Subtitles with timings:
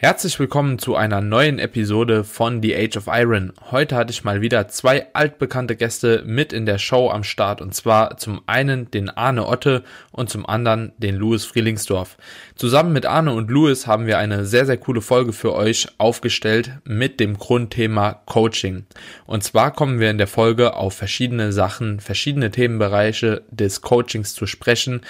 [0.00, 3.52] Herzlich willkommen zu einer neuen Episode von The Age of Iron.
[3.72, 7.74] Heute hatte ich mal wieder zwei altbekannte Gäste mit in der Show am Start und
[7.74, 9.82] zwar zum einen den Arne Otte
[10.12, 12.16] und zum anderen den Louis Frielingsdorf.
[12.54, 16.70] Zusammen mit Arne und Louis haben wir eine sehr, sehr coole Folge für euch aufgestellt
[16.84, 18.86] mit dem Grundthema Coaching.
[19.26, 24.46] Und zwar kommen wir in der Folge auf verschiedene Sachen, verschiedene Themenbereiche des Coachings zu
[24.46, 25.00] sprechen,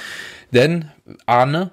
[0.50, 0.90] denn
[1.26, 1.72] Arne,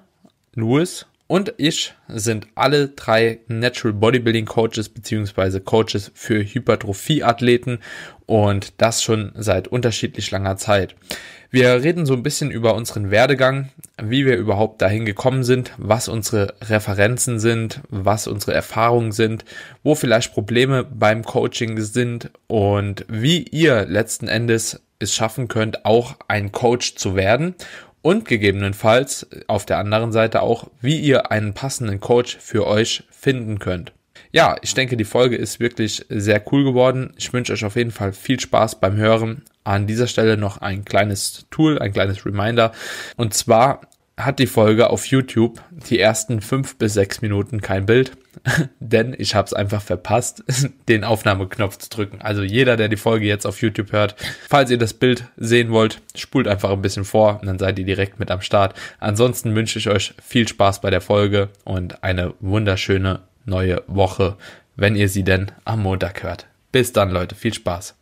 [0.54, 7.80] Louis und ich sind alle drei Natural Bodybuilding Coaches beziehungsweise Coaches für Hypertrophie-Athleten
[8.26, 10.94] und das schon seit unterschiedlich langer Zeit.
[11.50, 13.70] Wir reden so ein bisschen über unseren Werdegang,
[14.02, 19.44] wie wir überhaupt dahin gekommen sind, was unsere Referenzen sind, was unsere Erfahrungen sind,
[19.82, 26.16] wo vielleicht Probleme beim Coaching sind und wie ihr letzten Endes es schaffen könnt, auch
[26.26, 27.54] ein Coach zu werden
[28.02, 33.58] und gegebenenfalls auf der anderen Seite auch, wie ihr einen passenden Coach für euch finden
[33.58, 33.92] könnt.
[34.32, 37.14] Ja, ich denke, die Folge ist wirklich sehr cool geworden.
[37.16, 39.42] Ich wünsche euch auf jeden Fall viel Spaß beim Hören.
[39.64, 42.72] An dieser Stelle noch ein kleines Tool, ein kleines Reminder.
[43.16, 43.80] Und zwar
[44.16, 48.12] hat die Folge auf YouTube die ersten fünf bis sechs Minuten kein Bild,
[48.80, 50.42] denn ich habe es einfach verpasst,
[50.88, 52.20] den Aufnahmeknopf zu drücken.
[52.22, 54.16] Also jeder, der die Folge jetzt auf YouTube hört,
[54.48, 57.84] falls ihr das Bild sehen wollt, spult einfach ein bisschen vor und dann seid ihr
[57.84, 58.74] direkt mit am Start.
[59.00, 64.36] Ansonsten wünsche ich euch viel Spaß bei der Folge und eine wunderschöne neue Woche,
[64.76, 66.46] wenn ihr sie denn am Montag hört.
[66.72, 67.96] Bis dann, Leute, viel Spaß.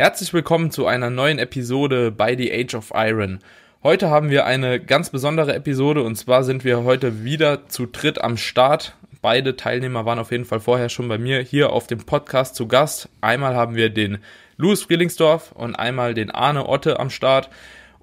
[0.00, 3.40] Herzlich willkommen zu einer neuen Episode bei The Age of Iron.
[3.82, 8.18] Heute haben wir eine ganz besondere Episode und zwar sind wir heute wieder zu dritt
[8.18, 8.94] am Start.
[9.20, 12.66] Beide Teilnehmer waren auf jeden Fall vorher schon bei mir hier auf dem Podcast zu
[12.66, 13.10] Gast.
[13.20, 14.16] Einmal haben wir den
[14.56, 17.50] Louis Frielingsdorf und einmal den Arne Otte am Start.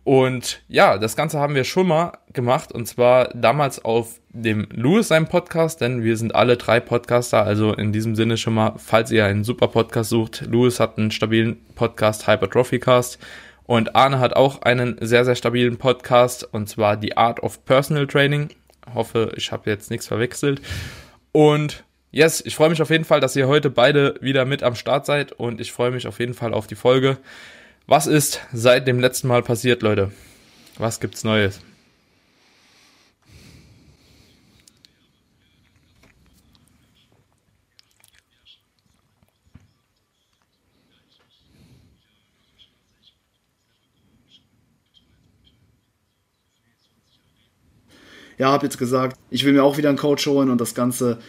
[0.08, 5.10] Und ja, das Ganze haben wir schon mal gemacht und zwar damals auf dem Louis
[5.10, 9.12] seinem Podcast, denn wir sind alle drei Podcaster, also in diesem Sinne schon mal, falls
[9.12, 13.20] ihr einen super Podcast sucht, Louis hat einen stabilen Podcast, Hypertrophy Cast
[13.66, 18.08] und Arne hat auch einen sehr, sehr stabilen Podcast und zwar die Art of Personal
[18.08, 18.48] Training.
[18.94, 20.62] Hoffe, ich habe jetzt nichts verwechselt.
[21.34, 24.76] Und yes, ich freue mich auf jeden Fall, dass ihr heute beide wieder mit am
[24.76, 27.18] Start seid und ich freue mich auf jeden Fall auf die Folge.
[27.90, 30.12] Was ist seit dem letzten Mal passiert, Leute?
[30.78, 31.62] Was gibt's Neues?
[48.38, 51.20] Ja, habe jetzt gesagt, ich will mir auch wieder einen Coach holen und das Ganze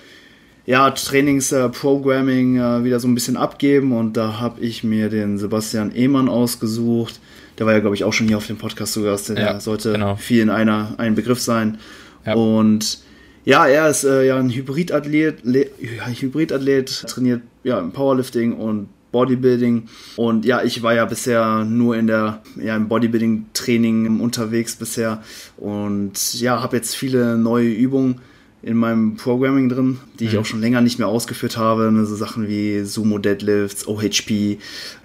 [0.68, 5.38] ja, Trainingsprogramming äh, äh, wieder so ein bisschen abgeben und da habe ich mir den
[5.38, 7.20] Sebastian Ehmann ausgesucht.
[7.58, 9.30] Der war ja, glaube ich, auch schon hier auf dem Podcast zu Gast.
[9.30, 10.16] Der ja, sollte genau.
[10.16, 11.78] viel in einer, ein Begriff sein.
[12.26, 12.34] Ja.
[12.34, 12.98] Und
[13.46, 19.88] ja, er ist äh, ja ein Hybridathlet, Hybridathlet, trainiert ja im Powerlifting und Bodybuilding.
[20.16, 25.22] Und ja, ich war ja bisher nur in der, ja, im Bodybuilding-Training unterwegs bisher
[25.56, 28.20] und ja, habe jetzt viele neue Übungen
[28.62, 30.30] in meinem Programming drin, die mhm.
[30.30, 31.92] ich auch schon länger nicht mehr ausgeführt habe.
[31.92, 34.58] Ne, so Sachen wie Sumo Deadlifts, OHP,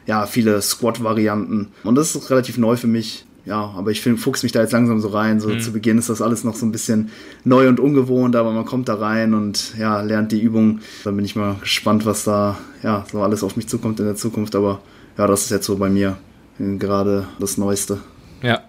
[0.05, 1.67] ja, viele Squat-Varianten.
[1.83, 3.25] Und das ist relativ neu für mich.
[3.45, 5.41] Ja, aber ich find, fuchs mich da jetzt langsam so rein.
[5.41, 5.59] So mhm.
[5.59, 7.09] zu Beginn ist das alles noch so ein bisschen
[7.43, 10.79] neu und ungewohnt, aber man kommt da rein und ja, lernt die Übung.
[11.03, 14.15] Dann bin ich mal gespannt, was da ja so alles auf mich zukommt in der
[14.15, 14.55] Zukunft.
[14.55, 14.81] Aber
[15.17, 16.17] ja, das ist jetzt so bei mir
[16.57, 17.99] gerade das Neueste.
[18.41, 18.61] Ja,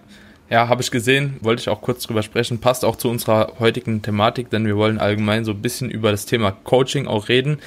[0.49, 2.59] ja, habe ich gesehen, wollte ich auch kurz drüber sprechen.
[2.59, 6.25] Passt auch zu unserer heutigen Thematik, denn wir wollen allgemein so ein bisschen über das
[6.25, 7.57] Thema Coaching auch reden.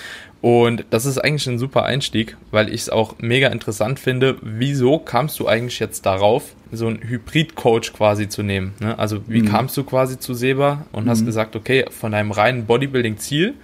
[0.40, 4.36] Und das ist eigentlich ein super Einstieg, weil ich es auch mega interessant finde.
[4.42, 8.74] Wieso kamst du eigentlich jetzt darauf, so einen Hybrid-Coach quasi zu nehmen?
[8.78, 8.96] Ne?
[8.96, 9.48] Also wie mhm.
[9.48, 11.10] kamst du quasi zu Seba und mhm.
[11.10, 13.54] hast gesagt, okay, von deinem reinen Bodybuilding-Ziel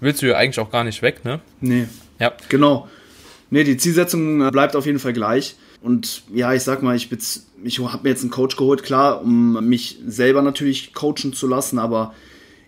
[0.00, 1.40] willst du ja eigentlich auch gar nicht weg, ne?
[1.60, 1.86] Nee.
[2.18, 2.32] Ja.
[2.48, 2.88] Genau.
[3.50, 5.56] Nee, die Zielsetzung bleibt auf jeden Fall gleich.
[5.84, 7.10] Und ja, ich sag mal, ich,
[7.62, 11.78] ich habe mir jetzt einen Coach geholt, klar, um mich selber natürlich coachen zu lassen,
[11.78, 12.14] aber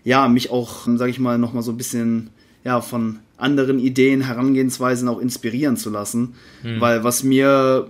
[0.03, 2.29] ja, mich auch, sag ich mal, nochmal so ein bisschen
[2.63, 6.35] ja, von anderen Ideen, Herangehensweisen auch inspirieren zu lassen.
[6.61, 6.79] Mhm.
[6.79, 7.89] Weil was mir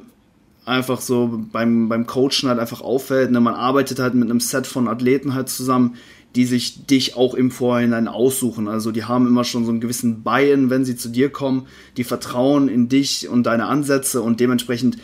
[0.63, 4.65] einfach so beim, beim Coachen halt einfach auffällt, ne, man arbeitet halt mit einem Set
[4.65, 5.95] von Athleten halt zusammen,
[6.38, 8.69] die sich dich auch im Vorhinein aussuchen.
[8.69, 12.06] Also die haben immer schon so einen gewissen Buy-in, wenn sie zu dir kommen, die
[12.06, 14.97] vertrauen in dich und deine Ansätze und dementsprechend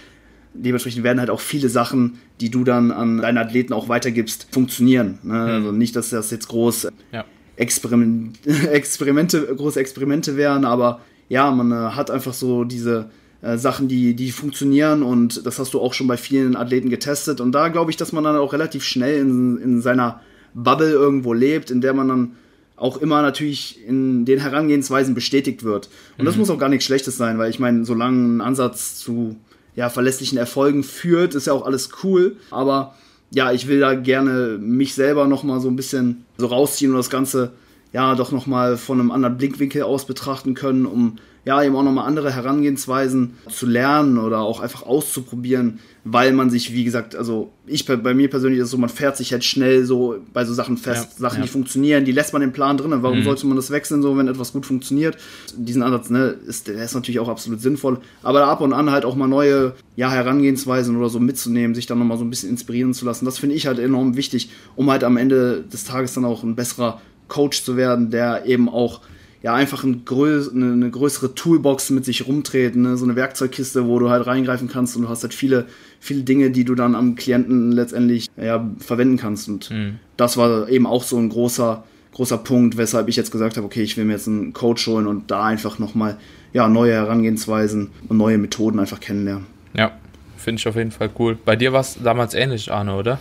[0.53, 5.19] dementsprechend werden halt auch viele Sachen, die du dann an deine Athleten auch weitergibst, funktionieren.
[5.23, 5.33] Ne?
[5.33, 5.39] Mhm.
[5.39, 7.25] Also nicht, dass das jetzt groß ja.
[7.55, 8.37] Experiment,
[8.71, 13.09] Experimente, große Experimente wären, aber ja, man äh, hat einfach so diese
[13.41, 17.41] äh, Sachen, die, die funktionieren und das hast du auch schon bei vielen Athleten getestet
[17.41, 20.21] und da glaube ich, dass man dann auch relativ schnell in, in seiner
[20.53, 22.31] Bubble irgendwo lebt, in der man dann
[22.75, 25.89] auch immer natürlich in den Herangehensweisen bestätigt wird.
[26.17, 26.41] Und das mhm.
[26.41, 29.37] muss auch gar nichts Schlechtes sein, weil ich meine, solange ein Ansatz zu
[29.75, 32.37] ja, verlässlichen Erfolgen führt, ist ja auch alles cool.
[32.51, 32.95] Aber
[33.31, 37.09] ja, ich will da gerne mich selber nochmal so ein bisschen so rausziehen und das
[37.09, 37.51] Ganze
[37.93, 42.07] ja doch nochmal von einem anderen Blickwinkel aus betrachten können, um ja, eben auch nochmal
[42.07, 47.85] andere Herangehensweisen zu lernen oder auch einfach auszuprobieren, weil man sich, wie gesagt, also ich
[47.85, 50.77] bei, mir persönlich ist es so, man fährt sich halt schnell so bei so Sachen
[50.77, 51.43] fest, ja, Sachen, ja.
[51.43, 52.91] die funktionieren, die lässt man im Plan drin.
[53.01, 53.23] Warum mhm.
[53.23, 55.17] sollte man das wechseln, so wenn etwas gut funktioniert?
[55.57, 58.91] Diesen Ansatz, ne, ist, der ist natürlich auch absolut sinnvoll, aber da ab und an
[58.91, 62.49] halt auch mal neue ja, Herangehensweisen oder so mitzunehmen, sich dann nochmal so ein bisschen
[62.49, 66.13] inspirieren zu lassen, das finde ich halt enorm wichtig, um halt am Ende des Tages
[66.13, 67.01] dann auch ein besserer
[67.33, 69.01] Coach zu werden, der eben auch
[69.41, 72.95] ja einfach ein grö eine, eine, größere Toolbox mit sich rumtreten, ne?
[72.95, 75.65] so eine Werkzeugkiste, wo du halt reingreifen kannst und du hast halt viele,
[75.99, 79.49] viele Dinge, die du dann am Klienten letztendlich ja, verwenden kannst.
[79.49, 79.99] Und mhm.
[80.15, 81.83] das war eben auch so ein großer,
[82.13, 85.07] großer Punkt, weshalb ich jetzt gesagt habe, okay, ich will mir jetzt einen Coach holen
[85.07, 86.17] und da einfach nochmal
[86.53, 89.47] ja, neue Herangehensweisen und neue Methoden einfach kennenlernen.
[89.75, 89.91] Ja,
[90.37, 91.35] finde ich auf jeden Fall cool.
[91.43, 93.19] Bei dir war es damals ähnlich, Arne, oder?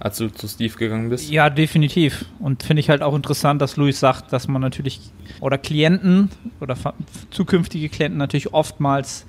[0.00, 1.30] Als du zu Steve gegangen bist?
[1.30, 2.24] Ja, definitiv.
[2.40, 5.00] Und finde ich halt auch interessant, dass Luis sagt, dass man natürlich
[5.40, 6.30] oder Klienten
[6.60, 6.74] oder
[7.30, 9.26] zukünftige Klienten natürlich oftmals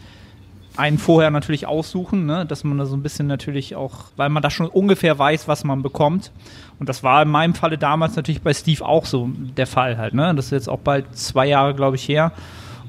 [0.77, 2.45] einen vorher natürlich aussuchen, ne?
[2.45, 5.65] dass man da so ein bisschen natürlich auch, weil man da schon ungefähr weiß, was
[5.65, 6.31] man bekommt.
[6.79, 10.13] Und das war in meinem Falle damals natürlich bei Steve auch so der Fall halt.
[10.13, 10.33] Ne?
[10.33, 12.31] Das ist jetzt auch bald zwei Jahre, glaube ich, her.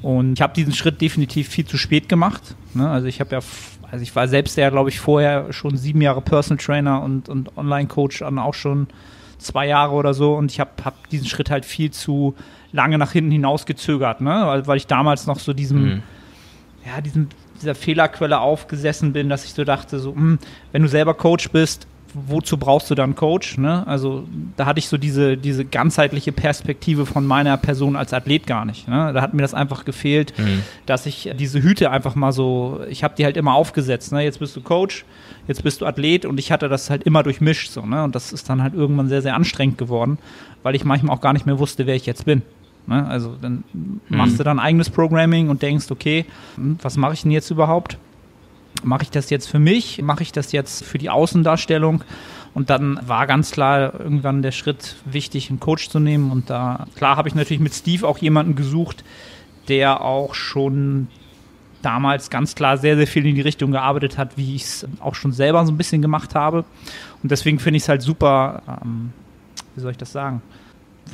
[0.01, 2.55] Und ich habe diesen Schritt definitiv viel zu spät gemacht.
[2.75, 2.89] Ne?
[2.89, 3.41] Also ich habe ja
[3.93, 7.57] also ich war selbst ja, glaube ich, vorher schon sieben Jahre Personal Trainer und, und
[7.59, 8.87] Online-Coach dann auch schon
[9.37, 12.35] zwei Jahre oder so und ich habe hab diesen Schritt halt viel zu
[12.73, 14.45] lange nach hinten hinaus gezögert, ne?
[14.47, 16.03] weil, weil ich damals noch so diesem, mhm.
[16.87, 17.29] ja, diesem,
[17.61, 20.39] dieser Fehlerquelle aufgesessen bin, dass ich so dachte, so, mh, hm,
[20.73, 23.59] wenn du selber Coach bist, wozu brauchst du dann Coach?
[23.59, 23.87] Ne?
[23.87, 24.25] Also
[24.57, 28.89] da hatte ich so diese, diese ganzheitliche Perspektive von meiner Person als Athlet gar nicht.
[28.89, 29.13] Ne?
[29.13, 30.63] Da hat mir das einfach gefehlt, mhm.
[30.87, 34.13] dass ich diese Hüte einfach mal so, ich habe die halt immer aufgesetzt.
[34.13, 34.23] Ne?
[34.23, 35.05] Jetzt bist du Coach,
[35.49, 37.71] jetzt bist du Athlet und ich hatte das halt immer durchmischt.
[37.71, 38.05] So, ne?
[38.05, 40.19] Und das ist dann halt irgendwann sehr, sehr anstrengend geworden,
[40.63, 42.43] weil ich manchmal auch gar nicht mehr wusste, wer ich jetzt bin.
[42.87, 43.07] Ne?
[43.07, 44.01] Also dann mhm.
[44.09, 46.25] machst du dann eigenes Programming und denkst, okay,
[46.57, 47.99] hm, was mache ich denn jetzt überhaupt?
[48.83, 52.05] Mache ich das jetzt für mich, mache ich das jetzt für die Außendarstellung?
[52.55, 56.31] Und dann war ganz klar irgendwann der Schritt wichtig, einen Coach zu nehmen.
[56.31, 59.05] Und da, klar, habe ich natürlich mit Steve auch jemanden gesucht,
[59.69, 61.09] der auch schon
[61.81, 65.15] damals ganz klar sehr, sehr viel in die Richtung gearbeitet hat, wie ich es auch
[65.15, 66.65] schon selber so ein bisschen gemacht habe.
[67.23, 69.13] Und deswegen finde ich es halt super, ähm,
[69.75, 70.43] wie soll ich das sagen,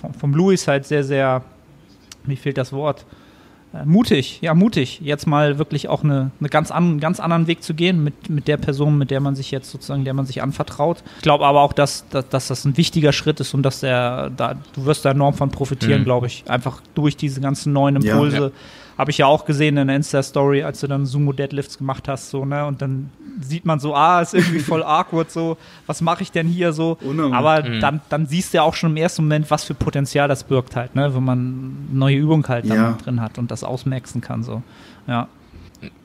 [0.01, 1.43] vom, vom Louis halt sehr, sehr,
[2.25, 3.07] mir fehlt das Wort,
[3.85, 7.75] mutig, ja, mutig, jetzt mal wirklich auch eine, eine ganz an, ganz anderen Weg zu
[7.75, 11.03] gehen mit, mit der Person, mit der man sich jetzt sozusagen, der man sich anvertraut.
[11.17, 14.31] Ich glaube aber auch, dass, dass, dass, das ein wichtiger Schritt ist und dass der,
[14.31, 16.05] da, du wirst da enorm von profitieren, mhm.
[16.05, 16.45] glaube ich.
[16.49, 18.37] Einfach durch diese ganzen neuen Impulse.
[18.37, 18.53] Ja, ja
[18.99, 22.45] habe ich ja auch gesehen in der Insta-Story, als du dann Sumo-Deadlifts gemacht hast, so,
[22.45, 22.67] ne?
[22.67, 23.11] Und dann
[23.41, 25.57] sieht man so, ah, ist irgendwie voll awkward, so,
[25.87, 26.99] was mache ich denn hier so?
[27.01, 27.35] Unheimlich.
[27.35, 27.81] Aber mhm.
[27.81, 30.75] dann, dann siehst du ja auch schon im ersten Moment, was für Potenzial das birgt
[30.75, 31.15] halt, ne?
[31.15, 32.99] Wenn man neue Übung halt ja.
[33.03, 34.63] drin hat und das ausmaxen kann, so.
[35.07, 35.29] Ja.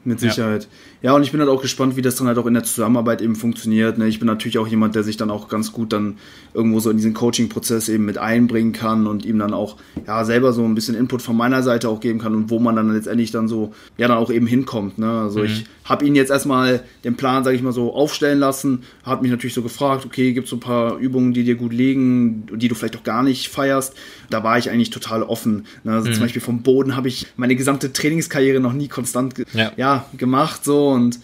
[0.04, 0.64] Mit Sicherheit.
[0.64, 0.70] Ja.
[1.04, 3.22] Ja, und ich bin halt auch gespannt, wie das dann halt auch in der Zusammenarbeit
[3.22, 3.98] eben funktioniert.
[3.98, 4.08] Ne?
[4.08, 6.16] Ich bin natürlich auch jemand, der sich dann auch ganz gut dann
[6.54, 9.76] irgendwo so in diesen Coaching-Prozess eben mit einbringen kann und ihm dann auch
[10.08, 12.78] ja selber so ein bisschen Input von meiner Seite auch geben kann und wo man
[12.78, 14.98] dann letztendlich dann so ja dann auch eben hinkommt.
[14.98, 15.12] Ne?
[15.12, 15.46] Also mhm.
[15.46, 19.30] ich habe ihn jetzt erstmal den Plan, sage ich mal so, aufstellen lassen, hat mich
[19.30, 22.70] natürlich so gefragt, okay, gibt es so ein paar Übungen, die dir gut liegen, die
[22.70, 23.94] du vielleicht auch gar nicht feierst.
[24.30, 25.66] Da war ich eigentlich total offen.
[25.84, 25.92] Ne?
[25.92, 26.14] Also mhm.
[26.14, 29.74] Zum Beispiel vom Boden habe ich meine gesamte Trainingskarriere noch nie konstant ja.
[29.76, 31.20] ja gemacht so und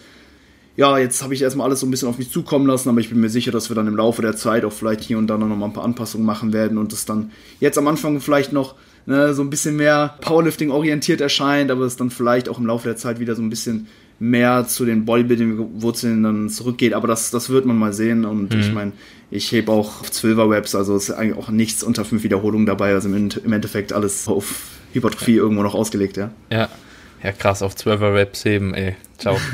[0.76, 3.10] ja, jetzt habe ich erstmal alles so ein bisschen auf mich zukommen lassen, aber ich
[3.10, 5.36] bin mir sicher, dass wir dann im Laufe der Zeit auch vielleicht hier und da
[5.36, 8.76] noch mal ein paar Anpassungen machen werden und es dann jetzt am Anfang vielleicht noch
[9.06, 12.88] ne, so ein bisschen mehr Powerlifting orientiert erscheint, aber es dann vielleicht auch im Laufe
[12.88, 13.88] der Zeit wieder so ein bisschen
[14.20, 18.60] mehr zu den Bodybuilding-Wurzeln dann zurückgeht, aber das, das wird man mal sehen und mhm.
[18.60, 18.92] ich meine,
[19.30, 22.92] ich hebe auch auf 12er Webs, also ist eigentlich auch nichts unter fünf Wiederholungen dabei,
[22.92, 24.62] also im, im Endeffekt alles auf
[24.92, 26.30] Hypertrophie irgendwo noch ausgelegt, ja.
[26.50, 26.68] Ja,
[27.22, 29.36] ja krass, auf 12er Webs heben, ey, ciao.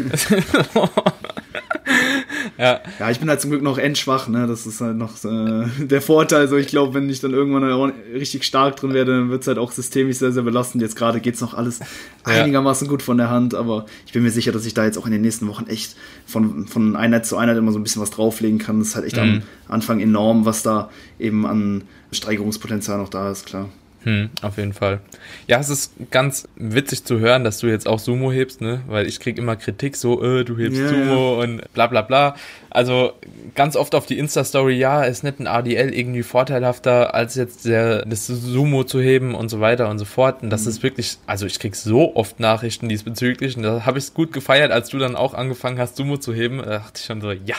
[2.58, 2.80] ja.
[2.98, 4.46] ja, ich bin halt zum Glück noch endschwach, ne?
[4.46, 6.48] Das ist halt noch äh, der Vorteil.
[6.48, 9.58] So, ich glaube, wenn ich dann irgendwann richtig stark drin werde, dann wird es halt
[9.58, 10.82] auch systemisch sehr, sehr belastend.
[10.82, 11.80] Jetzt gerade geht es noch alles
[12.26, 12.42] ja.
[12.42, 15.06] einigermaßen gut von der Hand, aber ich bin mir sicher, dass ich da jetzt auch
[15.06, 15.96] in den nächsten Wochen echt
[16.26, 18.78] von, von Einheit zu Einheit immer so ein bisschen was drauflegen kann.
[18.78, 19.22] Das ist halt echt mhm.
[19.22, 21.82] am Anfang enorm, was da eben an
[22.12, 23.68] Steigerungspotenzial noch da ist, klar.
[24.06, 25.00] Hm, auf jeden Fall.
[25.48, 28.82] Ja, es ist ganz witzig zu hören, dass du jetzt auch Sumo hebst, ne?
[28.86, 32.36] Weil ich krieg immer Kritik, so, äh, du hebst yeah, Sumo und bla bla bla.
[32.70, 33.14] Also
[33.54, 38.04] ganz oft auf die Insta-Story, ja, ist nicht ein ADL irgendwie vorteilhafter, als jetzt der,
[38.04, 40.42] das Sumo zu heben und so weiter und so fort.
[40.42, 40.68] Und das mhm.
[40.68, 44.32] ist wirklich, also ich krieg so oft Nachrichten diesbezüglich und da habe ich es gut
[44.32, 46.58] gefeiert, als du dann auch angefangen hast, Sumo zu heben.
[46.58, 47.56] Da dachte ich schon so, ja,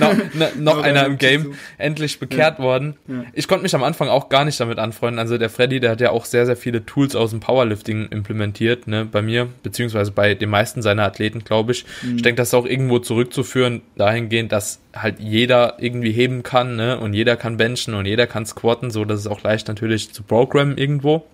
[0.00, 2.64] no, no, noch einer im Game, endlich bekehrt ja.
[2.64, 2.96] worden.
[3.06, 3.24] Ja.
[3.34, 5.20] Ich konnte mich am Anfang auch gar nicht damit anfreunden.
[5.20, 8.86] Also der Freddy, der hat ja auch sehr, sehr viele Tools aus dem Powerlifting implementiert,
[8.86, 11.84] ne, bei mir, beziehungsweise bei den meisten seiner Athleten, glaube ich.
[12.02, 12.16] Mhm.
[12.16, 16.76] Ich denke, das ist auch irgendwo zurückzuführen, dahin dahingehend, dass halt jeder irgendwie heben kann,
[16.76, 16.98] ne?
[16.98, 20.22] Und jeder kann benchen und jeder kann squatten, so dass es auch leicht natürlich zu
[20.22, 21.24] programmen irgendwo.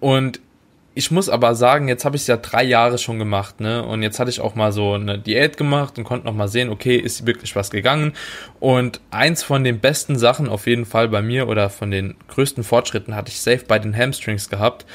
[0.00, 0.40] Und
[0.98, 3.84] ich muss aber sagen, jetzt habe ich es ja drei Jahre schon gemacht, ne?
[3.84, 6.70] Und jetzt hatte ich auch mal so eine Diät gemacht und konnte noch mal sehen,
[6.70, 8.14] okay, ist wirklich was gegangen.
[8.58, 12.64] Und eins von den besten Sachen auf jeden Fall bei mir oder von den größten
[12.64, 14.86] Fortschritten hatte ich safe bei den Hamstrings gehabt.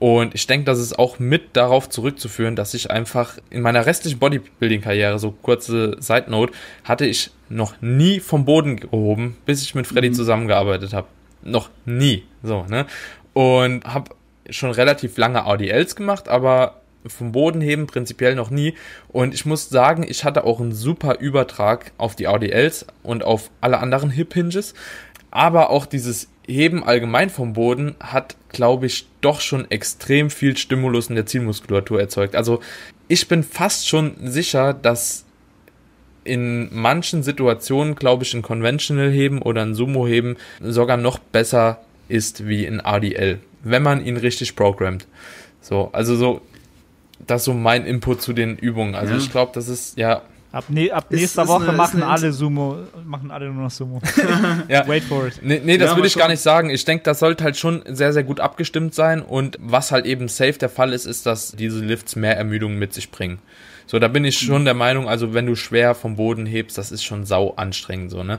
[0.00, 4.18] Und ich denke, das ist auch mit darauf zurückzuführen, dass ich einfach in meiner restlichen
[4.18, 6.52] Bodybuilding-Karriere, so kurze Side Note,
[6.82, 10.14] hatte ich noch nie vom Boden gehoben, bis ich mit Freddy mhm.
[10.14, 11.06] zusammengearbeitet habe.
[11.44, 12.24] Noch nie.
[12.42, 12.86] So, ne?
[13.32, 14.10] Und habe
[14.52, 18.74] schon relativ lange ADLs gemacht, aber vom Boden heben prinzipiell noch nie.
[19.08, 23.50] Und ich muss sagen, ich hatte auch einen super Übertrag auf die ADLs und auf
[23.60, 24.74] alle anderen Hip Hinges.
[25.30, 31.08] Aber auch dieses Heben allgemein vom Boden hat, glaube ich, doch schon extrem viel Stimulus
[31.08, 32.36] in der Zielmuskulatur erzeugt.
[32.36, 32.60] Also
[33.08, 35.24] ich bin fast schon sicher, dass
[36.24, 41.80] in manchen Situationen, glaube ich, ein Conventional Heben oder ein Sumo Heben sogar noch besser
[42.08, 45.06] ist wie ein ADL, wenn man ihn richtig programmt.
[45.60, 46.40] So, also so,
[47.26, 48.94] das ist so mein Input zu den Übungen.
[48.94, 49.18] Also ja.
[49.18, 52.76] ich glaube, das ist ja Ab, ne, ab nächster ist Woche eine, machen alle Sumo,
[53.06, 54.02] machen alle nur noch Sumo.
[54.68, 54.86] ja.
[54.86, 55.40] Wait for it.
[55.42, 56.68] Nee, nee das ja, würde ich gar nicht sagen.
[56.68, 59.22] Ich denke, das sollte halt schon sehr, sehr gut abgestimmt sein.
[59.22, 62.92] Und was halt eben safe der Fall ist, ist, dass diese Lifts mehr Ermüdung mit
[62.92, 63.38] sich bringen.
[63.86, 66.92] So, da bin ich schon der Meinung, also wenn du schwer vom Boden hebst, das
[66.92, 68.38] ist schon sau anstrengend, so, ne?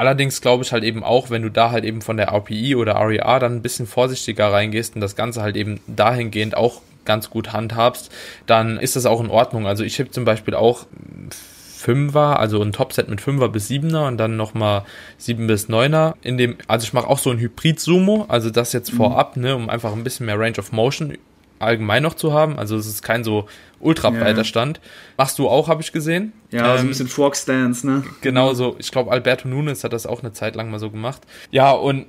[0.00, 2.94] Allerdings glaube ich halt eben auch, wenn du da halt eben von der RPI oder
[2.94, 7.28] RER e dann ein bisschen vorsichtiger reingehst und das Ganze halt eben dahingehend auch ganz
[7.28, 8.10] gut handhabst,
[8.46, 9.66] dann ist das auch in Ordnung.
[9.66, 10.86] Also ich habe zum Beispiel auch
[11.28, 14.86] Fünfer, also ein Topset mit Fünfer bis Siebener und dann nochmal
[15.18, 16.16] Sieben bis Neuner.
[16.22, 18.96] In dem, also ich mache auch so ein Hybrid-Sumo, also das jetzt mhm.
[18.96, 21.18] vorab, ne, um einfach ein bisschen mehr Range of Motion
[21.60, 22.58] allgemein noch zu haben.
[22.58, 23.46] Also es ist kein so
[23.78, 24.44] ultra breiter ja.
[24.44, 24.80] Stand.
[25.16, 26.32] Machst du auch, habe ich gesehen.
[26.50, 28.02] Ja, ähm, so ein bisschen Fork Stance, ne?
[28.20, 28.76] Genau so.
[28.78, 31.22] Ich glaube, Alberto Nunes hat das auch eine Zeit lang mal so gemacht.
[31.50, 32.06] Ja, und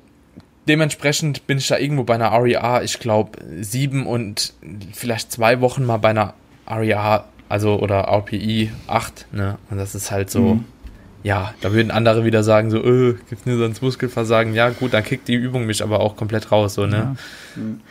[0.67, 4.53] dementsprechend bin ich da irgendwo bei einer REA, ich glaube, sieben und
[4.93, 6.33] vielleicht zwei Wochen mal bei einer
[6.69, 9.57] REA, also oder RPI 8, ne?
[9.69, 10.65] Und das ist halt so, mhm.
[11.23, 14.53] Ja, da würden andere wieder sagen, so, äh, gibt's nur sonst Muskelversagen.
[14.53, 17.15] Ja, gut, dann kickt die Übung mich aber auch komplett raus, so, ne?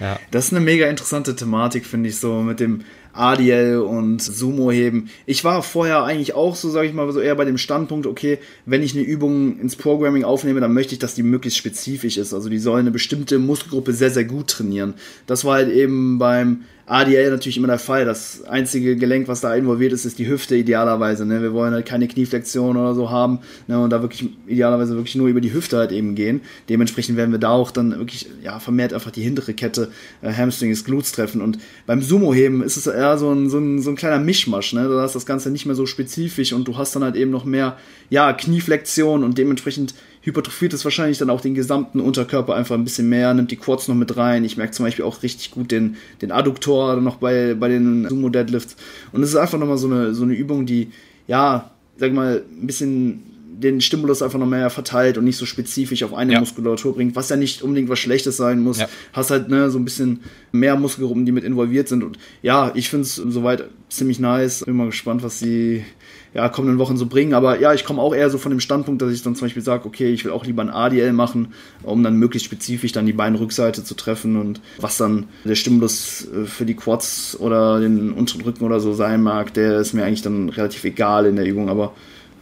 [0.01, 0.07] Ja.
[0.07, 0.21] ja.
[0.31, 2.83] Das ist eine mega interessante Thematik, finde ich, so mit dem
[3.13, 5.11] ADL und Sumo heben.
[5.27, 8.39] Ich war vorher eigentlich auch so, sage ich mal, so eher bei dem Standpunkt, okay,
[8.67, 12.33] wenn ich eine Übung ins Programming aufnehme, dann möchte ich, dass die möglichst spezifisch ist.
[12.33, 14.95] Also die soll eine bestimmte Muskelgruppe sehr, sehr gut trainieren.
[15.27, 18.05] Das war halt eben beim ADL natürlich immer der Fall.
[18.05, 21.25] Das einzige Gelenk, was da involviert ist, ist die Hüfte idealerweise.
[21.25, 21.41] Ne?
[21.41, 23.79] Wir wollen halt keine Knieflexion oder so haben ne?
[23.79, 26.41] und da wirklich idealerweise wirklich nur über die Hüfte halt eben gehen.
[26.69, 30.85] Dementsprechend werden wir da auch dann wirklich ja, vermehrt einfach die hintere Kette äh, Hamstrings,
[30.85, 31.41] Glutes treffen.
[31.41, 34.73] Und beim Sumo-Heben ist es eher so ein, so ein, so ein kleiner Mischmasch.
[34.73, 34.89] Ne?
[34.89, 37.45] Da ist das Ganze nicht mehr so spezifisch und du hast dann halt eben noch
[37.45, 37.77] mehr
[38.09, 43.09] ja, Knieflexion und dementsprechend hypertrophiert es wahrscheinlich dann auch den gesamten Unterkörper einfach ein bisschen
[43.09, 44.45] mehr, nimmt die Quads noch mit rein.
[44.45, 48.29] Ich merke zum Beispiel auch richtig gut den, den Adduktor noch bei, bei den Sumo
[48.29, 48.77] Deadlifts.
[49.13, 50.91] Und es ist einfach nochmal so eine, so eine Übung, die,
[51.27, 53.23] ja, sag mal, ein bisschen
[53.61, 56.41] den Stimulus einfach noch mehr verteilt und nicht so spezifisch auf eine ja.
[56.41, 58.79] Muskulatur bringt, was ja nicht unbedingt was Schlechtes sein muss.
[58.79, 58.89] Ja.
[59.13, 62.03] Hast halt ne, so ein bisschen mehr Muskelgruppen, die mit involviert sind.
[62.03, 64.65] Und ja, ich finde es soweit ziemlich nice.
[64.65, 65.85] Bin mal gespannt, was die
[66.33, 67.35] ja, kommenden Wochen so bringen.
[67.35, 69.63] Aber ja, ich komme auch eher so von dem Standpunkt, dass ich dann zum Beispiel
[69.63, 73.13] sage, okay, ich will auch lieber ein ADL machen, um dann möglichst spezifisch dann die
[73.13, 78.43] Beinrückseite zu treffen und was dann der Stimulus äh, für die Quads oder den unteren
[78.43, 81.69] Rücken oder so sein mag, der ist mir eigentlich dann relativ egal in der Übung.
[81.69, 81.93] Aber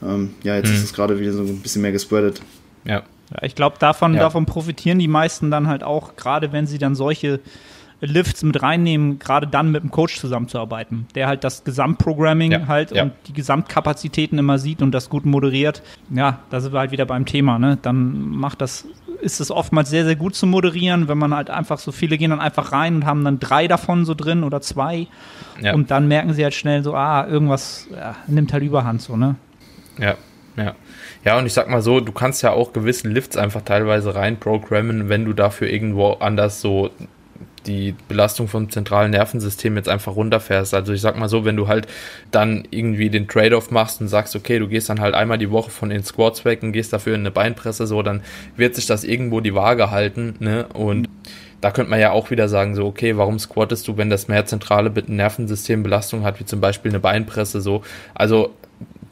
[0.02, 0.74] ähm, ja, jetzt mhm.
[0.74, 2.42] ist es gerade wieder so ein bisschen mehr gespreadet.
[2.84, 3.02] Ja.
[3.32, 4.20] ja ich glaube, davon, ja.
[4.20, 7.40] davon profitieren die meisten dann halt auch, gerade wenn sie dann solche
[8.00, 12.92] Lifts mit reinnehmen, gerade dann mit dem Coach zusammenzuarbeiten, der halt das Gesamtprogramming Ja, halt
[12.92, 13.02] ja.
[13.02, 15.82] und die Gesamtkapazitäten immer sieht und das gut moderiert.
[16.10, 17.76] Ja, da sind wir halt wieder beim Thema, ne?
[17.80, 18.86] Dann macht das,
[19.20, 22.30] ist es oftmals sehr, sehr gut zu moderieren, wenn man halt einfach so viele gehen
[22.30, 25.08] dann einfach rein und haben dann drei davon so drin oder zwei.
[25.60, 25.74] Ja.
[25.74, 29.34] Und dann merken sie halt schnell so, ah, irgendwas ja, nimmt halt überhand so, ne?
[29.98, 30.14] Ja,
[30.56, 30.74] ja.
[31.24, 35.08] Ja, und ich sag mal so, du kannst ja auch gewisse Lifts einfach teilweise reinprogrammen,
[35.08, 36.90] wenn du dafür irgendwo anders so
[37.68, 40.74] die Belastung vom zentralen Nervensystem jetzt einfach runterfährst.
[40.74, 41.86] Also ich sag mal so, wenn du halt
[42.30, 45.70] dann irgendwie den Trade-off machst und sagst, okay, du gehst dann halt einmal die Woche
[45.70, 48.22] von den Squats weg und gehst dafür in eine Beinpresse, so, dann
[48.56, 50.66] wird sich das irgendwo die Waage halten, ne?
[50.72, 51.08] Und
[51.60, 54.46] da könnte man ja auch wieder sagen, so, okay, warum squattest du, wenn das mehr
[54.46, 57.82] zentrale Nervensystembelastung hat, wie zum Beispiel eine Beinpresse, so.
[58.14, 58.54] Also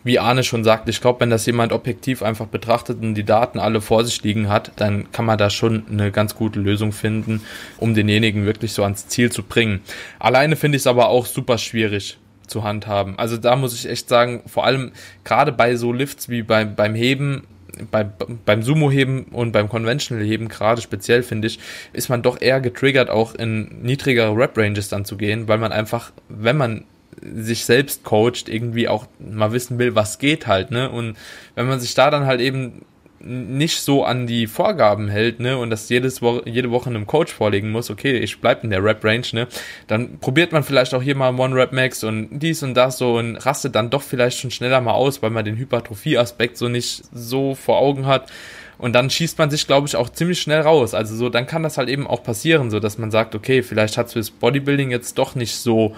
[0.07, 3.59] wie Arne schon sagt, ich glaube, wenn das jemand objektiv einfach betrachtet und die Daten
[3.59, 7.43] alle vor sich liegen hat, dann kann man da schon eine ganz gute Lösung finden,
[7.79, 9.81] um denjenigen wirklich so ans Ziel zu bringen.
[10.21, 13.19] Alleine finde ich es aber auch super schwierig zu handhaben.
[13.19, 14.93] Also da muss ich echt sagen, vor allem
[15.25, 17.43] gerade bei so Lifts wie beim, beim Heben,
[17.91, 21.59] bei, beim Sumo-Heben und beim Conventional-Heben gerade speziell, finde ich,
[21.93, 26.13] ist man doch eher getriggert, auch in niedrigere Rep-Ranges dann zu gehen, weil man einfach,
[26.29, 26.85] wenn man
[27.21, 30.91] sich selbst coacht, irgendwie auch mal wissen will, was geht halt, ne?
[30.91, 31.17] Und
[31.55, 32.83] wenn man sich da dann halt eben
[33.27, 37.33] nicht so an die Vorgaben hält, ne, und das jedes Woche, jede Woche einem Coach
[37.33, 39.49] vorlegen muss, okay, ich bleib in der Rap-Range, ne,
[39.87, 43.75] dann probiert man vielleicht auch hier mal One-Rap-Max und dies und das so und rastet
[43.75, 47.79] dann doch vielleicht schon schneller mal aus, weil man den Hypertrophie-Aspekt so nicht so vor
[47.79, 48.31] Augen hat.
[48.79, 50.93] Und dann schießt man sich, glaube ich, auch ziemlich schnell raus.
[50.93, 53.97] Also so, dann kann das halt eben auch passieren, so dass man sagt, okay, vielleicht
[53.97, 55.97] hat fürs Bodybuilding jetzt doch nicht so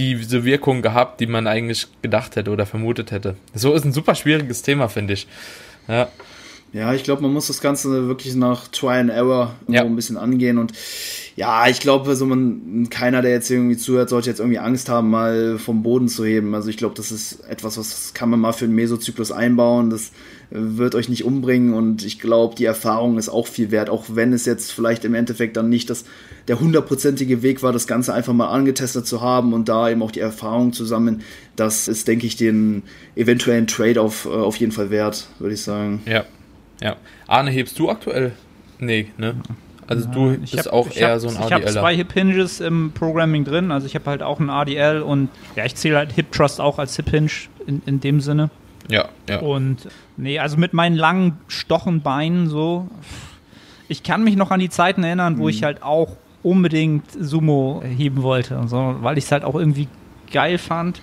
[0.00, 3.36] diese Wirkung gehabt, die man eigentlich gedacht hätte oder vermutet hätte.
[3.54, 5.26] So ist ein super schwieriges Thema, finde ich.
[5.88, 6.08] Ja.
[6.72, 9.80] Ja, ich glaube, man muss das Ganze wirklich nach Try and Error Ja.
[9.80, 10.72] so ein bisschen angehen und
[11.34, 15.10] ja, ich glaube, so man, keiner, der jetzt irgendwie zuhört, sollte jetzt irgendwie Angst haben,
[15.10, 16.54] mal vom Boden zu heben.
[16.54, 19.90] Also ich glaube, das ist etwas, was kann man mal für einen Mesozyklus einbauen.
[19.90, 20.12] Das
[20.50, 24.32] wird euch nicht umbringen und ich glaube, die Erfahrung ist auch viel wert, auch wenn
[24.32, 26.04] es jetzt vielleicht im Endeffekt dann nicht das,
[26.48, 30.10] der hundertprozentige Weg war, das Ganze einfach mal angetestet zu haben und da eben auch
[30.10, 31.22] die Erfahrung zusammen.
[31.54, 32.82] Das ist, denke ich, den
[33.14, 36.02] eventuellen Trade-off äh, auf jeden Fall wert, würde ich sagen.
[36.06, 36.24] Ja.
[36.82, 36.96] Ja.
[37.28, 38.32] Arne, hebst du aktuell?
[38.80, 39.34] Nee, ne?
[39.86, 41.94] Also du Ich bist hab- auch ich eher hab, so ein Ich habe zwei.
[41.96, 45.74] Hip Hinges im Programming drin, also ich habe halt auch ein ADL und ja, ich
[45.74, 47.30] zähle halt Hip Trust auch als Hip Hinge
[47.66, 48.50] in, in dem Sinne.
[48.88, 49.40] Ja, ja.
[49.40, 52.88] Und nee, also mit meinen langen stochen Beinen so.
[53.88, 58.22] Ich kann mich noch an die Zeiten erinnern, wo ich halt auch unbedingt Sumo heben
[58.22, 59.88] wollte, und so, weil ich es halt auch irgendwie
[60.32, 61.00] geil fand.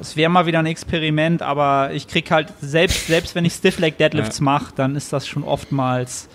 [0.00, 3.78] Es wäre mal wieder ein Experiment, aber ich krieg halt selbst, selbst wenn ich Stiff
[3.78, 6.28] Leg Deadlifts mache, dann ist das schon oftmals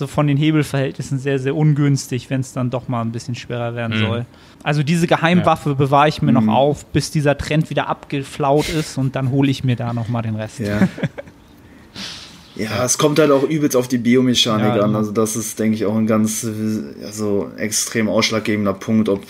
[0.00, 3.74] so von den Hebelverhältnissen sehr, sehr ungünstig, wenn es dann doch mal ein bisschen schwerer
[3.76, 4.06] werden Mhm.
[4.06, 4.26] soll.
[4.64, 9.14] Also diese Geheimwaffe bewahre ich mir noch auf, bis dieser Trend wieder abgeflaut ist und
[9.14, 10.58] dann hole ich mir da noch mal den Rest.
[10.58, 10.88] Ja.
[12.56, 14.86] Ja, es kommt halt auch übelst auf die Biomechanik Ja, an.
[14.88, 14.98] genau.
[14.98, 16.46] Also das ist, denke ich, auch ein ganz
[17.04, 19.22] also extrem ausschlaggebender Punkt, ob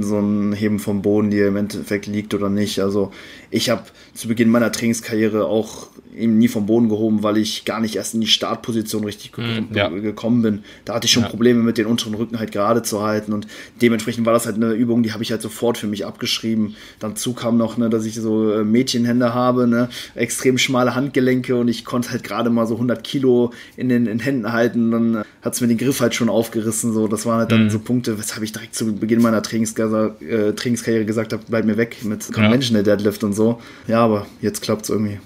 [0.00, 2.80] so ein Heben vom Boden dir im Endeffekt liegt oder nicht.
[2.80, 3.12] Also
[3.50, 3.82] ich habe
[4.14, 8.14] zu Beginn meiner Trainingskarriere auch eben nie vom Boden gehoben, weil ich gar nicht erst
[8.14, 9.88] in die Startposition richtig ge Mm, ja.
[9.88, 10.64] gekommen bin.
[10.84, 11.28] Da hatte ich schon Ja.
[11.28, 13.46] Probleme mit den unteren Rücken halt gerade zu halten und
[13.82, 16.76] dementsprechend war das halt eine Übung, die habe ich halt sofort für mich abgeschrieben.
[17.00, 21.68] Dazu kam noch, ne, dass ich so äh, Mädchenhände habe, ne, extrem schmale Handgelenke und
[21.68, 24.90] ich konnte halt gerade mal so 100 Kilo in den in Händen halten.
[24.90, 26.92] Dann äh, hat's mir den Griff halt schon aufgerissen.
[26.92, 27.70] So, das waren halt dann Mhm.
[27.70, 31.76] so Punkte, weshalb ich direkt zu Beginn meiner Trainings äh, Trainingskarriere gesagt habe, bleib mir
[31.76, 33.60] weg mit Conventional Deadlift und so.
[33.88, 35.18] Ja, aber jetzt klappt's irgendwie.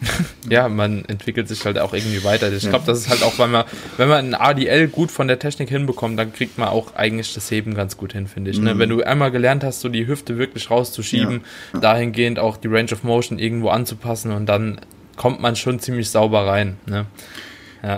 [0.48, 2.52] Ja, man entwickelt sich halt auch irgendwie weiter.
[2.52, 3.64] Ich glaube, das ist halt auch, weil man,
[3.96, 7.50] wenn man ein ADL gut von der Technik hinbekommt, dann kriegt man auch eigentlich das
[7.50, 8.60] Heben ganz gut hin, finde ich.
[8.60, 8.78] Ne?
[8.78, 11.40] Wenn du einmal gelernt hast, so die Hüfte wirklich rauszuschieben,
[11.80, 14.80] dahingehend auch die Range of Motion irgendwo anzupassen und dann
[15.16, 16.76] kommt man schon ziemlich sauber rein.
[16.86, 17.06] Ne?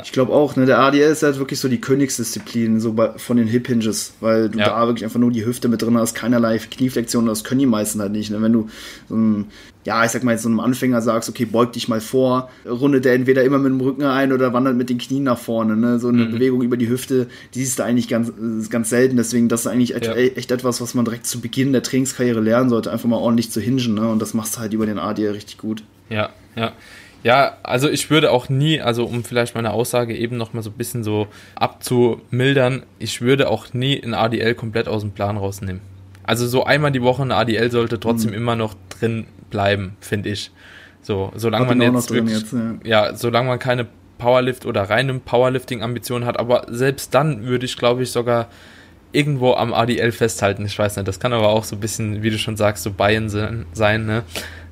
[0.02, 3.36] Ich glaube auch, ne, der ADL ist halt wirklich so die Königsdisziplin so bei, von
[3.36, 4.66] den Hip Hinges, weil du Ja.
[4.70, 8.00] da wirklich einfach nur die Hüfte mit drin hast, keinerlei Knieflexion, das können die meisten
[8.00, 8.30] halt nicht.
[8.30, 8.42] Ne?
[8.42, 8.68] Wenn du
[9.08, 9.46] so ein,
[9.84, 13.04] ja, ich sag mal jetzt so einem Anfänger sagst, okay, beug dich mal vor, rundet
[13.06, 15.76] der entweder immer mit dem Rücken ein oder wandert mit den Knien nach vorne.
[15.76, 15.98] Ne?
[15.98, 16.32] So eine Mhm.
[16.32, 18.30] Bewegung über die Hüfte, die siehst du eigentlich ganz,
[18.68, 19.16] ganz selten.
[19.16, 20.14] Deswegen, das ist eigentlich echt, Ja.
[20.14, 23.60] echt etwas, was man direkt zu Beginn der Trainingskarriere lernen sollte, einfach mal ordentlich zu
[23.60, 23.94] hingen.
[23.94, 24.06] Ne?
[24.08, 25.82] Und das machst du halt über den ADL richtig gut.
[26.10, 26.72] Ja, ja.
[27.24, 30.76] Ja, also ich würde auch nie, also um vielleicht meine Aussage eben nochmal so ein
[30.76, 31.26] bisschen so
[31.56, 35.80] abzumildern, ich würde auch nie ein ADL komplett aus dem Plan rausnehmen.
[36.22, 40.50] Also so einmal die Woche ein ADL sollte trotzdem immer noch drin bleiben, finde ich.
[41.02, 43.08] So, solange man jetzt wirklich, jetzt, ja.
[43.08, 43.86] ja, solange man keine
[44.18, 48.48] Powerlift oder reine Powerlifting-Ambitionen hat, aber selbst dann würde ich, glaube ich, sogar
[49.12, 50.66] irgendwo am ADL festhalten.
[50.66, 52.92] Ich weiß nicht, das kann aber auch so ein bisschen, wie du schon sagst, so
[52.92, 54.22] Bayern sein, ne?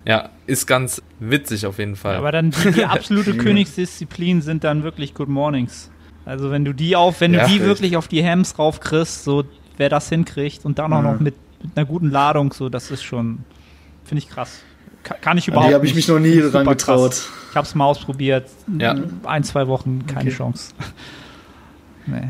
[0.07, 2.16] Ja, ist ganz witzig auf jeden Fall.
[2.16, 5.90] Aber dann die, die absolute Königsdisziplin sind dann wirklich Good Mornings.
[6.25, 9.45] Also wenn du die auf, wenn du ja, die wirklich auf die Hams raufkriegst, so
[9.77, 11.05] wer das hinkriegt und dann auch mhm.
[11.05, 13.40] noch mit, mit, einer guten Ladung, so das ist schon,
[14.05, 14.62] finde ich krass.
[15.03, 15.71] Kann, kann ich überhaupt.
[15.71, 17.11] Die habe ich mich noch nie dran getraut.
[17.11, 17.31] Krass.
[17.51, 18.49] Ich habe es mal ausprobiert.
[18.79, 18.95] Ja.
[19.25, 20.37] Ein, zwei Wochen, keine okay.
[20.37, 20.75] Chance.
[22.07, 22.29] nee.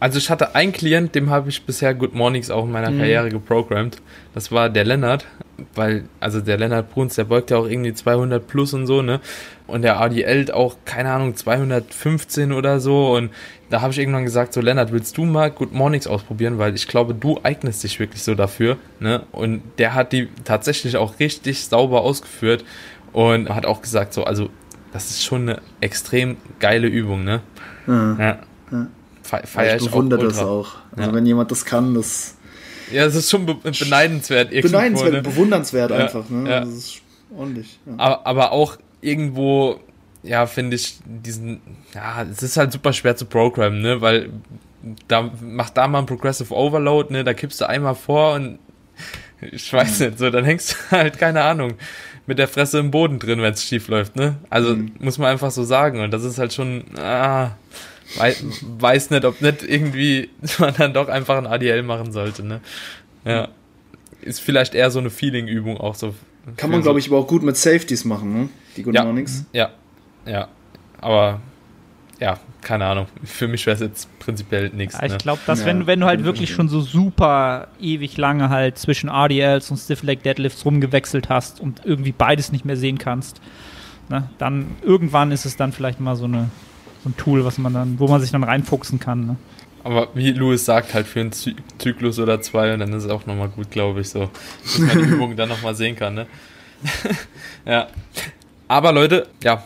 [0.00, 2.98] Also ich hatte einen Klient, dem habe ich bisher Good Mornings auch in meiner mhm.
[2.98, 3.98] Karriere geprogrammt.
[4.32, 5.26] Das war der Lennart,
[5.74, 9.20] weil, also der Lennart Bruns, der beugt ja auch irgendwie 200 plus und so, ne?
[9.66, 13.14] Und der ADL auch, keine Ahnung, 215 oder so.
[13.14, 13.30] Und
[13.68, 16.58] da habe ich irgendwann gesagt, so Lennart, willst du mal Good Mornings ausprobieren?
[16.58, 19.24] Weil ich glaube, du eignest dich wirklich so dafür, ne?
[19.32, 22.64] Und der hat die tatsächlich auch richtig sauber ausgeführt
[23.12, 24.48] und hat auch gesagt, so, also
[24.94, 27.42] das ist schon eine extrem geile Übung, ne?
[27.86, 28.16] Mhm.
[28.18, 28.38] Ja.
[28.72, 28.86] ja
[29.30, 30.76] feiere ich, ich bewundere das auch.
[30.96, 31.14] Also ja.
[31.14, 32.36] wenn jemand das kann, das.
[32.92, 34.50] Ja, es ist schon be beneidenswert.
[34.50, 35.22] Beneidenswert, ne?
[35.22, 36.28] bewundernswert ja, einfach.
[36.28, 36.50] Ne?
[36.50, 36.60] Ja.
[36.60, 37.00] Das ist
[37.36, 37.78] ordentlich.
[37.96, 39.80] Aber, aber auch irgendwo,
[40.22, 41.60] ja, finde ich diesen,
[41.94, 44.30] ja, es ist halt super schwer zu programmen, ne, weil
[45.08, 48.58] da macht da mal ein Progressive Overload, ne, da kippst du einmal vor und
[49.40, 50.06] ich weiß mhm.
[50.06, 51.74] nicht, so, dann hängst du halt, keine Ahnung,
[52.26, 54.36] mit der Fresse im Boden drin, wenn es schief läuft, ne?
[54.50, 54.92] Also mhm.
[54.98, 57.52] muss man einfach so sagen und das ist halt schon, ah,
[58.16, 58.44] weiß,
[58.78, 62.60] weiß nicht, ob nicht irgendwie man dann doch einfach ein ADL machen sollte, ne?
[63.24, 63.48] Ja.
[64.22, 66.14] Ist vielleicht eher so eine Feeling-Übung auch so.
[66.56, 66.84] Kann man, so.
[66.84, 68.48] glaube ich, aber auch gut mit Safeties machen, ne?
[68.76, 69.44] Die Good ja, Mornings.
[69.52, 69.70] Ja,
[70.26, 70.48] ja.
[71.00, 71.40] Aber
[72.20, 73.06] ja, keine Ahnung.
[73.24, 74.98] Für mich wäre es jetzt prinzipiell nichts.
[75.00, 78.50] Ja, ich glaube, dass ja, wenn, wenn du halt wirklich schon so super ewig lange
[78.50, 82.98] halt zwischen RDLs und Stiff Leg Deadlifts rumgewechselt hast und irgendwie beides nicht mehr sehen
[82.98, 83.40] kannst,
[84.10, 86.50] ne, dann irgendwann ist es dann vielleicht mal so eine
[87.02, 89.26] so ein Tool, was man dann, wo man sich dann reinfuchsen kann.
[89.26, 89.36] Ne?
[89.82, 93.10] Aber wie Louis sagt, halt für einen Zy Zyklus oder zwei und dann ist es
[93.10, 94.30] auch nochmal gut, glaube ich, so.
[94.62, 96.26] Dass man die Übung dann nochmal sehen kann, ne?
[97.64, 97.88] ja.
[98.68, 99.64] Aber Leute, ja,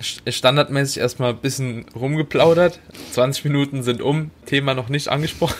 [0.00, 2.80] standardmäßig erstmal ein bisschen rumgeplaudert.
[3.12, 5.56] 20 Minuten sind um, Thema noch nicht angesprochen.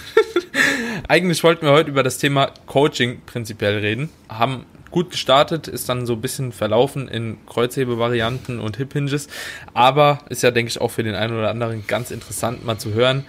[1.09, 4.09] Eigentlich wollten wir heute über das Thema Coaching prinzipiell reden.
[4.29, 9.26] Haben gut gestartet, ist dann so ein bisschen verlaufen in Kreuzhebevarianten und Hip Hinges,
[9.74, 12.94] aber ist ja, denke ich, auch für den einen oder anderen ganz interessant mal zu
[12.94, 13.24] hören.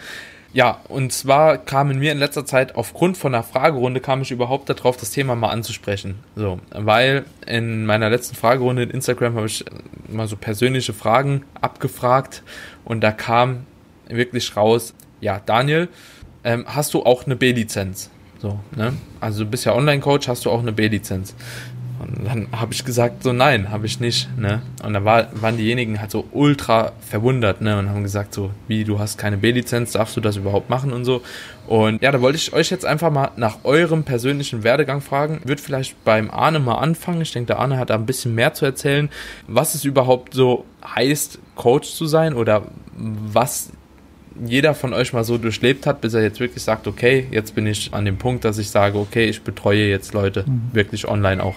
[0.54, 4.70] Ja, und zwar kamen mir in letzter Zeit aufgrund von einer Fragerunde kam ich überhaupt
[4.70, 6.20] darauf, das Thema mal anzusprechen.
[6.36, 9.66] So, weil in meiner letzten Fragerunde in Instagram habe ich
[10.08, 12.44] mal so persönliche Fragen abgefragt
[12.86, 13.66] und da kam
[14.08, 15.88] wirklich raus, ja, Daniel,
[16.44, 18.12] ähm, hast du auch eine B-Lizenz?
[18.44, 18.92] So, ne?
[19.22, 21.34] Also du bist ja Online-Coach, hast du auch eine B-Lizenz?
[21.98, 24.28] Und dann habe ich gesagt, so nein, habe ich nicht.
[24.38, 24.62] Ne?
[24.84, 27.80] Und dann war, waren diejenigen halt so ultra verwundert ne?
[27.80, 31.06] und haben gesagt, so wie, du hast keine B-Lizenz, darfst du das überhaupt machen und
[31.06, 31.22] so.
[31.68, 35.40] Und ja, da wollte ich euch jetzt einfach mal nach eurem persönlichen Werdegang fragen.
[35.46, 37.22] Wird vielleicht beim Arne mal anfangen.
[37.22, 39.10] Ich denke, der Arne hat da ein bisschen mehr zu erzählen,
[39.48, 42.64] was es überhaupt so heißt, Coach zu sein oder
[42.98, 43.72] was
[44.46, 47.68] jeder von euch mal so durchlebt hat, bis er jetzt wirklich sagt, okay, jetzt bin
[47.68, 50.70] ich an dem Punkt, dass ich sage, okay, ich betreue jetzt Leute mhm.
[50.74, 51.56] wirklich online auch.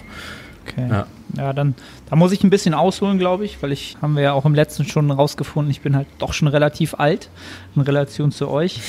[0.67, 0.87] Okay.
[0.89, 1.07] Ja.
[1.37, 1.75] ja, dann
[2.09, 4.53] da muss ich ein bisschen ausholen, glaube ich, weil ich haben wir ja auch im
[4.53, 7.29] letzten schon rausgefunden, ich bin halt doch schon relativ alt
[7.75, 8.81] in Relation zu euch.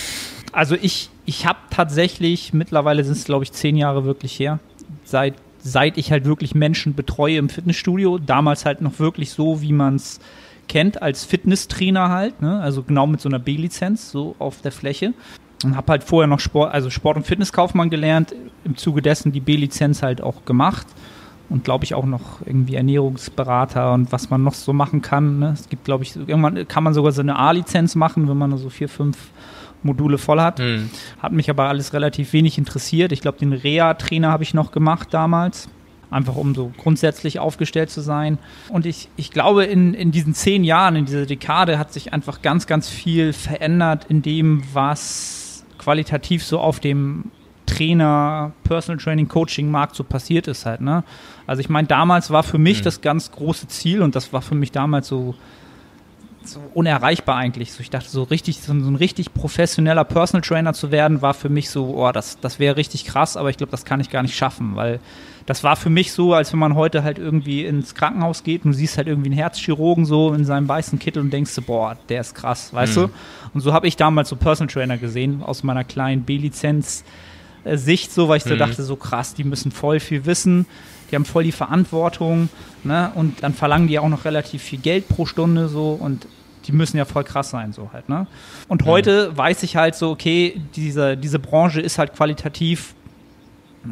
[0.53, 4.59] Also ich, ich habe tatsächlich, mittlerweile sind es glaube ich zehn Jahre wirklich her,
[5.05, 9.73] seit, seit ich halt wirklich Menschen betreue im Fitnessstudio, damals halt noch wirklich so, wie
[9.73, 10.21] man es
[10.69, 12.61] kennt als Fitnesstrainer halt, ne?
[12.61, 15.15] also genau mit so einer B-Lizenz, so auf der Fläche.
[15.65, 18.33] Und habe halt vorher noch Sport, also Sport- und Fitnesskaufmann gelernt,
[18.65, 20.87] im Zuge dessen die B-Lizenz halt auch gemacht
[21.49, 25.41] und glaube ich auch noch irgendwie Ernährungsberater und was man noch so machen kann.
[25.41, 25.51] Ne?
[25.55, 28.69] Es gibt, glaube ich, irgendwann kann man sogar so eine A-Lizenz machen, wenn man so
[28.71, 29.17] vier, fünf
[29.83, 30.61] Module voll hat.
[30.61, 30.91] Mhm.
[31.21, 33.11] Hat mich aber alles relativ wenig interessiert.
[33.11, 35.69] Ich glaube, den Reha-Trainer habe ich noch gemacht damals
[36.11, 38.39] einfach um so grundsätzlich aufgestellt zu sein.
[38.69, 42.43] Und ich, ich glaube, in, in diesen zehn Jahren, in dieser Dekade hat sich einfach
[42.43, 47.31] ganz, ganz viel verändert in dem, was qualitativ so auf dem
[47.67, 50.81] Trainer, Personal Training, Coaching Markt so passiert ist halt.
[50.81, 51.05] Ne?
[51.47, 52.85] Also ich meine, damals war für mich mhm.
[52.85, 55.35] das ganz große Ziel und das war für mich damals so
[56.45, 57.73] so unerreichbar eigentlich.
[57.73, 61.49] So, ich dachte, so richtig, so ein richtig professioneller Personal Trainer zu werden, war für
[61.49, 64.23] mich so, oh, das, das wäre richtig krass, aber ich glaube, das kann ich gar
[64.23, 65.01] nicht schaffen, weil
[65.47, 68.73] das war für mich so, als wenn man heute halt irgendwie ins Krankenhaus geht und
[68.73, 72.21] du siehst halt irgendwie einen Herzchirurgen so in seinem weißen Kittel und denkst, boah, der
[72.21, 73.01] ist krass, weißt mhm.
[73.01, 73.11] du?
[73.55, 77.05] Und so habe ich damals so Personal Trainer gesehen, aus meiner kleinen B-Lizenz.
[77.65, 78.59] Sicht so, weil ich so mhm.
[78.59, 80.67] dachte, so krass, die müssen voll viel wissen,
[81.11, 82.49] die haben voll die Verantwortung,
[82.85, 83.11] ne?
[83.15, 86.27] Und dann verlangen die auch noch relativ viel Geld pro Stunde so und
[86.67, 88.27] die müssen ja voll krass sein, so halt, ne?
[88.69, 89.39] Und heute mhm.
[89.39, 92.95] weiß ich halt so, okay, diese, diese Branche ist halt qualitativ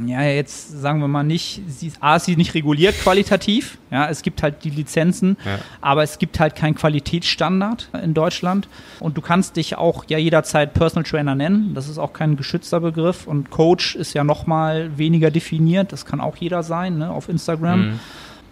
[0.04, 4.08] ja, jetzt sagen wir mal nicht, sie ist, A, ist sie nicht reguliert qualitativ, ja,
[4.08, 5.58] es gibt halt die Lizenzen, ja.
[5.80, 8.68] aber es gibt halt keinen Qualitätsstandard in Deutschland.
[9.00, 12.80] Und du kannst dich auch ja jederzeit Personal Trainer nennen, das ist auch kein geschützter
[12.80, 13.26] Begriff.
[13.26, 17.80] Und Coach ist ja nochmal weniger definiert, das kann auch jeder sein, ne, auf Instagram.
[17.80, 18.00] Mhm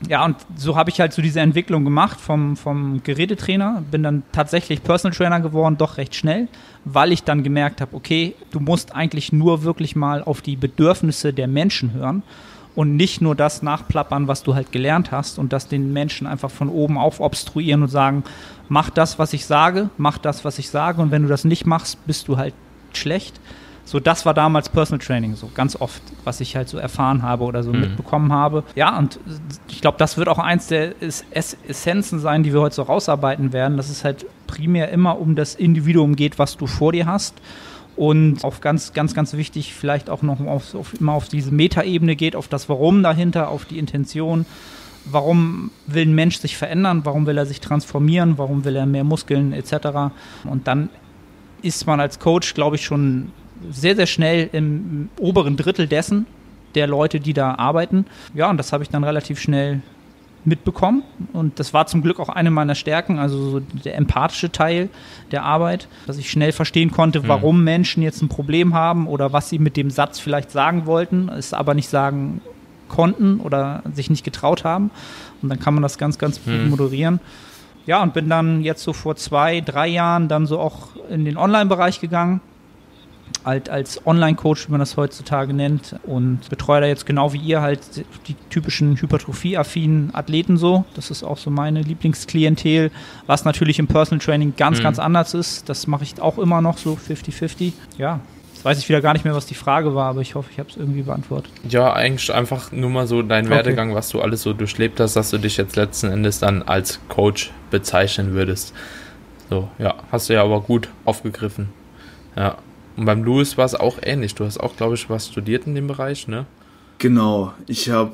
[0.09, 4.23] ja, und so habe ich halt so diese Entwicklung gemacht vom, vom Gerätetrainer, bin dann
[4.33, 6.49] tatsächlich Personal Trainer geworden, doch recht schnell,
[6.85, 11.33] weil ich dann gemerkt habe, okay, du musst eigentlich nur wirklich mal auf die Bedürfnisse
[11.33, 12.23] der Menschen hören
[12.75, 16.51] und nicht nur das nachplappern, was du halt gelernt hast und das den Menschen einfach
[16.51, 18.25] von oben auf obstruieren und sagen,
[18.69, 21.01] mach das, was ich sage, mach das, was ich sage.
[21.01, 22.55] Und wenn du das nicht machst, bist du halt
[22.93, 23.41] schlecht
[23.85, 27.45] so, das war damals Personal Training, so ganz oft, was ich halt so erfahren habe
[27.45, 27.81] oder so mhm.
[27.81, 28.65] mitbekommen habe.
[28.75, 29.21] Ja, und
[29.69, 33.77] ich glaube, das wird auch eins der Essenzen sein, die wir heute so rausarbeiten werden,
[33.77, 37.35] dass es halt primär immer um das Individuum geht, was du vor dir hast.
[37.97, 42.17] Und auf ganz, ganz, ganz wichtig, vielleicht auch noch auf, auf, immer auf diese Metaebene
[42.17, 44.47] geht, auf das Warum dahinter, auf die Intention.
[45.05, 47.03] Warum will ein Mensch sich verändern?
[47.05, 48.39] Warum will er sich transformieren?
[48.39, 50.13] Warum will er mehr Muskeln etc.?
[50.45, 50.89] Und dann
[51.63, 53.31] ist man als Coach, glaube ich, schon
[53.71, 56.27] sehr, sehr schnell im oberen Drittel dessen,
[56.75, 58.07] der Leute, die da arbeiten.
[58.35, 59.81] Ja, und das habe ich dann relativ schnell
[60.45, 61.03] mitbekommen.
[61.33, 64.89] Und das war zum Glück auch eine meiner Stärken, also so der empathische Teil
[65.31, 67.29] der Arbeit, dass ich schnell verstehen konnte, mhm.
[67.29, 67.65] warum mhm.
[67.65, 71.55] Menschen jetzt ein Problem haben oder was sie mit dem Satz vielleicht sagen wollten, es
[71.55, 72.41] aber nicht sagen
[72.89, 74.91] konnten oder sich nicht getraut haben.
[75.41, 76.71] Und dann kann man das ganz, ganz gut mhm.
[76.71, 77.21] moderieren.
[77.87, 81.37] Ja, und bin dann jetzt so vor zwei, drei Jahren dann so auch in den
[81.37, 82.41] Online-Bereich gegangen
[83.45, 87.61] halt als Online-Coach, wie man das heutzutage nennt, und betreue da jetzt genau wie ihr
[87.61, 87.81] halt
[88.27, 90.85] die typischen hypertrophie-affinen Athleten so.
[90.95, 92.91] Das ist auch so meine Lieblingsklientel,
[93.27, 94.83] was natürlich im Personal Training ganz, mhm.
[94.83, 95.69] ganz anders ist.
[95.69, 97.73] Das mache ich auch immer noch so 50-50.
[97.99, 98.21] Ja,
[98.55, 100.59] Jetzt weiß ich wieder gar nicht mehr, was die Frage war, aber ich hoffe, ich
[100.59, 101.53] habe es irgendwie beantwortet.
[101.69, 103.57] Ja, eigentlich einfach nur mal so dein okay.
[103.57, 106.99] Werdegang, was du alles so durchlebt hast, dass du dich jetzt letzten Endes dann als
[107.11, 108.73] Coach bezeichnen würdest.
[109.51, 111.69] So, ja, hast du ja aber gut aufgegriffen.
[112.37, 112.57] Ja.
[112.97, 114.35] Und beim Louis war es auch ähnlich.
[114.35, 116.47] Du hast auch, glaube ich, was studiert in dem Bereich, ne?
[116.99, 117.53] Genau.
[117.67, 118.13] Ich habe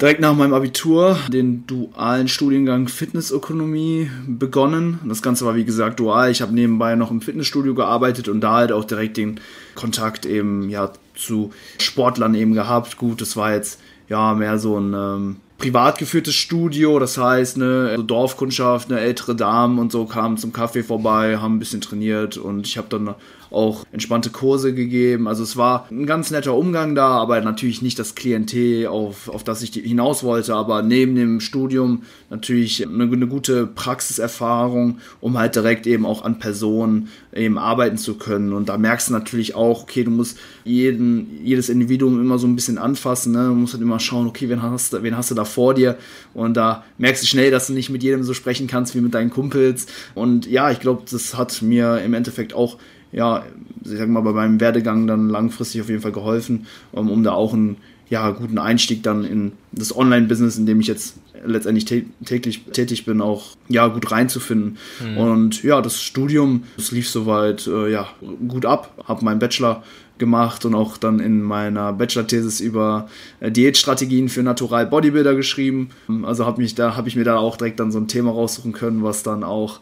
[0.00, 4.98] direkt nach meinem Abitur den dualen Studiengang Fitnessökonomie begonnen.
[5.04, 6.30] Das Ganze war wie gesagt dual.
[6.30, 9.40] Ich habe nebenbei noch im Fitnessstudio gearbeitet und da halt auch direkt den
[9.74, 12.96] Kontakt eben ja zu Sportlern eben gehabt.
[12.96, 17.88] Gut, das war jetzt ja mehr so ein ähm, privat geführtes Studio, das heißt, ne,
[17.90, 22.36] also Dorfkundschaft, ne, ältere Damen und so kamen zum Kaffee vorbei, haben ein bisschen trainiert
[22.36, 23.14] und ich habe dann
[23.54, 25.28] auch entspannte Kurse gegeben.
[25.28, 29.44] Also es war ein ganz netter Umgang da, aber natürlich nicht das Klientel, auf, auf
[29.44, 35.54] das ich hinaus wollte, aber neben dem Studium natürlich eine, eine gute Praxiserfahrung, um halt
[35.54, 38.52] direkt eben auch an Personen eben arbeiten zu können.
[38.52, 42.56] Und da merkst du natürlich auch, okay, du musst jeden, jedes Individuum immer so ein
[42.56, 43.48] bisschen anfassen, ne?
[43.48, 45.96] du musst halt immer schauen, okay, wen hast, wen hast du da vor dir?
[46.32, 49.14] Und da merkst du schnell, dass du nicht mit jedem so sprechen kannst wie mit
[49.14, 49.86] deinen Kumpels.
[50.14, 52.78] Und ja, ich glaube, das hat mir im Endeffekt auch
[53.14, 53.44] ja,
[53.84, 57.32] ich sag mal, bei meinem Werdegang dann langfristig auf jeden Fall geholfen, um, um da
[57.32, 57.76] auch einen
[58.08, 61.84] ja, guten Einstieg dann in das Online-Business, in dem ich jetzt letztendlich
[62.24, 64.78] täglich tätig bin, auch ja, gut reinzufinden.
[65.02, 65.16] Mhm.
[65.16, 68.08] Und ja, das Studium, das lief soweit äh, ja,
[68.48, 69.82] gut ab, habe meinen Bachelor
[70.16, 73.08] gemacht und auch dann in meiner Bachelor-Thesis über
[73.40, 75.90] äh, Diätstrategien für Natural Bodybuilder geschrieben.
[76.22, 78.72] Also habe mich da habe ich mir da auch direkt dann so ein Thema raussuchen
[78.72, 79.80] können, was dann auch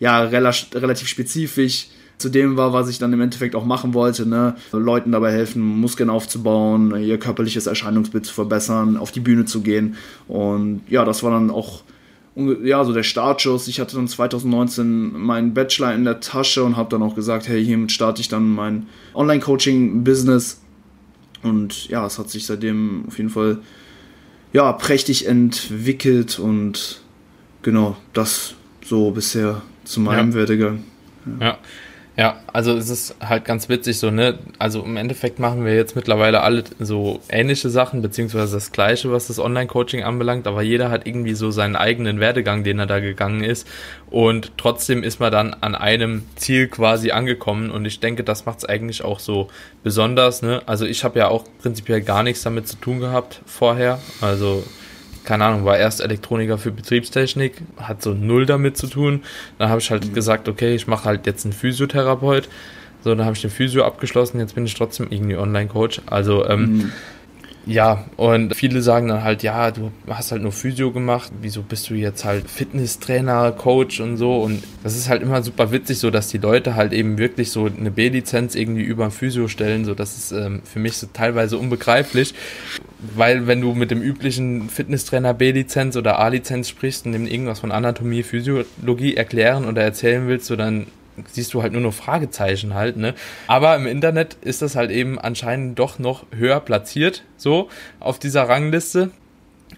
[0.00, 4.26] ja rela relativ spezifisch zu dem war, was ich dann im Endeffekt auch machen wollte,
[4.26, 4.56] ne?
[4.72, 9.96] Leuten dabei helfen, Muskeln aufzubauen, ihr körperliches Erscheinungsbild zu verbessern, auf die Bühne zu gehen.
[10.28, 11.82] Und ja, das war dann auch
[12.36, 13.68] ja, so der Startschuss.
[13.68, 17.64] Ich hatte dann 2019 meinen Bachelor in der Tasche und habe dann auch gesagt, hey,
[17.64, 20.60] hiermit starte ich dann mein Online-Coaching-Business.
[21.42, 23.58] Und ja, es hat sich seitdem auf jeden Fall
[24.52, 27.02] ja, prächtig entwickelt und
[27.62, 30.36] genau, das so bisher zu meinem ja.
[30.36, 30.84] Werdegang.
[31.38, 31.46] Ja.
[31.46, 31.58] ja.
[32.16, 34.38] Ja, also es ist halt ganz witzig so, ne?
[34.60, 39.26] Also im Endeffekt machen wir jetzt mittlerweile alle so ähnliche Sachen, beziehungsweise das Gleiche, was
[39.26, 43.42] das Online-Coaching anbelangt, aber jeder hat irgendwie so seinen eigenen Werdegang, den er da gegangen
[43.42, 43.66] ist.
[44.10, 48.58] Und trotzdem ist man dann an einem Ziel quasi angekommen und ich denke, das macht
[48.58, 49.48] es eigentlich auch so
[49.82, 50.62] besonders, ne?
[50.66, 53.98] Also ich habe ja auch prinzipiell gar nichts damit zu tun gehabt vorher.
[54.20, 54.62] Also
[55.24, 59.22] keine Ahnung, war erst Elektroniker für Betriebstechnik, hat so null damit zu tun.
[59.58, 60.14] Dann habe ich halt mhm.
[60.14, 62.48] gesagt, okay, ich mache halt jetzt einen Physiotherapeut.
[63.02, 66.02] So, dann habe ich den Physio abgeschlossen, jetzt bin ich trotzdem irgendwie Online-Coach.
[66.06, 66.92] Also, ähm, mhm.
[67.66, 71.88] Ja, und viele sagen dann halt, ja, du hast halt nur Physio gemacht, wieso bist
[71.88, 74.42] du jetzt halt Fitnesstrainer, Coach und so?
[74.42, 77.64] Und das ist halt immer super witzig, so dass die Leute halt eben wirklich so
[77.64, 81.56] eine B-Lizenz irgendwie über ein Physio stellen, so das ist ähm, für mich so teilweise
[81.56, 82.34] unbegreiflich,
[82.98, 87.72] weil wenn du mit dem üblichen Fitnesstrainer B-Lizenz oder A-Lizenz sprichst und ihm irgendwas von
[87.72, 90.86] Anatomie, Physiologie erklären oder erzählen willst, so dann
[91.30, 93.14] siehst du halt nur noch Fragezeichen halt, ne?
[93.46, 97.68] Aber im Internet ist das halt eben anscheinend doch noch höher platziert, so
[98.00, 99.10] auf dieser Rangliste.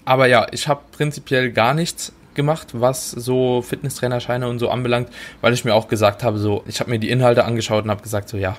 [0.05, 5.09] Aber ja, ich habe prinzipiell gar nichts gemacht, was so Fitnesstrainerscheine und so anbelangt,
[5.41, 8.03] weil ich mir auch gesagt habe, so, ich habe mir die Inhalte angeschaut und habe
[8.03, 8.57] gesagt, so, ja,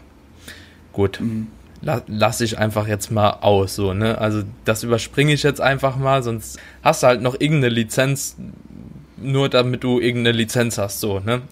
[0.92, 1.48] gut, mhm.
[1.82, 4.18] la lass ich einfach jetzt mal aus, so, ne?
[4.18, 8.36] Also das überspringe ich jetzt einfach mal, sonst hast du halt noch irgendeine Lizenz,
[9.16, 11.44] nur damit du irgendeine Lizenz hast, so, ne?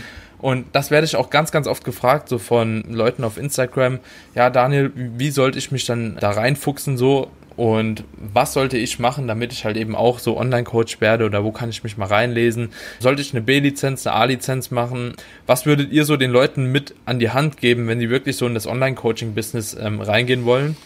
[0.46, 3.98] Und das werde ich auch ganz, ganz oft gefragt, so von Leuten auf Instagram.
[4.36, 7.32] Ja, Daniel, wie sollte ich mich dann da reinfuchsen so?
[7.56, 11.52] Und was sollte ich machen, damit ich halt eben auch so Online-Coach werde oder wo
[11.52, 12.70] kann ich mich mal reinlesen?
[13.00, 15.16] Sollte ich eine B-Lizenz, eine A-Lizenz machen?
[15.48, 18.46] Was würdet ihr so den Leuten mit an die Hand geben, wenn die wirklich so
[18.46, 20.78] in das Online-Coaching-Business ähm, reingehen wollen?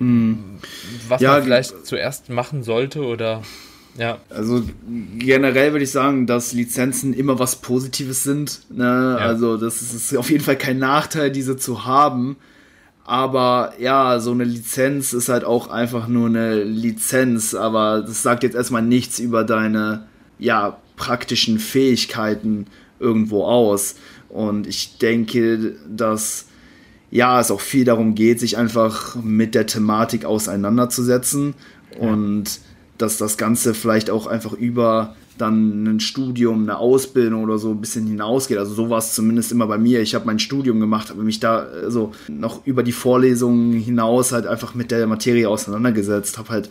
[0.00, 0.58] Mhm.
[1.06, 3.42] Was ja, man vielleicht zuerst machen sollte oder?
[3.98, 4.18] Ja.
[4.30, 4.62] Also
[5.18, 8.60] generell würde ich sagen, dass Lizenzen immer was Positives sind.
[8.70, 8.84] Ne?
[8.84, 9.16] Ja.
[9.16, 12.36] Also das ist auf jeden Fall kein Nachteil, diese zu haben.
[13.04, 17.54] Aber ja, so eine Lizenz ist halt auch einfach nur eine Lizenz.
[17.54, 20.06] Aber das sagt jetzt erstmal nichts über deine
[20.38, 22.66] ja, praktischen Fähigkeiten
[23.00, 23.96] irgendwo aus.
[24.28, 26.46] Und ich denke, dass
[27.10, 31.54] ja, es auch viel darum geht, sich einfach mit der Thematik auseinanderzusetzen.
[31.94, 32.08] Ja.
[32.08, 32.60] Und
[32.98, 37.80] dass das Ganze vielleicht auch einfach über dann ein Studium, eine Ausbildung oder so ein
[37.80, 38.58] bisschen hinausgeht.
[38.58, 40.02] Also so war es zumindest immer bei mir.
[40.02, 44.46] Ich habe mein Studium gemacht, habe mich da also noch über die Vorlesungen hinaus halt
[44.46, 46.70] einfach mit der Materie auseinandergesetzt, habe halt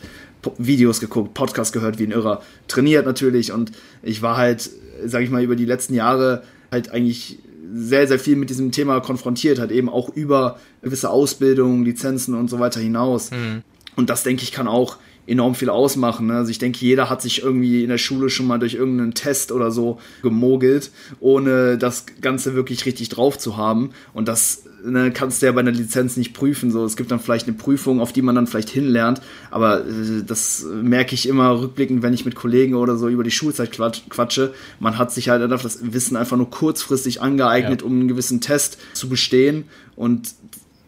[0.57, 3.71] Videos geguckt, Podcasts gehört wie ein Irrer, trainiert natürlich und
[4.03, 4.69] ich war halt,
[5.05, 7.39] sage ich mal, über die letzten Jahre halt eigentlich
[7.73, 12.49] sehr, sehr viel mit diesem Thema konfrontiert, halt eben auch über gewisse Ausbildungen, Lizenzen und
[12.49, 13.31] so weiter hinaus.
[13.31, 13.63] Mhm.
[13.95, 16.27] Und das, denke ich, kann auch enorm viel ausmachen.
[16.27, 16.37] Ne?
[16.37, 19.51] Also ich denke, jeder hat sich irgendwie in der Schule schon mal durch irgendeinen Test
[19.51, 23.91] oder so gemogelt, ohne das Ganze wirklich richtig drauf zu haben.
[24.13, 26.71] Und das ne, kannst du ja bei einer Lizenz nicht prüfen.
[26.71, 29.21] So, es gibt dann vielleicht eine Prüfung, auf die man dann vielleicht hinlernt.
[29.51, 33.31] Aber äh, das merke ich immer rückblickend, wenn ich mit Kollegen oder so über die
[33.31, 34.53] Schulzeit quatsche.
[34.79, 37.87] Man hat sich halt das Wissen einfach nur kurzfristig angeeignet, ja.
[37.87, 39.65] um einen gewissen Test zu bestehen.
[39.97, 40.33] Und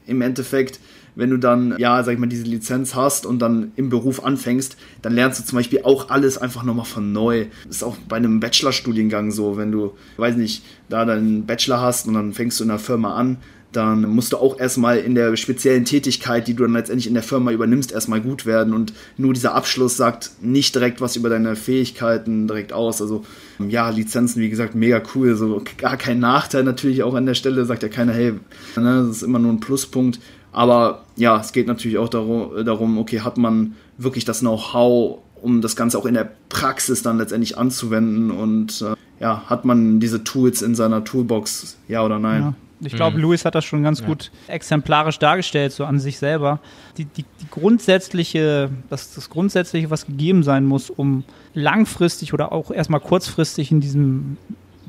[0.08, 0.80] im Endeffekt
[1.20, 4.78] wenn du dann, ja, sag ich mal, diese Lizenz hast und dann im Beruf anfängst,
[5.02, 7.48] dann lernst du zum Beispiel auch alles einfach nochmal von neu.
[7.68, 12.08] Das ist auch bei einem Bachelorstudiengang so, wenn du, weiß nicht, da deinen Bachelor hast
[12.08, 13.38] und dann fängst du in der Firma an,
[13.72, 17.22] dann musst du auch erstmal in der speziellen Tätigkeit, die du dann letztendlich in der
[17.22, 18.74] Firma übernimmst, erstmal gut werden.
[18.74, 23.02] Und nur dieser Abschluss sagt nicht direkt was über deine Fähigkeiten direkt aus.
[23.02, 23.24] Also
[23.60, 25.36] ja, Lizenzen, wie gesagt, mega cool.
[25.36, 28.34] So gar kein Nachteil natürlich auch an der Stelle, sagt ja keiner, hey,
[28.76, 30.20] ne, das ist immer nur ein Pluspunkt.
[30.52, 35.62] Aber ja, es geht natürlich auch darum, darum okay, hat man wirklich das Know-how, um
[35.62, 40.24] das Ganze auch in der Praxis dann letztendlich anzuwenden und äh, ja, hat man diese
[40.24, 42.42] Tools in seiner Toolbox, ja oder nein?
[42.42, 42.54] Ja.
[42.82, 43.24] Ich glaube, mhm.
[43.24, 44.06] Luis hat das schon ganz ja.
[44.06, 46.60] gut exemplarisch dargestellt, so an sich selber.
[46.98, 52.72] Die, die, die grundsätzliche, das, das Grundsätzliche, was gegeben sein muss, um langfristig oder auch
[52.72, 54.38] erstmal kurzfristig in diesem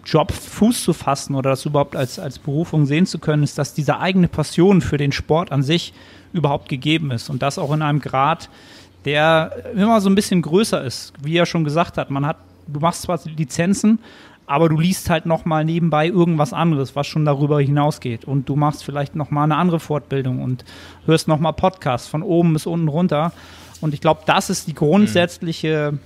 [0.05, 3.75] Job Fuß zu fassen oder das überhaupt als, als Berufung sehen zu können, ist, dass
[3.75, 5.93] diese eigene Passion für den Sport an sich
[6.33, 7.31] überhaupt gegeben ist.
[7.31, 8.49] Und das auch in einem Grad,
[9.05, 11.13] der immer so ein bisschen größer ist.
[11.23, 12.37] Wie er schon gesagt hat, man hat,
[12.67, 13.99] du machst zwar Lizenzen,
[14.47, 18.25] aber du liest halt nochmal nebenbei irgendwas anderes, was schon darüber hinausgeht.
[18.25, 20.65] Und du machst vielleicht nochmal eine andere Fortbildung und
[21.07, 23.33] hörst nochmal Podcasts von oben bis unten runter.
[23.81, 25.99] Und ich glaube, das ist die grundsätzliche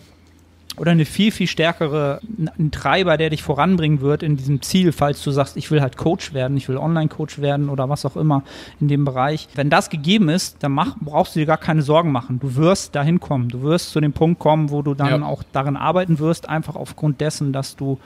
[0.76, 2.20] oder eine viel, viel stärkere
[2.58, 5.96] ein Treiber, der dich voranbringen wird in diesem Ziel, falls du sagst, ich will halt
[5.96, 8.42] Coach werden, ich will Online-Coach werden oder was auch immer
[8.80, 9.48] in dem Bereich.
[9.54, 12.40] Wenn das gegeben ist, dann mach, brauchst du dir gar keine Sorgen machen.
[12.40, 13.48] Du wirst dahin kommen.
[13.48, 15.26] Du wirst zu dem Punkt kommen, wo du dann ja.
[15.26, 17.98] auch darin arbeiten wirst, einfach aufgrund dessen, dass du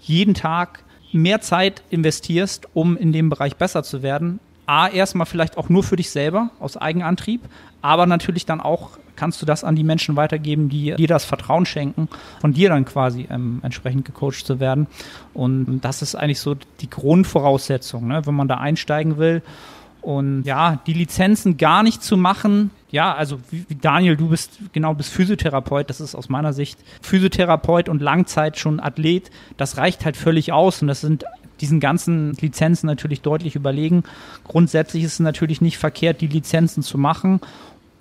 [0.00, 4.40] jeden Tag mehr Zeit investierst, um in dem Bereich besser zu werden.
[4.66, 7.42] A, erstmal vielleicht auch nur für dich selber aus Eigenantrieb,
[7.82, 11.66] aber natürlich dann auch kannst du das an die Menschen weitergeben, die dir das Vertrauen
[11.66, 12.08] schenken,
[12.40, 14.86] von dir dann quasi ähm, entsprechend gecoacht zu werden.
[15.32, 19.42] Und das ist eigentlich so die Grundvoraussetzung, ne, wenn man da einsteigen will.
[20.04, 24.92] Und ja, die Lizenzen gar nicht zu machen, ja, also wie, Daniel, du bist genau
[24.92, 30.18] bist Physiotherapeut, das ist aus meiner Sicht Physiotherapeut und Langzeit schon Athlet, das reicht halt
[30.18, 31.24] völlig aus und das sind
[31.60, 34.02] diesen ganzen Lizenzen natürlich deutlich überlegen.
[34.44, 37.40] Grundsätzlich ist es natürlich nicht verkehrt, die Lizenzen zu machen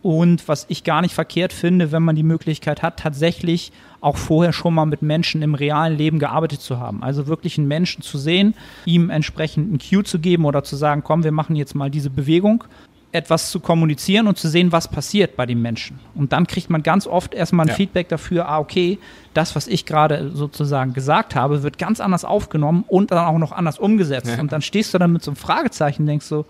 [0.03, 4.51] Und was ich gar nicht verkehrt finde, wenn man die Möglichkeit hat, tatsächlich auch vorher
[4.51, 7.01] schon mal mit Menschen im realen Leben gearbeitet zu haben.
[7.01, 8.53] Also wirklich einen Menschen zu sehen,
[8.85, 12.09] ihm entsprechend einen Cue zu geben oder zu sagen, komm, wir machen jetzt mal diese
[12.09, 12.65] Bewegung
[13.13, 15.99] etwas zu kommunizieren und zu sehen, was passiert bei den Menschen.
[16.15, 17.75] Und dann kriegt man ganz oft erstmal ein ja.
[17.75, 18.97] Feedback dafür, ah, okay,
[19.33, 23.51] das, was ich gerade sozusagen gesagt habe, wird ganz anders aufgenommen und dann auch noch
[23.51, 24.31] anders umgesetzt.
[24.35, 24.41] Ja.
[24.41, 26.45] Und dann stehst du dann mit so einem Fragezeichen und denkst so,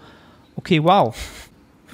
[0.56, 1.14] okay, wow.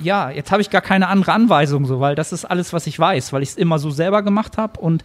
[0.01, 2.97] Ja, jetzt habe ich gar keine andere Anweisung, so, weil das ist alles, was ich
[2.97, 5.03] weiß, weil ich es immer so selber gemacht habe und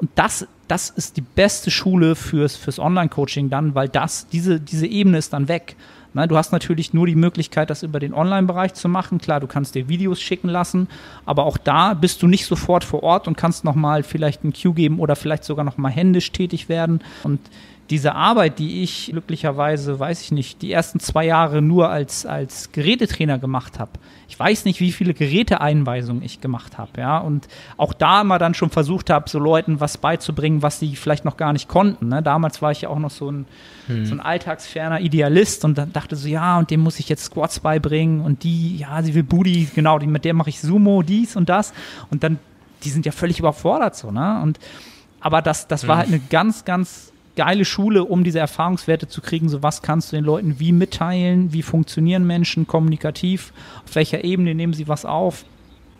[0.00, 4.86] und das, das ist die beste Schule fürs, fürs Online-Coaching dann, weil das, diese, diese
[4.86, 5.76] Ebene ist dann weg.
[6.12, 9.18] Na, du hast natürlich nur die Möglichkeit, das über den Online-Bereich zu machen.
[9.18, 10.88] Klar, du kannst dir Videos schicken lassen,
[11.26, 14.74] aber auch da bist du nicht sofort vor Ort und kannst nochmal vielleicht ein Cue
[14.74, 17.00] geben oder vielleicht sogar nochmal händisch tätig werden.
[17.24, 17.40] Und
[17.90, 22.72] diese Arbeit, die ich glücklicherweise, weiß ich nicht, die ersten zwei Jahre nur als, als
[22.72, 23.92] Gerätetrainer gemacht habe.
[24.26, 27.18] Ich weiß nicht, wie viele Geräteeinweisungen ich gemacht habe, ja.
[27.18, 31.26] Und auch da mal dann schon versucht habe, so Leuten was beizubringen, was sie vielleicht
[31.26, 32.08] noch gar nicht konnten.
[32.08, 32.22] Ne?
[32.22, 33.46] Damals war ich ja auch noch so ein,
[33.86, 34.06] hm.
[34.06, 37.60] so ein alltagsferner Idealist und dann dachte so, ja, und dem muss ich jetzt Squats
[37.60, 41.36] beibringen und die, ja, sie will Booty, genau, die, mit der mache ich Sumo, dies
[41.36, 41.74] und das.
[42.10, 42.38] Und dann,
[42.82, 44.40] die sind ja völlig überfordert so, ne?
[44.42, 44.58] Und
[45.20, 46.00] aber das, das war hm.
[46.00, 49.48] halt eine ganz, ganz geile Schule, um diese Erfahrungswerte zu kriegen.
[49.48, 51.52] So was kannst du den Leuten wie mitteilen?
[51.52, 53.52] Wie funktionieren Menschen kommunikativ?
[53.84, 55.44] Auf welcher Ebene nehmen sie was auf?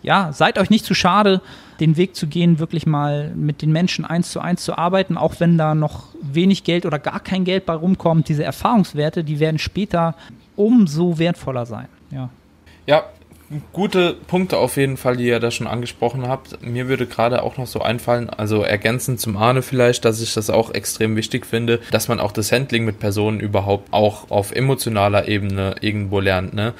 [0.02, 1.40] Ja, seid euch nicht zu schade,
[1.80, 5.40] den Weg zu gehen, wirklich mal mit den Menschen eins zu eins zu arbeiten, auch
[5.40, 8.28] wenn da noch wenig Geld oder gar kein Geld bei rumkommt.
[8.28, 10.14] Diese Erfahrungswerte, die werden später
[10.56, 11.88] umso wertvoller sein.
[12.10, 12.28] Ja.
[12.86, 13.04] Ja,
[13.72, 16.64] gute Punkte auf jeden Fall, die ihr da schon angesprochen habt.
[16.64, 20.50] Mir würde gerade auch noch so einfallen, also ergänzend zum Arne vielleicht, dass ich das
[20.50, 25.28] auch extrem wichtig finde, dass man auch das Handling mit Personen überhaupt auch auf emotionaler
[25.28, 26.54] Ebene irgendwo lernt.
[26.54, 26.74] Ne?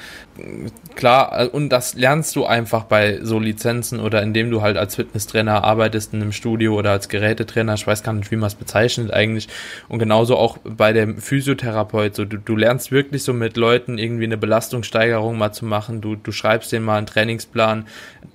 [0.95, 5.63] Klar, und das lernst du einfach bei so Lizenzen oder indem du halt als Fitnesstrainer
[5.63, 9.13] arbeitest in einem Studio oder als Gerätetrainer, ich weiß gar nicht, wie man es bezeichnet
[9.13, 9.47] eigentlich.
[9.87, 14.25] Und genauso auch bei dem Physiotherapeut, so du, du lernst wirklich so mit Leuten irgendwie
[14.25, 17.85] eine Belastungssteigerung mal zu machen, du, du schreibst schreibst denen mal einen Trainingsplan,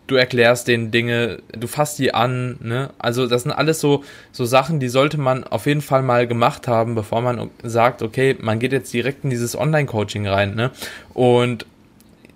[0.06, 2.90] du erklärst denen Dinge, du fasst die an, ne?
[2.98, 6.68] Also das sind alles so, so Sachen, die sollte man auf jeden Fall mal gemacht
[6.68, 10.70] haben, bevor man sagt, okay, man geht jetzt direkt in dieses Online-Coaching rein, ne?
[11.14, 11.66] Und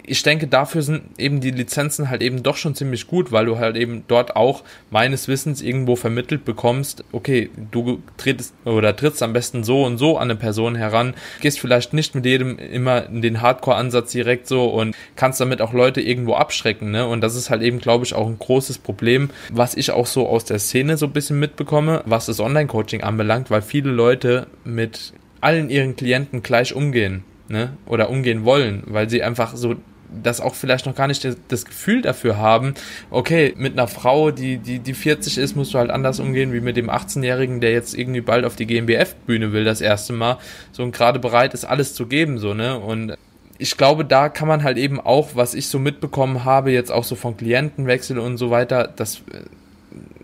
[0.07, 3.59] ich denke, dafür sind eben die Lizenzen halt eben doch schon ziemlich gut, weil du
[3.59, 9.33] halt eben dort auch meines Wissens irgendwo vermittelt bekommst, okay, du trittst oder trittst am
[9.33, 13.23] besten so und so an eine Person heran, gehst vielleicht nicht mit jedem immer in
[13.23, 17.07] den Hardcore-Ansatz direkt so und kannst damit auch Leute irgendwo abschrecken, ne?
[17.07, 20.29] Und das ist halt eben, glaube ich, auch ein großes Problem, was ich auch so
[20.29, 25.15] aus der Szene so ein bisschen mitbekomme, was das Online-Coaching anbelangt, weil viele Leute mit
[25.41, 27.25] allen ihren Klienten gleich umgehen.
[27.49, 27.77] Ne?
[27.85, 29.75] Oder umgehen wollen, weil sie einfach so
[30.23, 32.75] das auch vielleicht noch gar nicht das, Gefühl dafür haben,
[33.11, 36.61] okay, mit einer Frau, die, die, die 40 ist, musst du halt anders umgehen wie
[36.61, 40.39] mit dem 18-Jährigen, der jetzt irgendwie bald auf die GmbF-Bühne will, das erste Mal,
[40.73, 43.17] so und gerade bereit ist, alles zu geben, so, ne, und
[43.57, 47.05] ich glaube, da kann man halt eben auch, was ich so mitbekommen habe, jetzt auch
[47.05, 49.23] so von Klientenwechsel und so weiter, das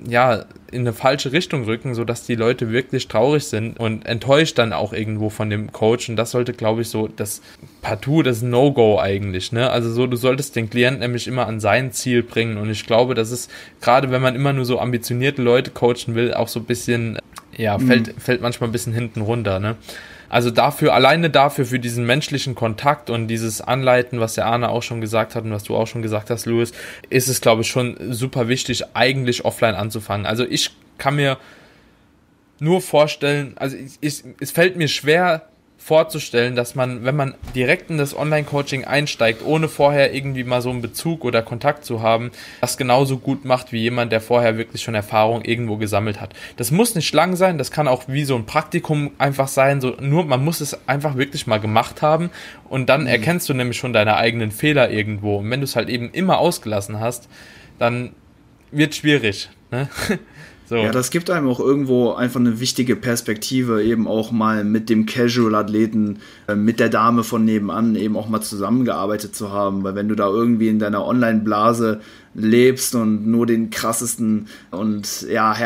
[0.08, 4.72] ja, in eine falsche Richtung rücken, sodass die Leute wirklich traurig sind und enttäuscht dann
[4.72, 6.08] auch irgendwo von dem Coach.
[6.08, 7.42] Und das sollte, glaube ich, so das
[7.82, 9.52] Partout, das No-Go eigentlich.
[9.52, 9.70] Ne?
[9.70, 12.56] Also so, du solltest den Klienten nämlich immer an sein Ziel bringen.
[12.56, 13.50] Und ich glaube, das ist,
[13.80, 17.18] gerade wenn man immer nur so ambitionierte Leute coachen will, auch so ein bisschen,
[17.56, 18.20] ja, fällt, mhm.
[18.20, 19.58] fällt manchmal ein bisschen hinten runter.
[19.60, 19.76] Ne?
[20.30, 24.82] Also dafür, alleine dafür, für diesen menschlichen Kontakt und dieses Anleiten, was der Arne auch
[24.82, 26.72] schon gesagt hat und was du auch schon gesagt hast, Louis,
[27.10, 30.26] ist es, glaube ich, schon super wichtig, eigentlich offline anzufangen.
[30.26, 31.36] Also ich kann mir
[32.60, 35.49] nur vorstellen, also ich, ich, es fällt mir schwer,
[35.80, 40.68] vorzustellen, dass man, wenn man direkt in das Online-Coaching einsteigt, ohne vorher irgendwie mal so
[40.68, 44.82] einen Bezug oder Kontakt zu haben, das genauso gut macht wie jemand, der vorher wirklich
[44.82, 46.34] schon Erfahrung irgendwo gesammelt hat.
[46.58, 49.96] Das muss nicht lang sein, das kann auch wie so ein Praktikum einfach sein, so
[50.00, 52.30] nur man muss es einfach wirklich mal gemacht haben
[52.68, 53.08] und dann mhm.
[53.08, 55.38] erkennst du nämlich schon deine eigenen Fehler irgendwo.
[55.38, 57.28] Und wenn du es halt eben immer ausgelassen hast,
[57.78, 58.12] dann
[58.70, 59.48] wird schwierig.
[59.70, 59.88] Ne?
[60.70, 60.76] So.
[60.76, 65.04] Ja, das gibt einem auch irgendwo einfach eine wichtige Perspektive, eben auch mal mit dem
[65.04, 69.82] Casual-Athleten, äh, mit der Dame von nebenan eben auch mal zusammengearbeitet zu haben.
[69.82, 72.00] Weil wenn du da irgendwie in deiner Online-Blase
[72.34, 75.56] lebst und nur den krassesten und ja,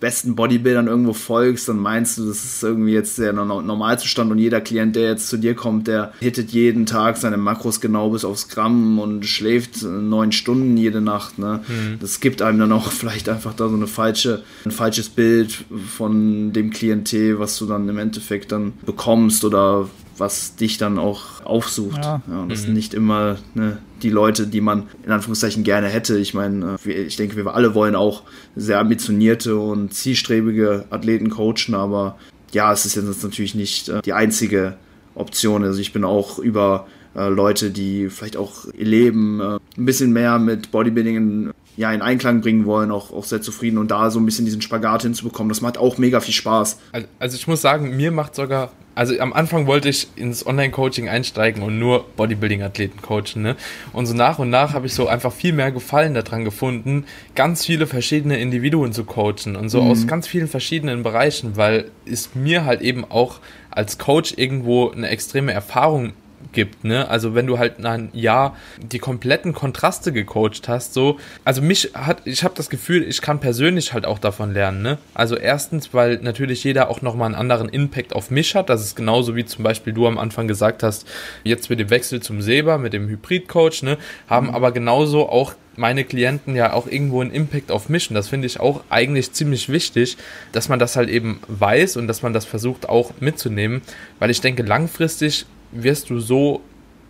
[0.00, 4.60] besten Bodybuildern irgendwo folgst, dann meinst du, das ist irgendwie jetzt der Normalzustand und jeder
[4.60, 8.48] Klient, der jetzt zu dir kommt, der hittet jeden Tag seine Makros genau bis aufs
[8.48, 11.38] Gramm und schläft neun Stunden jede Nacht.
[11.38, 11.60] Ne?
[11.68, 11.98] Mhm.
[12.00, 15.64] Das gibt einem dann auch vielleicht einfach da so eine falsche, ein falsches Bild
[15.96, 19.88] von dem Klientel, was du dann im Endeffekt dann bekommst oder
[20.18, 22.04] was dich dann auch aufsucht.
[22.04, 22.20] Ja.
[22.28, 22.64] Ja, und das Mhm.
[22.66, 26.18] sind nicht immer ne, die Leute, die man in Anführungszeichen gerne hätte.
[26.18, 28.22] Ich meine, äh, wir- ich denke, wir alle wollen auch
[28.56, 32.18] sehr ambitionierte und zielstrebige Athleten coachen, aber
[32.52, 34.74] ja, es ist jetzt natürlich nicht äh, die einzige
[35.14, 35.64] Option.
[35.64, 40.38] Also ich bin auch über äh, Leute, die vielleicht auch ihr Leben ein bisschen mehr
[40.38, 44.18] mit Bodybuilding in, ja, in Einklang bringen wollen, auch, auch sehr zufrieden und da so
[44.18, 45.48] ein bisschen diesen Spagat hinzubekommen.
[45.48, 46.76] Das macht auch mega viel Spaß.
[46.90, 51.08] Al- Also ich muss sagen, mir macht sogar, also am Anfang wollte ich ins Online-Coaching
[51.08, 53.54] einsteigen und nur Bodybuilding-Athleten coachen, ne?
[53.92, 57.04] Und so nach und nach habe ich so einfach viel mehr Gefallen daran gefunden,
[57.36, 62.34] ganz viele verschiedene Individuen zu coachen und so aus ganz vielen verschiedenen Bereichen, weil es
[62.34, 63.38] mir halt eben auch
[63.70, 66.12] als Coach irgendwo eine extreme Erfahrung
[66.52, 67.08] gibt, ne?
[67.08, 71.90] Also wenn du halt nach einem Jahr die kompletten Kontraste gecoacht hast, so, also mich
[71.94, 74.98] hat, ich habe das Gefühl, ich kann persönlich halt auch davon lernen, ne?
[75.14, 78.96] Also erstens, weil natürlich jeder auch nochmal einen anderen Impact auf mich hat, das ist
[78.96, 81.06] genauso wie zum Beispiel du am Anfang gesagt hast,
[81.44, 83.98] jetzt mit dem Wechsel zum Seba, mit dem Hybrid-Coach, ne?
[84.28, 88.28] Haben aber genauso auch meine Klienten ja auch irgendwo einen Impact auf mich und das
[88.28, 90.16] finde ich auch eigentlich ziemlich wichtig,
[90.50, 93.82] dass man das halt eben weiß und dass man das versucht auch mitzunehmen,
[94.18, 96.60] weil ich denke, langfristig wirst du so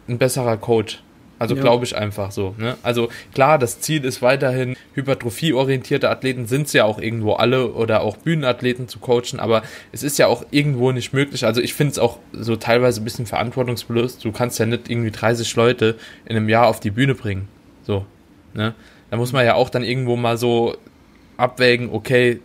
[0.09, 1.03] ein besserer Coach.
[1.39, 1.63] Also Ja.
[1.63, 2.55] glaube ich einfach so.
[2.59, 2.77] Ne?
[2.83, 8.01] Also klar, das Ziel ist weiterhin, hypertrophieorientierte Athleten sind es ja auch irgendwo alle oder
[8.01, 11.45] auch Bühnenathleten zu coachen, aber es ist ja auch irgendwo nicht möglich.
[11.45, 14.25] Also ich finde es auch so teilweise ein bisschen verantwortungsbewusst.
[14.25, 15.97] Du kannst ja nicht irgendwie 30 Leute
[16.27, 17.47] in einem Jahr auf die Bühne bringen.
[17.85, 18.05] So.
[18.55, 18.75] Ne?
[19.11, 20.77] Da muss man ja auch dann irgendwo mal so
[21.37, 22.41] abwägen, okay,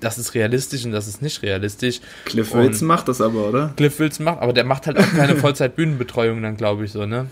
[0.00, 2.00] das ist realistisch und das ist nicht realistisch.
[2.24, 3.72] Cliff Wilson macht das aber, oder?
[3.76, 5.36] Cliff Wilson macht, aber der macht halt auch keine
[5.72, 7.26] Vollzeit-Bühnenbetreuung dann, glaube ich, so, ne?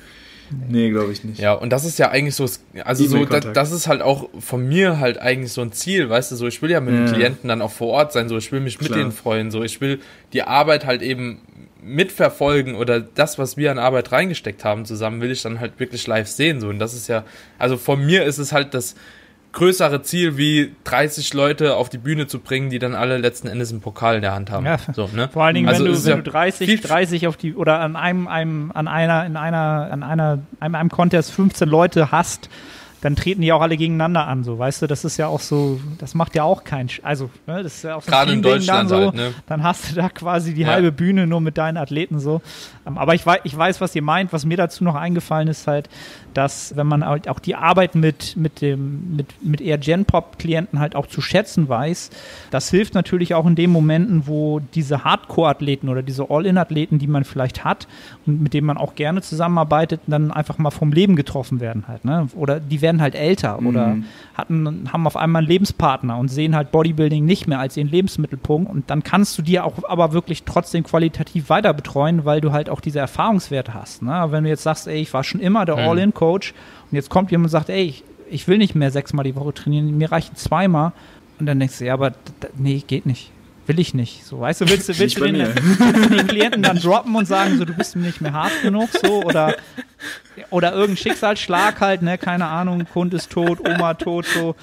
[0.68, 1.40] Nee, glaube ich nicht.
[1.40, 2.44] Ja, und das ist ja eigentlich so,
[2.84, 3.56] also so, da, E-Mail-Kontakt.
[3.56, 6.62] das ist halt auch von mir halt eigentlich so ein Ziel, weißt du, so, ich
[6.62, 7.12] will ja mit den Ja.
[7.12, 9.00] Klienten dann auch vor Ort sein, so, ich will mich mit Klar.
[9.00, 9.98] denen freuen, so, ich will
[10.32, 11.40] die Arbeit halt eben
[11.82, 16.06] mitverfolgen oder das, was wir an Arbeit reingesteckt haben zusammen, will ich dann halt wirklich
[16.06, 17.24] live sehen, so, und das ist ja,
[17.58, 18.94] also von mir ist es halt das
[19.56, 23.70] größere Ziel, wie 30 Leute auf die Bühne zu bringen, die dann alle letzten Endes
[23.72, 24.66] einen Pokal in der Hand haben.
[24.66, 24.76] Ja.
[24.94, 25.28] So, ne?
[25.32, 27.80] Vor allen Dingen, Also wenn, du, wenn ja du 30, viel- 30 auf die oder
[27.80, 32.48] an einem, einem, an einer, in einer, an einer, einem, einem Contest 15 Leute hast,
[33.02, 35.78] dann treten die auch alle gegeneinander an, so, weißt du, das ist ja auch so,
[35.98, 38.42] das macht ja auch kein, Sch- also, ne, das ist ja auch so Gerade in
[38.42, 39.34] Teamding dann Deutschland so, halt, ne?
[39.46, 40.68] dann hast du da quasi die Ja.
[40.68, 42.40] halbe Bühne nur mit deinen Athleten so.
[42.86, 44.32] Ähm, Aber ich weiß, ich weiß, was ihr meint.
[44.32, 45.88] Was mir dazu noch eingefallen ist halt,
[46.36, 50.94] dass wenn man halt auch die Arbeit mit, mit dem, mit, mit eher Gen-Pop-Klienten halt
[50.94, 52.10] auch zu schätzen weiß,
[52.50, 57.24] das hilft natürlich auch in den Momenten, wo diese Hardcore-Athleten oder diese All-In-Athleten, die man
[57.24, 57.88] vielleicht hat
[58.26, 62.04] und mit denen man auch gerne zusammenarbeitet, dann einfach mal vom Leben getroffen werden halt,
[62.04, 62.28] ne?
[62.34, 64.04] Oder die werden halt älter oder Mhm.
[64.36, 68.70] Hatten, haben auf einmal einen Lebenspartner und sehen halt Bodybuilding nicht mehr als ihren Lebensmittelpunkt.
[68.70, 72.68] Und dann kannst du dir auch aber wirklich trotzdem qualitativ weiter betreuen, weil du halt
[72.68, 74.02] auch diese Erfahrungswerte hast.
[74.02, 74.26] Ne?
[74.30, 75.88] Wenn du jetzt sagst, ey, ich war schon immer der Mhm.
[75.88, 76.52] All-In-Coach
[76.90, 79.54] und jetzt kommt jemand und sagt, ey, ich, ich will nicht mehr sechsmal die Woche
[79.54, 80.92] trainieren, mir reichen zweimal.
[81.38, 82.12] Und dann denkst du, ja, aber
[82.56, 83.30] nee, geht nicht.
[83.66, 84.24] Will ich nicht.
[84.24, 85.54] So, weißt du, willst du, willst du den, mir.
[85.54, 88.52] willst du den Klienten dann droppen und sagen, so, du bist mir nicht mehr hart
[88.62, 89.56] genug, so, oder,
[90.50, 94.54] oder irgendein Schicksalsschlag halt, ne, keine Ahnung, Kund ist tot, Oma tot, so.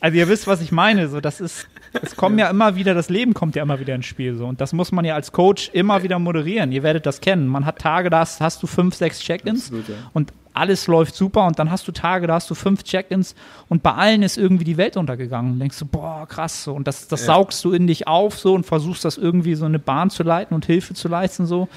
[0.00, 1.68] Also ihr wisst, was ich meine, so, das ist,
[2.02, 4.60] es kommen ja immer wieder, das Leben kommt ja immer wieder ins Spiel, so, und
[4.60, 6.72] das muss man ja als Coach immer wieder moderieren.
[6.72, 7.46] Ihr werdet das kennen.
[7.46, 9.94] Man hat Tage, da hast, hast du fünf, sechs Check-ins ja.
[10.14, 13.34] und alles läuft super und dann hast du Tage, da hast du fünf Check-ins
[13.68, 15.52] und bei allen ist irgendwie die Welt untergegangen.
[15.52, 16.72] Und denkst du, boah, krass so.
[16.74, 17.26] Und das, das Ja.
[17.34, 20.54] saugst du in dich auf so und versuchst das irgendwie so eine Bahn zu leiten
[20.54, 21.68] und Hilfe zu leisten so.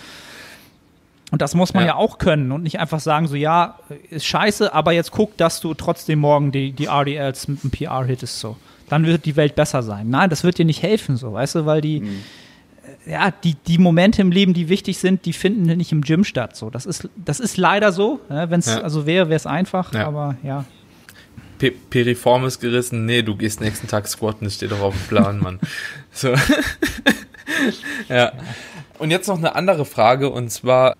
[1.31, 1.89] Und das muss man ja.
[1.89, 1.95] Ja.
[1.95, 5.73] auch können und nicht einfach sagen, so ja, ist scheiße, aber jetzt guck, dass du
[5.73, 8.55] trotzdem morgen die, die RDLs mit einem PR hittest so.
[8.87, 10.09] Dann wird die Welt besser sein.
[10.09, 12.23] Nein, das wird dir nicht helfen, so, weißt du, weil die, Mhm.
[13.09, 16.55] Ja, die, die Momente im Leben, die wichtig sind, die finden nicht im Gym statt.
[16.55, 16.69] So.
[16.69, 18.19] Das, ist, das ist leider so.
[18.29, 18.49] Ne?
[18.49, 18.81] Wenn es Ja.
[18.81, 20.07] also wäre, wäre es einfach, Ja.
[20.07, 20.65] aber ja.
[21.59, 25.39] Pe Periformis gerissen, nee, du gehst nächsten Tag squatten, das steht doch auf dem Plan,
[25.39, 25.59] Mann.
[26.11, 26.33] So.
[28.09, 28.31] ja.
[28.99, 30.95] Und jetzt noch eine andere Frage, und zwar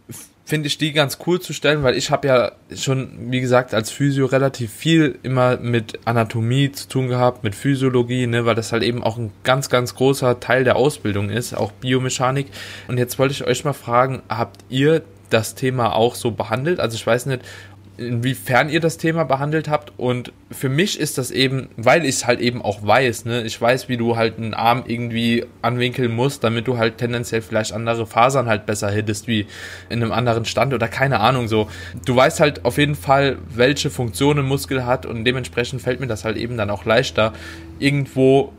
[0.48, 3.91] finde ich die ganz cool zu stellen, weil ich habe ja schon, wie gesagt, als
[3.91, 8.82] Physio relativ viel immer mit Anatomie zu tun gehabt, mit Physiologie, ne, weil das halt
[8.82, 12.48] eben auch ein ganz, ganz großer Teil der Ausbildung ist, auch Biomechanik.
[12.88, 16.80] Und jetzt wollte ich euch mal fragen, habt ihr das Thema auch so behandelt?
[16.80, 17.41] Also ich weiß nicht,
[17.98, 19.91] inwiefern ihr das Thema behandelt habt.
[19.98, 23.60] Und für mich ist das eben, weil ich es halt eben auch weiß, ne, ich
[23.60, 28.06] weiß, wie du halt einen Arm irgendwie anwinkeln musst, damit du halt tendenziell vielleicht andere
[28.06, 29.48] Fasern halt besser hittest wie
[29.89, 31.70] in einem anderen Stand oder keine Ahnung so.
[32.06, 36.08] Du weißt halt auf jeden Fall, welche Funktion ein Muskel hat und dementsprechend fällt mir
[36.08, 37.34] das halt eben dann auch leichter,
[37.80, 38.54] irgendwo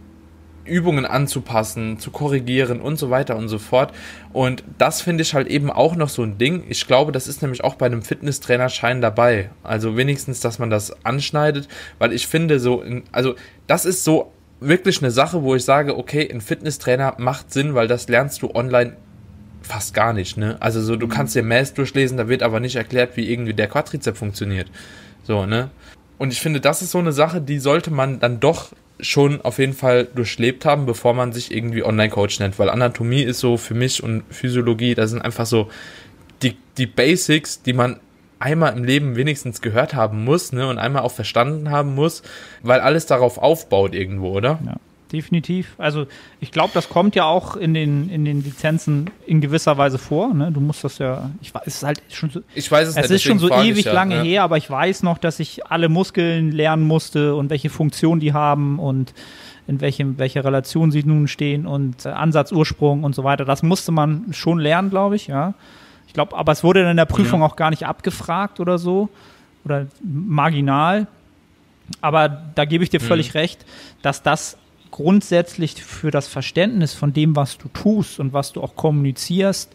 [0.69, 3.93] Übungen anzupassen, zu korrigieren und so weiter und so fort.
[4.39, 6.63] Und das finde ich halt eben auch noch so ein Ding.
[6.69, 9.51] Ich glaube, das ist nämlich auch bei einem Fitnesstrainerschein dabei.
[9.65, 11.67] Also wenigstens, dass man das anschneidet,
[11.99, 13.35] weil ich finde so, also
[13.67, 14.31] das ist so
[14.61, 18.55] wirklich eine Sache, wo ich sage, okay, ein Fitnesstrainer macht Sinn, weil das lernst du
[18.55, 18.93] online
[19.63, 20.57] fast gar nicht, ne?
[20.61, 21.11] Also so, du mhm.
[21.11, 24.71] kannst dir Mass durchlesen, da wird aber nicht erklärt, wie irgendwie der Quadrizep funktioniert.
[25.25, 25.71] So, ne?
[26.17, 28.71] Und ich finde, das ist so eine Sache, die sollte man dann doch
[29.01, 33.41] schon auf jeden Fall durchlebt haben, bevor man sich irgendwie Online-Coach nennt, weil Anatomie ist
[33.41, 35.69] so für mich und Physiologie, das sind einfach so
[36.43, 38.01] die, die Basics, die man
[38.41, 42.23] einmal im Leben wenigstens gehört haben muss, ne, und einmal auch verstanden haben muss,
[42.63, 44.59] weil alles darauf aufbaut irgendwo, oder?
[44.65, 44.77] Ja
[45.13, 45.75] definitiv.
[45.79, 46.07] Also
[46.41, 50.35] ich glaube, das kommt ja auch in den, in den Lizenzen in gewisser Weise vor.
[50.35, 50.53] Ne?
[50.53, 53.03] Du musst das ja, ich weiß, es ist halt schon so, ich weiß es, es
[53.03, 54.23] nicht, ist schon so ewig ja, lange ja.
[54.23, 58.33] her, aber ich weiß noch, dass ich alle Muskeln lernen musste und welche Funktion die
[58.33, 59.15] haben und
[59.67, 63.45] in welchem, welcher Relation sie nun stehen und äh, Ansatzursprung und so weiter.
[63.45, 65.55] Das musste man schon lernen, glaube ich, ja.
[66.07, 67.47] Ich glaube, aber es wurde in der Prüfung ja.
[67.47, 69.11] auch gar nicht abgefragt oder so
[69.65, 71.07] oder marginal.
[72.01, 73.41] Aber da gebe ich dir völlig mhm.
[73.41, 73.67] recht,
[74.03, 74.57] dass das
[74.91, 79.75] grundsätzlich für das Verständnis von dem, was du tust und was du auch kommunizierst,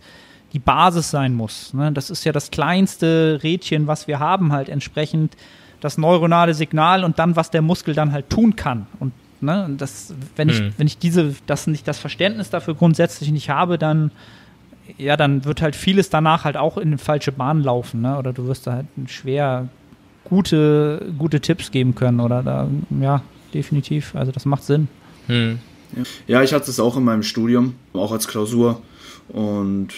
[0.53, 1.73] die Basis sein muss.
[1.73, 1.91] Ne?
[1.91, 5.35] Das ist ja das kleinste Rädchen, was wir haben, halt entsprechend
[5.81, 8.87] das neuronale Signal und dann, was der Muskel dann halt tun kann.
[8.99, 9.11] Und
[9.41, 10.73] ne, das, wenn ich, mhm.
[10.77, 14.11] wenn ich diese, das nicht das Verständnis dafür grundsätzlich nicht habe, dann
[14.97, 18.17] ja, dann wird halt vieles danach halt auch in eine falsche Bahn laufen, ne?
[18.17, 19.69] Oder du wirst da halt schwer
[20.25, 22.67] gute, gute Tipps geben können oder da,
[23.01, 23.21] ja,
[23.53, 24.15] definitiv.
[24.15, 24.87] Also das macht Sinn.
[25.27, 25.59] Hm.
[26.27, 28.81] Ja, ich hatte es auch in meinem Studium, auch als Klausur.
[29.29, 29.89] Und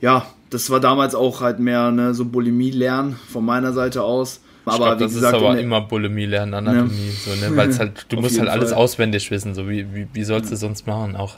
[0.00, 4.40] ja, das war damals auch halt mehr ne, so Bulimie-Lernen von meiner Seite aus.
[4.64, 7.12] Aber ich glaub, das gesagt, ist aber immer Bulimie lernen, Anatomie, ne?
[7.12, 7.56] so, ne?
[7.56, 8.78] Weil halt, du musst halt alles Fall.
[8.78, 11.36] auswendig wissen, so wie, wie, wie sollst du sonst machen auch.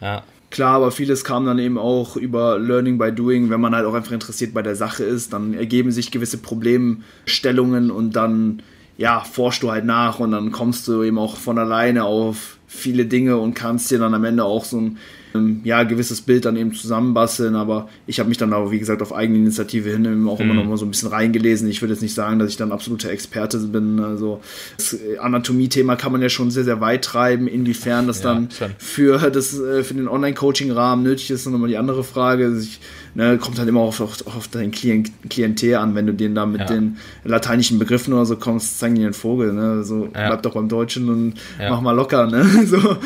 [0.00, 0.22] Ja.
[0.50, 3.94] Klar, aber vieles kam dann eben auch über Learning by Doing, wenn man halt auch
[3.94, 8.62] einfach interessiert bei der Sache ist, dann ergeben sich gewisse Problemstellungen und dann
[9.00, 13.06] ja, forschst du halt nach und dann kommst du eben auch von alleine auf viele
[13.06, 14.98] Dinge und kannst dir dann am Ende auch so ein
[15.34, 19.00] ähm, ja, gewisses Bild dann eben zusammenbasteln, aber ich habe mich dann aber, wie gesagt,
[19.00, 20.44] auf eigene Initiative hin eben auch mhm.
[20.44, 21.66] immer noch mal so ein bisschen reingelesen.
[21.70, 24.00] Ich würde jetzt nicht sagen, dass ich dann absoluter Experte bin.
[24.00, 24.42] Also
[24.76, 27.48] das Anatomie-Thema kann man ja schon sehr, sehr weit treiben.
[27.48, 31.78] Inwiefern das ja, dann für, das, äh, für den Online-Coaching-Rahmen nötig ist, ist nochmal die
[31.78, 32.44] andere Frage.
[32.44, 32.80] Also ich,
[33.14, 36.46] ne, kommt halt immer auf, auf, auf dein Klient, Klientel an, wenn du den da
[36.46, 36.66] mit ja.
[36.66, 39.84] den lateinischen Begriffen oder so kommst, zeigen die den Vogel, ne?
[39.84, 40.28] So ja.
[40.28, 41.70] bleib doch beim Deutschen und ja.
[41.70, 42.44] mach mal locker, ne?
[42.66, 42.96] so.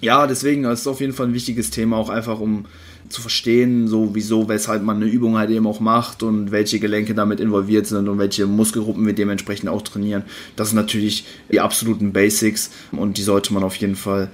[0.00, 0.26] ja.
[0.26, 2.66] deswegen ist es auf jeden Fall ein wichtiges Thema, auch einfach um
[3.08, 7.14] zu verstehen, so wieso, weshalb man eine Übung halt eben auch macht und welche Gelenke
[7.14, 10.22] damit involviert sind und welche Muskelgruppen wir dementsprechend auch trainieren.
[10.56, 14.30] Das sind natürlich die absoluten Basics und die sollte man auf jeden Fall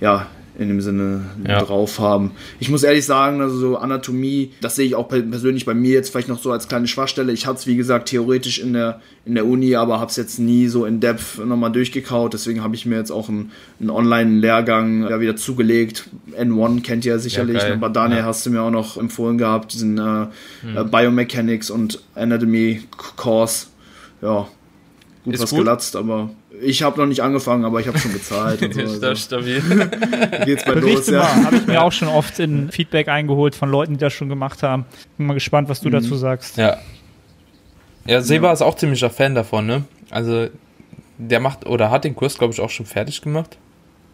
[0.00, 0.28] ja,
[0.58, 1.62] in dem Sinne ja.
[1.62, 2.32] drauf haben.
[2.60, 6.10] Ich muss ehrlich sagen, also so Anatomie, das sehe ich auch persönlich bei mir jetzt
[6.10, 7.32] vielleicht noch so als kleine Schwachstelle.
[7.32, 10.38] Ich hatte es, wie gesagt, theoretisch in der, in der Uni, aber habe es jetzt
[10.38, 12.34] nie so in Depth nochmal durchgekaut.
[12.34, 13.50] Deswegen habe ich mir jetzt auch einen,
[13.80, 16.10] einen Online-Lehrgang ja, wieder zugelegt.
[16.38, 17.62] N1 kennt ihr ja sicherlich.
[17.62, 18.24] Ja, aber Daniel ja.
[18.26, 20.26] hast du mir auch noch empfohlen gehabt, diesen äh,
[20.62, 20.90] hm.
[20.90, 22.82] Biomechanics und Anatomy
[23.16, 23.68] Course.
[24.20, 24.46] Ja,
[25.24, 25.60] gut Ist was gut.
[25.60, 26.30] gelatzt, aber
[26.62, 28.62] ich habe noch nicht angefangen, aber ich habe schon bezahlt.
[28.62, 29.14] Und so, also.
[29.14, 29.60] stabil.
[30.44, 31.44] Geht's bei los, ja.
[31.44, 34.62] Habe ich mir auch schon oft in Feedback eingeholt von Leuten, die das schon gemacht
[34.62, 34.86] haben.
[35.18, 35.92] Bin mal gespannt, was du mhm.
[35.92, 36.56] dazu sagst.
[36.56, 36.78] Ja.
[38.04, 38.52] Ja, Seba ja.
[38.52, 39.84] ist auch ziemlicher Fan davon, ne?
[40.10, 40.48] Also
[41.18, 43.58] der macht oder hat den Kurs, glaube ich, auch schon fertig gemacht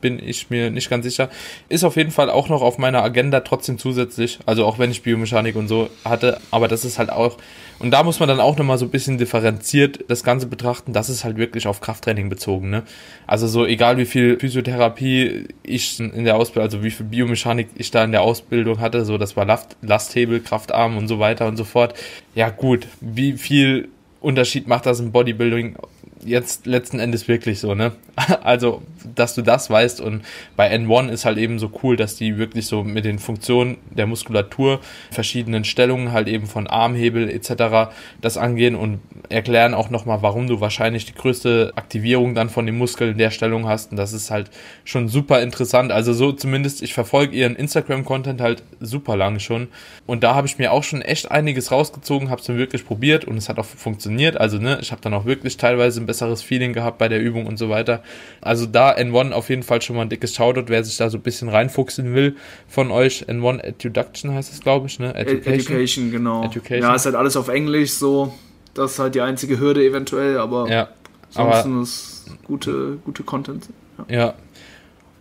[0.01, 1.31] bin ich mir nicht ganz sicher.
[1.69, 4.39] Ist auf jeden Fall auch noch auf meiner Agenda trotzdem zusätzlich.
[4.47, 7.37] Also auch wenn ich Biomechanik und so hatte, aber das ist halt auch,
[7.79, 10.93] und da muss man dann auch nochmal so ein bisschen differenziert das Ganze betrachten.
[10.93, 12.83] Das ist halt wirklich auf Krafttraining bezogen, ne?
[13.27, 17.91] Also so egal wie viel Physiotherapie ich in der Ausbildung, also wie viel Biomechanik ich
[17.91, 21.57] da in der Ausbildung hatte, so das war Last, Lasthebel, Kraftarm und so weiter und
[21.57, 21.95] so fort.
[22.35, 23.89] Ja gut, wie viel
[24.21, 25.77] Unterschied macht das im Bodybuilding
[26.25, 27.93] jetzt letzten Endes wirklich so, ne?
[28.43, 28.83] Also,
[29.15, 30.23] dass du das weißt und
[30.57, 34.07] bei N1 ist halt eben so cool, dass die wirklich so mit den Funktionen der
[34.07, 37.91] Muskulatur, verschiedenen Stellungen halt eben von Armhebel etc.
[38.21, 42.79] das angehen und erklären auch nochmal, warum du wahrscheinlich die größte Aktivierung dann von dem
[42.79, 44.51] Muskel in der Stellung hast und das ist halt
[44.85, 45.93] schon super interessant.
[45.93, 49.69] Also so zumindest, ich verfolge ihren Instagram-Content halt super lang schon
[50.07, 53.25] und da habe ich mir auch schon echt einiges rausgezogen, habe es dann wirklich probiert
[53.25, 54.37] und es hat auch funktioniert.
[54.39, 57.47] Also ne, ich habe dann auch wirklich teilweise ein besseres Feeling gehabt bei der Übung
[57.47, 58.03] und so weiter.
[58.41, 61.19] Also da N1 auf jeden Fall schon mal ein dickes Shoutout, wer sich da so
[61.19, 62.37] ein bisschen reinfuchsen will
[62.67, 63.27] von euch.
[63.29, 65.15] N1 Education heißt es, glaube ich, ne?
[65.15, 65.55] Education.
[65.55, 66.45] Education, genau.
[66.45, 66.83] Education.
[66.83, 68.33] Ja, ist halt alles auf Englisch so.
[68.75, 70.89] Das ist halt die einzige Hürde eventuell, aber ja,
[71.35, 73.69] ansonsten aber, ist gute, gute Content.
[74.09, 74.17] ja.
[74.17, 74.35] ja.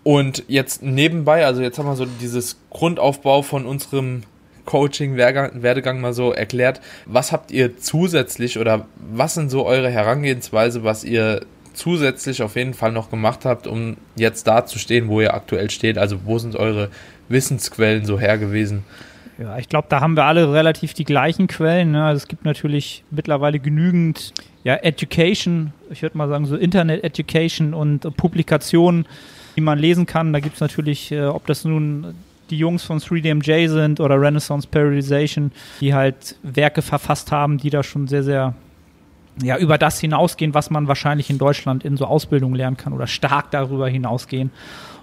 [0.04, 4.24] Und jetzt nebenbei, also jetzt haben wir so dieses Grundaufbau von unserem
[4.64, 6.80] Coaching-Werdegang mal so erklärt.
[7.06, 11.42] Was habt ihr zusätzlich oder was sind so eure Herangehensweise, was ihr
[11.78, 15.70] zusätzlich auf jeden Fall noch gemacht habt, um jetzt da zu stehen, wo ihr aktuell
[15.70, 15.98] steht?
[15.98, 16.90] Also wo sind eure
[17.30, 18.84] Wissensquellen so her gewesen?
[19.38, 21.92] Ja, ich glaube, da haben wir alle relativ die gleichen Quellen.
[21.92, 22.04] Ne?
[22.04, 27.74] Also es gibt natürlich mittlerweile genügend ja, Education, ich würde mal sagen so Internet Education
[27.74, 29.06] und äh, Publikationen,
[29.56, 30.34] die man lesen kann.
[30.34, 32.16] Da gibt es natürlich, äh, ob das nun
[32.50, 35.52] die Jungs von 3DMJ sind oder Renaissance Periodization,
[35.82, 38.56] die halt Werke verfasst haben, die da schon sehr, sehr
[39.42, 43.08] ja, über das hinausgehen, was man wahrscheinlich in Deutschland in so Ausbildung lernen kann oder
[43.08, 44.52] stark darüber hinausgehen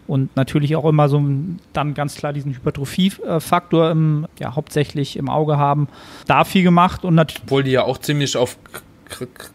[0.07, 1.22] und natürlich auch immer so
[1.72, 5.89] dann ganz klar diesen Hypertrophie-Faktor im, ja, hauptsächlich im Auge haben.
[6.26, 7.45] Da viel gemacht und natürlich.
[7.45, 8.59] Obwohl die ja auch ziemlich auf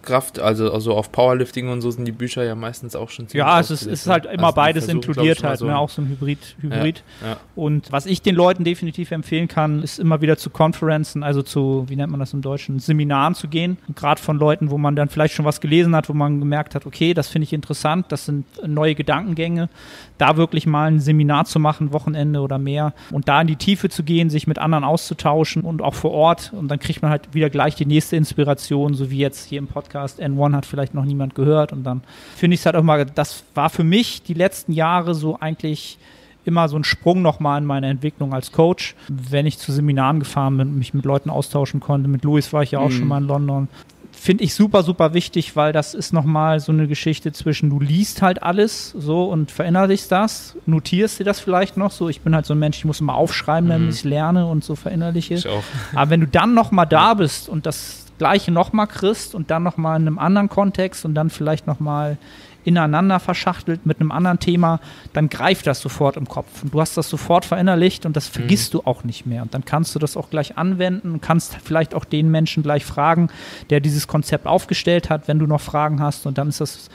[0.02, 3.46] Kraft, also, also auf Powerlifting und so sind die Bücher ja meistens auch schon ziemlich
[3.46, 6.10] Ja, es ist, ist halt immer also beides inkludiert halt, so ne, auch so ein
[6.10, 6.56] Hybrid.
[6.62, 7.04] Hybrid.
[7.22, 7.38] Ja, ja.
[7.56, 11.86] Und was ich den Leuten definitiv empfehlen kann, ist immer wieder zu Konferenzen, also zu,
[11.88, 13.78] wie nennt man das im Deutschen, Seminaren zu gehen.
[13.96, 16.86] Gerade von Leuten, wo man dann vielleicht schon was gelesen hat, wo man gemerkt hat,
[16.86, 19.70] okay, das finde ich interessant, das sind neue Gedankengänge.
[20.18, 23.90] Da wirklich mal ein Seminar zu machen, Wochenende oder mehr und da in die Tiefe
[23.90, 26.52] zu gehen, sich mit anderen auszutauschen und auch vor Ort.
[26.54, 29.68] Und dann kriegt man halt wieder gleich die nächste Inspiration, so wie jetzt hier im
[29.68, 31.74] Podcast N1 hat vielleicht noch niemand gehört.
[31.74, 32.02] Und dann
[32.36, 35.98] finde ich es halt auch mal, das war für mich die letzten Jahre so eigentlich
[36.46, 38.96] immer so ein Sprung nochmal in meine Entwicklung als Coach.
[39.08, 42.72] Wenn ich zu Seminaren gefahren bin, mich mit Leuten austauschen konnte, mit Louis war ich
[42.72, 42.94] ja auch mhm.
[42.94, 43.68] schon mal in London.
[44.12, 48.22] Finde ich super, super wichtig, weil das ist nochmal so eine Geschichte zwischen, du liest
[48.22, 52.10] halt alles so und verinnerlichst das, notierst dir das vielleicht noch so.
[52.10, 53.74] Ich bin halt so ein Mensch, ich muss immer aufschreiben, mhm.
[53.74, 55.36] damit ich lerne und so verinnerliche.
[55.36, 55.64] Ich auch.
[55.96, 60.00] Aber wenn du dann nochmal da bist und das Gleiche nochmal kriegst und dann nochmal
[60.00, 62.18] in einem anderen Kontext und dann vielleicht nochmal
[62.66, 64.80] ineinander verschachtelt mit einem anderen Thema,
[65.14, 66.64] dann greift das sofort im Kopf.
[66.64, 68.80] Und du hast das sofort verinnerlicht und das vergisst mhm.
[68.80, 69.42] du auch nicht mehr.
[69.42, 72.86] Und dann kannst du das auch gleich anwenden und kannst vielleicht auch den Menschen gleich
[72.86, 73.30] fragen,
[73.70, 76.28] der dieses Konzept aufgestellt hat, wenn du noch Fragen hast.
[76.28, 76.90] Und dann ist das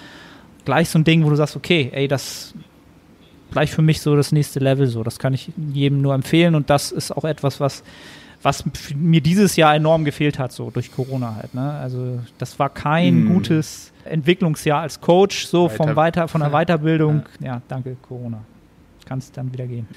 [0.64, 2.54] gleich so ein Ding, wo du sagst, okay, ey, das
[3.50, 5.02] gleich für mich so das nächste Level so.
[5.02, 7.82] Das kann ich jedem nur empfehlen und das ist auch etwas, was
[8.44, 8.62] was
[8.94, 11.54] mir dieses Jahr enorm gefehlt hat, so durch Corona halt.
[11.54, 11.72] Ne?
[11.72, 13.28] Also das war kein mm.
[13.32, 17.22] gutes Entwicklungsjahr als Coach, so Weiter vom Weiter, von der Weiterbildung.
[17.40, 18.44] Ja, ja danke, Corona.
[19.06, 19.88] Kann es dann wieder gehen.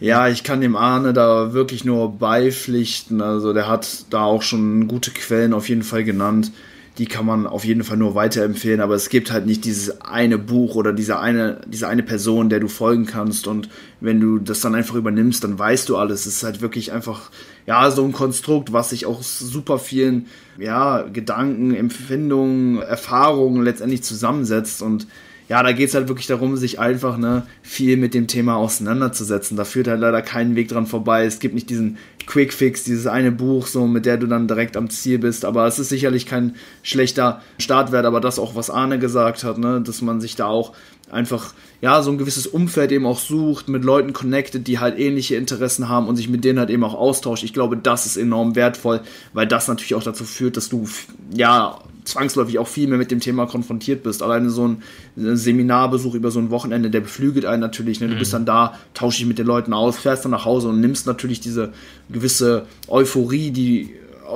[0.00, 3.20] Ja, ich kann dem Arne da wirklich nur beipflichten.
[3.20, 6.52] Also der hat da auch schon gute Quellen auf jeden Fall genannt
[6.98, 10.38] die kann man auf jeden Fall nur weiterempfehlen, aber es gibt halt nicht dieses eine
[10.38, 13.68] Buch oder diese eine, diese eine Person, der du folgen kannst und
[14.00, 16.26] wenn du das dann einfach übernimmst, dann weißt du alles.
[16.26, 17.30] Es ist halt wirklich einfach,
[17.66, 20.26] ja, so ein Konstrukt, was sich auch super vielen,
[20.58, 25.06] ja, Gedanken, Empfindungen, Erfahrungen letztendlich zusammensetzt und
[25.48, 29.56] ja, da geht es halt wirklich darum, sich einfach ne, viel mit dem Thema auseinanderzusetzen.
[29.56, 31.24] Da führt halt leider keinen Weg dran vorbei.
[31.24, 34.76] Es gibt nicht diesen Quick Fix, dieses eine Buch, so mit der du dann direkt
[34.76, 35.44] am Ziel bist.
[35.44, 39.80] Aber es ist sicherlich kein schlechter Startwert, aber das auch, was Arne gesagt hat, ne,
[39.80, 40.72] dass man sich da auch
[41.10, 45.36] einfach ja so ein gewisses Umfeld eben auch sucht, mit Leuten connected, die halt ähnliche
[45.36, 47.44] Interessen haben und sich mit denen halt eben auch austauscht.
[47.44, 49.00] Ich glaube, das ist enorm wertvoll,
[49.32, 50.88] weil das natürlich auch dazu führt, dass du
[51.34, 54.22] ja zwangsläufig auch viel mehr mit dem Thema konfrontiert bist.
[54.22, 54.82] Alleine so ein
[55.16, 58.00] Seminarbesuch über so ein Wochenende, der beflügelt einen natürlich.
[58.00, 58.08] Ne?
[58.08, 58.18] Du mhm.
[58.18, 61.06] bist dann da, tauschst dich mit den Leuten aus, fährst dann nach Hause und nimmst
[61.06, 61.72] natürlich diese
[62.08, 63.90] gewisse Euphorie, die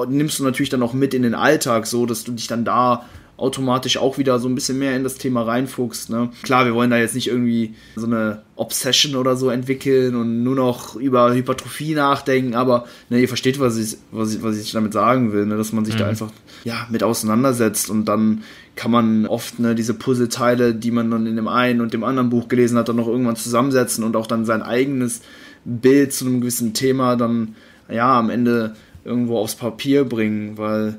[0.08, 3.06] nimmst du natürlich dann auch mit in den Alltag, so dass du dich dann da
[3.40, 6.10] automatisch auch wieder so ein bisschen mehr in das Thema reinfuchst.
[6.10, 6.28] Ne?
[6.42, 10.54] Klar, wir wollen da jetzt nicht irgendwie so eine Obsession oder so entwickeln und nur
[10.54, 14.92] noch über Hypertrophie nachdenken, aber ne, ihr versteht, was ich, was ich, was ich damit
[14.92, 15.56] sagen will, ne?
[15.56, 15.98] dass man sich mhm.
[15.98, 16.30] da einfach
[16.64, 18.42] ja, mit auseinandersetzt und dann
[18.76, 22.28] kann man oft ne, diese Puzzleteile, die man dann in dem einen und dem anderen
[22.28, 25.22] Buch gelesen hat, dann noch irgendwann zusammensetzen und auch dann sein eigenes
[25.64, 27.54] Bild zu einem gewissen Thema dann
[27.90, 28.74] ja am Ende
[29.04, 30.98] irgendwo aufs Papier bringen, weil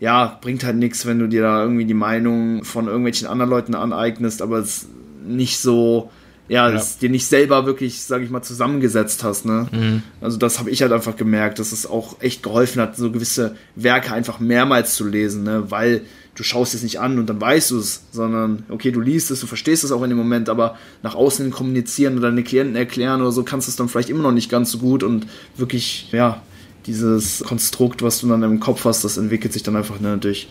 [0.00, 3.74] ja, bringt halt nichts, wenn du dir da irgendwie die Meinung von irgendwelchen anderen Leuten
[3.74, 4.86] aneignest, aber es
[5.26, 6.10] nicht so,
[6.48, 6.82] ja, ja.
[7.00, 9.66] dir nicht selber wirklich, sag ich mal, zusammengesetzt hast, ne?
[9.70, 10.02] Mhm.
[10.20, 13.56] Also das habe ich halt einfach gemerkt, dass es auch echt geholfen hat, so gewisse
[13.74, 15.70] Werke einfach mehrmals zu lesen, ne?
[15.70, 16.02] Weil
[16.36, 19.40] du schaust es nicht an und dann weißt du es, sondern okay, du liest es,
[19.40, 23.20] du verstehst es auch in dem Moment, aber nach außen kommunizieren oder deine Klienten erklären
[23.20, 25.26] oder so kannst du es dann vielleicht immer noch nicht ganz so gut und
[25.56, 26.40] wirklich, ja,
[26.88, 30.48] dieses Konstrukt, was du dann im Kopf hast, das entwickelt sich dann einfach ne, durch,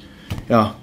[0.47, 0.75] ja,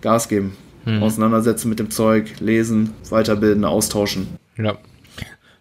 [0.00, 1.02] Gas geben, mhm.
[1.02, 4.28] auseinandersetzen mit dem Zeug, lesen, weiterbilden, austauschen.
[4.56, 4.78] Ja.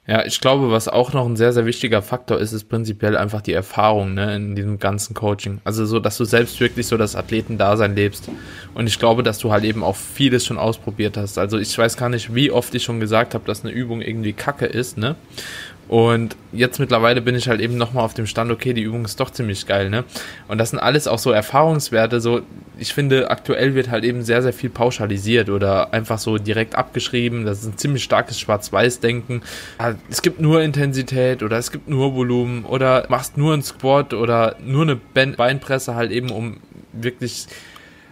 [0.09, 3.41] Ja, ich glaube, was auch noch ein sehr, sehr wichtiger Faktor ist, ist prinzipiell einfach
[3.41, 5.59] die Erfahrung ne, in diesem ganzen Coaching.
[5.65, 8.29] Also so, dass du selbst wirklich so das Athletendasein lebst.
[8.73, 11.37] Und ich glaube, dass du halt eben auch vieles schon ausprobiert hast.
[11.37, 14.31] Also ich weiß gar nicht, wie oft ich schon gesagt habe, dass eine Übung irgendwie
[14.31, 15.17] Kacke ist, ne?
[15.87, 19.19] Und jetzt mittlerweile bin ich halt eben nochmal auf dem Stand, okay, die Übung ist
[19.21, 20.03] doch ziemlich geil, ne?
[20.49, 22.41] Und das sind alles auch so Erfahrungswerte, so,
[22.77, 27.45] ich finde, aktuell wird halt eben sehr, sehr viel pauschalisiert oder einfach so direkt abgeschrieben.
[27.45, 29.41] Das ist ein ziemlich starkes Schwarz-Weiß-Denken.
[30.09, 34.57] Es gibt nur Intensität oder es gibt nur Volumen oder machst nur einen Squat oder
[34.63, 36.57] nur eine Beinpresse halt eben, um
[36.91, 37.47] wirklich,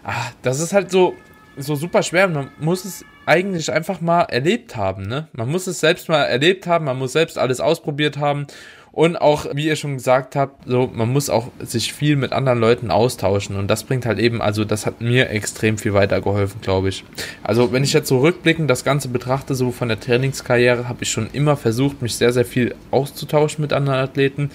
[0.03, 1.15] ah, das ist halt so,
[1.57, 2.27] so super schwer.
[2.27, 5.03] Man muss es eigentlich einfach mal erlebt haben.
[5.03, 5.27] Ne?
[5.33, 8.47] Man muss es selbst mal erlebt haben, man muss selbst alles ausprobiert haben.
[8.91, 12.59] Und auch, wie ihr schon gesagt habt, so, man muss auch sich viel mit anderen
[12.59, 13.57] Leuten austauschen.
[13.57, 17.03] Und das bringt halt eben, also das hat mir extrem viel weitergeholfen, glaube ich.
[17.43, 21.11] Also, wenn ich jetzt so rückblickend das Ganze betrachte, so von der Trainingskarriere, habe ich
[21.11, 24.49] schon immer versucht, mich sehr, sehr viel auszutauschen mit anderen Athleten.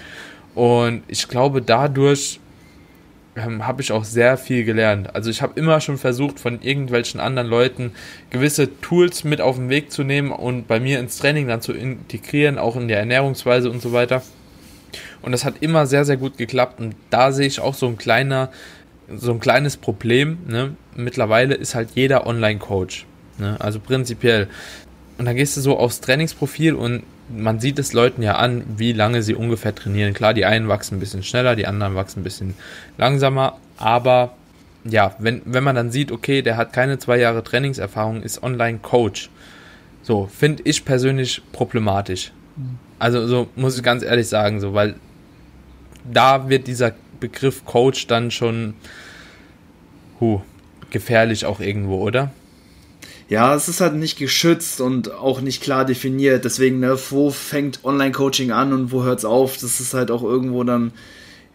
[0.54, 2.40] Und ich glaube, dadurch
[3.47, 5.14] ähm, habe ich auch sehr viel gelernt.
[5.14, 7.93] Also ich habe immer schon versucht, von irgendwelchen anderen Leuten
[8.30, 11.72] gewisse Tools mit auf den Weg zu nehmen und bei mir ins Training dann zu
[11.72, 14.22] integrieren, auch in der Ernährungsweise und so weiter.
[15.22, 16.80] Und das hat immer sehr, sehr gut geklappt.
[16.80, 18.51] Und da sehe ich auch so ein kleiner,
[19.14, 20.38] so ein kleines Problem.
[20.49, 20.74] Ne?
[20.97, 23.07] Mittlerweile ist halt jeder Online-Coach.
[23.38, 23.57] Ne?
[23.59, 24.49] Also prinzipiell.
[25.18, 27.03] Und dann gehst du so aufs Trainingsprofil und
[27.34, 30.14] man sieht es Leuten ja an, wie lange sie ungefähr trainieren.
[30.14, 32.54] Klar, die einen wachsen ein bisschen schneller, die anderen wachsen ein bisschen
[32.98, 34.34] langsamer, aber
[34.84, 39.30] ja, wenn, wenn man dann sieht, okay, der hat keine zwei Jahre Trainingserfahrung, ist Online-Coach.
[40.02, 42.32] So, finde ich persönlich problematisch.
[42.98, 44.94] Also, so muss ich ganz ehrlich sagen, so, weil
[46.10, 48.74] da wird dieser Begriff Coach dann schon
[50.20, 50.40] huh,
[50.90, 52.30] gefährlich auch irgendwo, oder?
[53.30, 56.44] Ja, es ist halt nicht geschützt und auch nicht klar definiert.
[56.44, 59.56] Deswegen, ne, wo fängt Online-Coaching an und wo hört es auf?
[59.56, 60.90] Das ist halt auch irgendwo dann,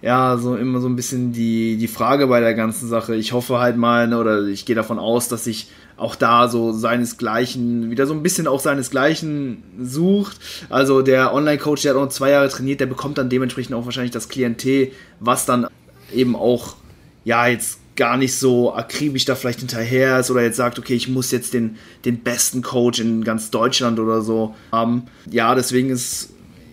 [0.02, 3.16] ja, so immer so ein bisschen die, die Frage bei der ganzen Sache.
[3.16, 5.68] Ich hoffe halt mal, ne, oder ich gehe davon aus, dass sich
[5.98, 10.40] auch da so seinesgleichen, wieder so ein bisschen auch seinesgleichen sucht.
[10.70, 14.14] Also der Online-Coach, der hat auch zwei Jahre trainiert, der bekommt dann dementsprechend auch wahrscheinlich
[14.14, 15.68] das Klientel, was dann
[16.14, 16.78] eben auch,
[17.26, 21.08] ja, jetzt gar nicht so akribisch da vielleicht hinterher ist oder jetzt sagt, okay, ich
[21.08, 25.04] muss jetzt den, den besten Coach in ganz Deutschland oder so haben.
[25.30, 26.30] Ja, deswegen ist,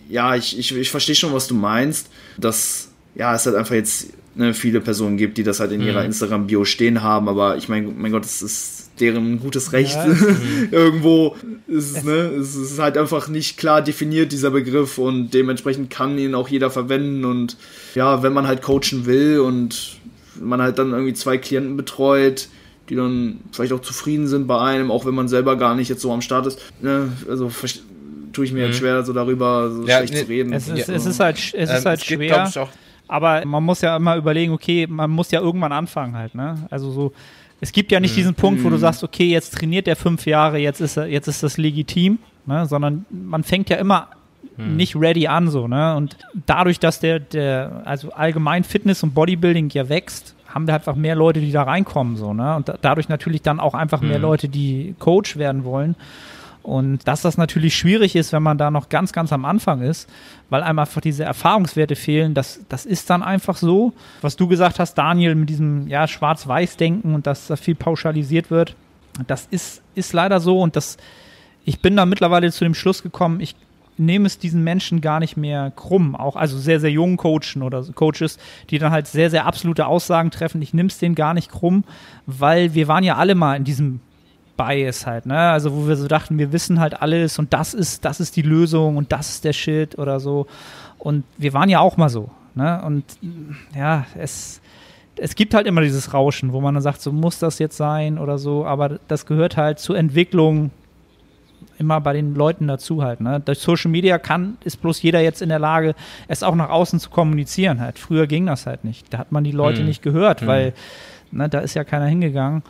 [0.09, 4.07] ja, ich, ich, ich verstehe schon, was du meinst, dass, ja, es halt einfach jetzt
[4.35, 6.07] ne, viele Personen gibt, die das halt in ihrer mhm.
[6.07, 9.95] Instagram-Bio stehen haben, aber ich meine, mein Gott, es ist deren gutes Recht.
[9.95, 10.15] Ja.
[10.71, 11.35] Irgendwo
[11.67, 16.17] ist es, ne, es ist halt einfach nicht klar definiert, dieser Begriff, und dementsprechend kann
[16.17, 17.25] ihn auch jeder verwenden.
[17.25, 17.57] Und
[17.95, 19.97] ja, wenn man halt coachen will und
[20.39, 22.47] man halt dann irgendwie zwei Klienten betreut,
[22.89, 26.01] die dann vielleicht auch zufrieden sind bei einem, auch wenn man selber gar nicht jetzt
[26.01, 26.59] so am Start ist.
[26.81, 27.11] Ne?
[27.29, 27.49] Also
[28.33, 28.65] tue ich mir mhm.
[28.67, 30.53] jetzt schwer, so darüber so ja, schlecht nee, zu reden.
[30.53, 30.93] Es ist, ja.
[30.93, 32.43] es ist halt, es ist ähm, halt es schwer.
[32.53, 32.69] Gibt,
[33.07, 36.67] aber man muss ja immer überlegen, okay, man muss ja irgendwann anfangen halt, ne?
[36.69, 37.13] Also so,
[37.61, 38.17] es gibt ja nicht mhm.
[38.17, 38.81] diesen Punkt, wo du mhm.
[38.81, 42.65] sagst, okay, jetzt trainiert er fünf Jahre, jetzt ist er, jetzt ist das legitim, ne?
[42.65, 44.09] Sondern man fängt ja immer
[44.55, 44.75] hm.
[44.75, 45.95] nicht ready an, so, ne?
[45.95, 50.95] Und dadurch, dass der, der, also allgemein Fitness und Bodybuilding ja wächst, haben wir einfach
[50.95, 52.55] mehr Leute, die da reinkommen, so, ne?
[52.55, 54.09] Und da, dadurch natürlich dann auch einfach hm.
[54.09, 55.95] mehr Leute, die Coach werden wollen.
[56.63, 60.09] Und dass das natürlich schwierig ist, wenn man da noch ganz, ganz am Anfang ist,
[60.49, 63.91] weil einem einfach diese Erfahrungswerte fehlen, das, das ist dann einfach so.
[64.21, 68.75] Was du gesagt hast, Daniel, mit diesem ja, Schwarz-Weiß-Denken und dass da viel pauschalisiert wird,
[69.27, 70.95] das ist, ist leider so und das,
[71.65, 73.55] ich bin da mittlerweile zu dem Schluss gekommen, ich
[73.97, 76.15] nehme es diesen Menschen gar nicht mehr krumm.
[76.15, 78.37] Auch also sehr, sehr jungen Coachen oder Coaches,
[78.69, 80.61] die dann halt sehr, sehr absolute Aussagen treffen.
[80.61, 81.83] Ich nehme es denen gar nicht krumm,
[82.25, 83.99] weil wir waren ja alle mal in diesem
[84.55, 85.37] Bias halt, ne?
[85.37, 88.41] Also wo wir so dachten, wir wissen halt alles und das ist, das ist die
[88.41, 90.47] Lösung und das ist der Shit oder so.
[90.99, 92.81] Und wir waren ja auch mal so, ne?
[92.85, 93.03] Und
[93.75, 94.61] ja, es,
[95.17, 98.17] es gibt halt immer dieses Rauschen, wo man dann sagt, so muss das jetzt sein
[98.17, 100.71] oder so, aber das gehört halt zur Entwicklung
[101.77, 103.21] immer bei den Leuten dazu halt.
[103.21, 103.39] Ne?
[103.39, 105.95] Durch Social Media kann, ist bloß jeder jetzt in der Lage,
[106.27, 107.99] es auch nach außen zu kommunizieren halt.
[107.99, 109.13] Früher ging das halt nicht.
[109.13, 109.87] Da hat man die Leute hm.
[109.87, 110.47] nicht gehört, hm.
[110.47, 110.73] weil
[111.31, 112.63] ne, da ist ja keiner hingegangen.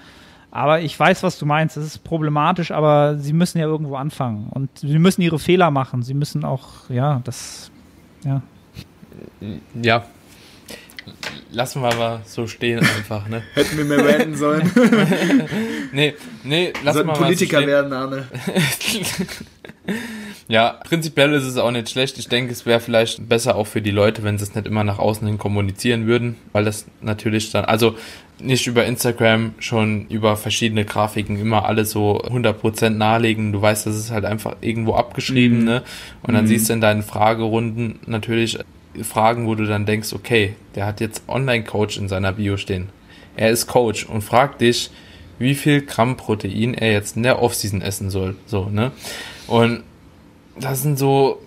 [0.52, 1.78] Aber ich weiß, was du meinst.
[1.78, 4.50] Es ist problematisch, aber sie müssen ja irgendwo anfangen.
[4.52, 6.04] Und sie müssen ihre Fehler machen.
[6.04, 7.72] Sie müssen auch, ja, das,
[8.24, 8.44] ja.
[9.82, 10.06] Ja,
[11.52, 13.44] lassen wir aber so stehen einfach, ne?
[13.54, 14.72] Hätten wir mehr werden sollen.
[15.92, 18.28] nee, nee, lassen wir mal Politiker so werden, Arne.
[20.48, 22.18] Ja, prinzipiell ist es auch nicht schlecht.
[22.20, 24.84] Ich denke, es wäre vielleicht besser auch für die Leute, wenn sie es nicht immer
[24.84, 27.96] nach außen hin kommunizieren würden, weil das natürlich dann, also
[28.40, 33.54] nicht über Instagram, schon über verschiedene Grafiken immer alles so 100% nahelegen.
[33.54, 35.66] Du weißt, das ist halt einfach irgendwo abgeschrieben, mhm.
[35.66, 35.84] ne?
[36.24, 36.50] Und dann mhm.
[36.50, 38.60] siehst du in deinen Fragerunden natürlich
[39.02, 42.90] Fragen, wo du dann denkst, okay, der hat jetzt Online-Coach in seiner Bio stehen.
[43.36, 44.92] Er ist Coach und fragt dich,
[45.40, 48.36] wie viel Gramm Protein er jetzt in der Offseason essen soll.
[48.46, 48.92] So, ne?
[49.48, 49.84] Und
[50.60, 51.42] das sind so,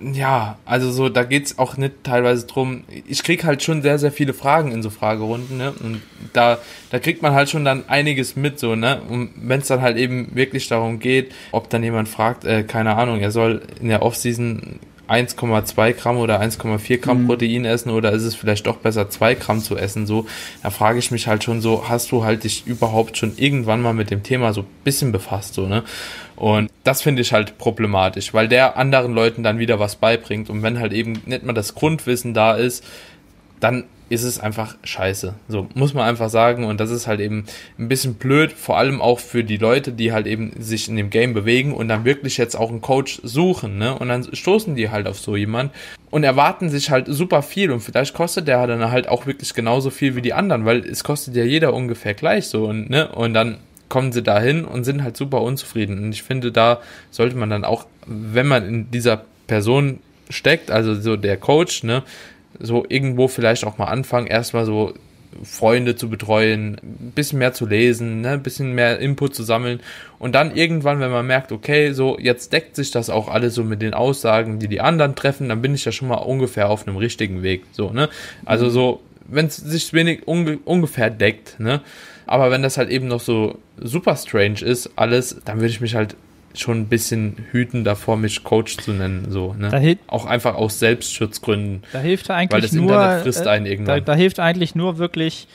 [0.00, 2.84] ja, also so, da geht's auch nicht teilweise drum.
[3.06, 5.72] Ich krieg halt schon sehr, sehr viele Fragen in so Fragerunden, ne?
[5.72, 6.58] Und da,
[6.90, 9.00] da kriegt man halt schon dann einiges mit, so, ne?
[9.08, 12.96] Und wenn es dann halt eben wirklich darum geht, ob dann jemand fragt, äh, keine
[12.96, 14.78] Ahnung, er soll in der Offseason
[15.08, 17.26] 1,2 Gramm oder 1,4 Gramm mhm.
[17.26, 20.06] Protein essen oder ist es vielleicht doch besser 2 Gramm zu essen?
[20.06, 20.26] So,
[20.62, 23.94] da frage ich mich halt schon so, hast du halt dich überhaupt schon irgendwann mal
[23.94, 25.82] mit dem Thema so ein bisschen befasst, so, ne?
[26.36, 30.62] Und das finde ich halt problematisch, weil der anderen Leuten dann wieder was beibringt und
[30.62, 32.84] wenn halt eben nicht mal das Grundwissen da ist,
[33.60, 35.34] dann ist es einfach scheiße.
[35.48, 36.64] So muss man einfach sagen.
[36.64, 37.46] Und das ist halt eben
[37.78, 41.10] ein bisschen blöd, vor allem auch für die Leute, die halt eben sich in dem
[41.10, 43.98] Game bewegen und dann wirklich jetzt auch einen Coach suchen, ne?
[43.98, 45.72] Und dann stoßen die halt auf so jemand
[46.10, 47.70] und erwarten sich halt super viel.
[47.70, 51.04] Und vielleicht kostet der dann halt auch wirklich genauso viel wie die anderen, weil es
[51.04, 53.08] kostet ja jeder ungefähr gleich so und, ne?
[53.08, 56.02] Und dann kommen sie dahin und sind halt super unzufrieden.
[56.02, 56.80] Und ich finde, da
[57.10, 60.00] sollte man dann auch, wenn man in dieser Person
[60.30, 62.02] steckt, also so der Coach, ne,
[62.60, 64.94] so irgendwo vielleicht auch mal anfangen, erstmal so
[65.42, 69.80] Freunde zu betreuen, ein bisschen mehr zu lesen, ne, ein bisschen mehr Input zu sammeln
[70.18, 73.64] und dann irgendwann, wenn man merkt, okay, so jetzt deckt sich das auch alles so
[73.64, 76.86] mit den Aussagen, die die anderen treffen, dann bin ich ja schon mal ungefähr auf
[76.86, 78.08] einem richtigen Weg, so, ne?
[78.44, 81.80] Also so, wenn es sich wenig unge ungefähr deckt, ne?
[82.26, 85.94] Aber wenn das halt eben noch so super strange ist, alles, dann würde ich mich
[85.94, 86.16] halt
[86.54, 89.26] schon ein bisschen hüten davor, mich Coach zu nennen.
[89.30, 89.96] So, ne?
[90.06, 91.82] Auch einfach aus Selbstschutzgründen.
[91.92, 94.04] Da hilft eigentlich weil das nur, Internet frisst einen irgendwann.
[94.04, 95.48] Da, da hilft eigentlich nur wirklich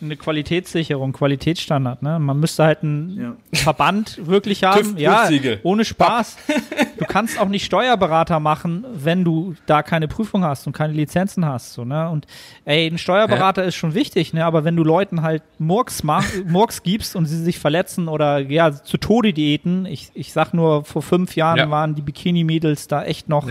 [0.00, 2.02] eine Qualitätssicherung, Qualitätsstandard.
[2.02, 2.18] Ne?
[2.18, 3.20] Man müsste halt einen
[3.52, 3.60] ja.
[3.60, 4.96] Verband wirklich haben.
[4.98, 5.28] ja,
[5.62, 6.36] ohne Spaß.
[6.98, 11.46] du kannst auch nicht Steuerberater machen, wenn du da keine Prüfung hast und keine Lizenzen
[11.46, 11.72] hast.
[11.72, 12.08] So, ne?
[12.10, 12.26] Und
[12.64, 13.68] ey, ein Steuerberater ja.
[13.68, 14.44] ist schon wichtig, ne?
[14.44, 18.72] aber wenn du Leuten halt Murks, mach, Murks gibst und sie sich verletzen oder ja,
[18.72, 21.70] zu Tode diäten, ich, ich sag nur, vor fünf Jahren ja.
[21.70, 23.48] waren die Bikini-Mädels da echt noch.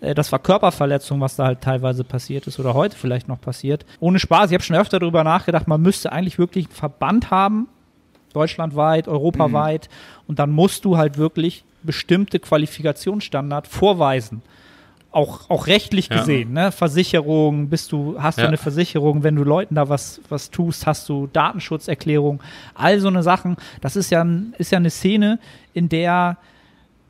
[0.00, 3.84] Äh, das war Körperverletzung, was da halt teilweise passiert ist oder heute vielleicht noch passiert.
[4.00, 7.68] Ohne Spaß, ich habe schon öfter darüber nachgedacht, man müsste eigentlich wirklich einen Verband haben,
[8.32, 10.24] deutschlandweit, europaweit, mhm.
[10.28, 14.42] und dann musst du halt wirklich bestimmte Qualifikationsstandard vorweisen.
[15.12, 16.64] Auch, auch rechtlich gesehen, ja.
[16.64, 16.72] ne?
[16.72, 18.42] Versicherung, bist du, hast ja.
[18.42, 22.42] du eine Versicherung, wenn du Leuten da was, was tust, hast du Datenschutzerklärung,
[22.74, 23.56] all so eine Sachen.
[23.80, 24.26] Das ist ja,
[24.58, 25.38] ist ja eine Szene,
[25.72, 26.36] in der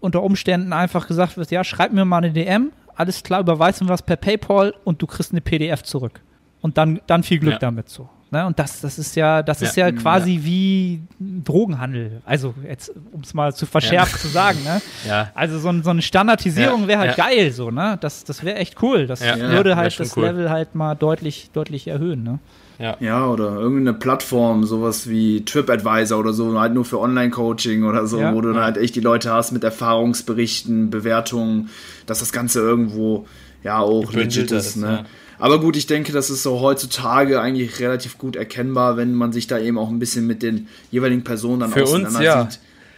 [0.01, 3.89] unter Umständen einfach gesagt wird, ja, schreib mir mal eine DM, alles klar, überweis mir
[3.89, 6.21] was per PayPal und du kriegst eine PDF zurück.
[6.63, 7.59] Und dann, dann viel Glück ja.
[7.59, 8.09] damit so.
[8.31, 8.45] Ne?
[8.45, 9.69] Und das, das ist ja, das ja.
[9.69, 10.45] ist ja quasi ja.
[10.45, 12.23] wie Drogenhandel.
[12.25, 14.83] Also jetzt, um es mal zu verschärft zu sagen, ne?
[15.07, 15.31] Ja.
[15.35, 17.99] Also so, so eine Standardisierung wäre halt geil, so, ne?
[18.01, 19.07] Das, das wäre echt cool.
[19.07, 20.25] Das würde halt das cool.
[20.25, 22.39] Level halt mal deutlich, deutlich erhöhen, ne?
[22.79, 22.97] Ja.
[23.01, 28.21] ja, oder irgendeine Plattform, sowas wie TripAdvisor oder so, halt nur für Online-Coaching oder so,
[28.21, 28.35] ja.
[28.35, 31.71] wo du dann halt echt die Leute hast mit Erfahrungsberichten, Bewertungen,
[32.07, 33.27] dass das Ganze irgendwo
[33.63, 34.77] ja auch legit ist.
[34.77, 34.87] Ne?
[34.87, 35.05] Ja.
[35.39, 39.47] Aber gut, ich denke, das ist so heutzutage eigentlich relativ gut erkennbar, wenn man sich
[39.47, 42.49] da eben auch ein bisschen mit den jeweiligen Personen dann Für auseinander uns, ja.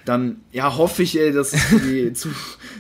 [0.09, 2.31] Dann ja, hoffe ich, ey, dass für die, zu,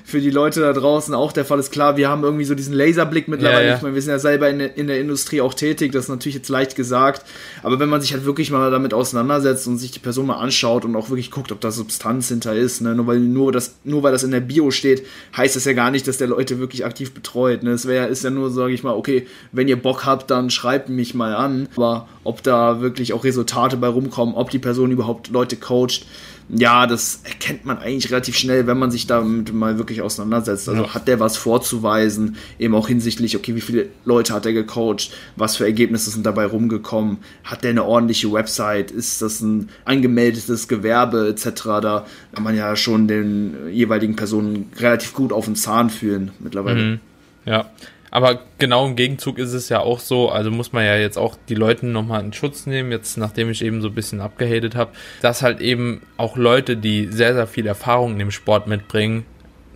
[0.04, 1.70] für die Leute da draußen auch der Fall ist.
[1.70, 3.64] Klar, wir haben irgendwie so diesen Laserblick mittlerweile.
[3.64, 3.76] Ja, ja.
[3.76, 6.36] Ich meine, wir sind ja selber in, in der Industrie auch tätig, das ist natürlich
[6.36, 7.26] jetzt leicht gesagt.
[7.62, 10.86] Aber wenn man sich halt wirklich mal damit auseinandersetzt und sich die Person mal anschaut
[10.86, 12.94] und auch wirklich guckt, ob da Substanz hinter ist, ne?
[12.94, 15.04] nur, weil, nur, das, nur weil das in der Bio steht,
[15.36, 17.62] heißt das ja gar nicht, dass der Leute wirklich aktiv betreut.
[17.62, 17.72] Ne?
[17.72, 20.88] Es wär, ist ja nur, sage ich mal, okay, wenn ihr Bock habt, dann schreibt
[20.88, 21.68] mich mal an.
[21.76, 26.06] Aber ob da wirklich auch Resultate bei rumkommen, ob die Person überhaupt Leute coacht,
[26.50, 30.68] ja, das erkennt man eigentlich relativ schnell, wenn man sich damit mal wirklich auseinandersetzt.
[30.68, 30.94] Also ja.
[30.94, 35.56] hat der was vorzuweisen, eben auch hinsichtlich, okay, wie viele Leute hat er gecoacht, was
[35.56, 41.28] für Ergebnisse sind dabei rumgekommen, hat der eine ordentliche Website, ist das ein angemeldetes Gewerbe
[41.28, 41.62] etc.
[41.82, 46.82] Da kann man ja schon den jeweiligen Personen relativ gut auf den Zahn fühlen mittlerweile.
[46.82, 47.00] Mhm.
[47.44, 47.70] Ja,
[48.18, 51.36] aber genau im Gegenzug ist es ja auch so, also muss man ja jetzt auch
[51.48, 54.90] die Leute nochmal in Schutz nehmen, jetzt nachdem ich eben so ein bisschen abgehatet habe,
[55.22, 59.24] dass halt eben auch Leute, die sehr, sehr viel Erfahrung in dem Sport mitbringen,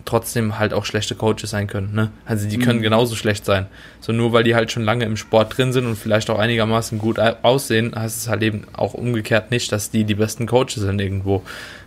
[0.05, 1.95] trotzdem halt auch schlechte Coaches sein können.
[1.95, 2.11] Ne?
[2.27, 2.83] Also die können mhm.
[2.83, 3.67] genauso schlecht sein.
[4.01, 6.99] So nur weil die halt schon lange im Sport drin sind und vielleicht auch einigermaßen
[6.99, 11.01] gut aussehen, heißt es halt eben auch umgekehrt nicht, dass die die besten Coaches sind
[11.01, 11.45] irgendwo.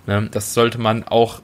[0.08, 0.30] Ne?
[0.32, 1.42] Das sollte man auch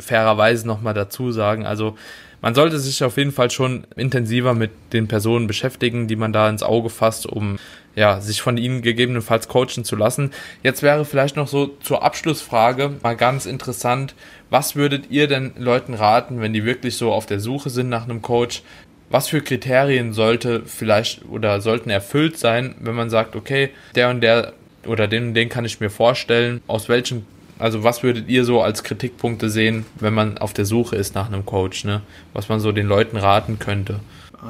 [0.00, 1.64] fairerweise nochmal dazu sagen.
[1.64, 1.96] Also
[2.42, 6.50] man sollte sich auf jeden Fall schon intensiver mit den Personen beschäftigen, die man da
[6.50, 7.58] ins Auge fasst, um
[7.94, 10.32] ja, sich von ihnen gegebenenfalls coachen zu lassen.
[10.62, 14.14] Jetzt wäre vielleicht noch so zur Abschlussfrage mal ganz interessant,
[14.50, 18.04] was würdet ihr denn Leuten raten, wenn die wirklich so auf der Suche sind nach
[18.04, 18.62] einem Coach?
[19.08, 24.22] Was für Kriterien sollte vielleicht oder sollten erfüllt sein, wenn man sagt, okay, der und
[24.22, 24.54] der
[24.86, 27.26] oder den, den kann ich mir vorstellen, aus welchem
[27.62, 31.28] also was würdet ihr so als Kritikpunkte sehen, wenn man auf der Suche ist nach
[31.28, 32.02] einem Coach, ne?
[32.32, 34.00] Was man so den Leuten raten könnte?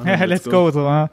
[0.03, 0.71] Ja, let's go.
[0.71, 1.07] So.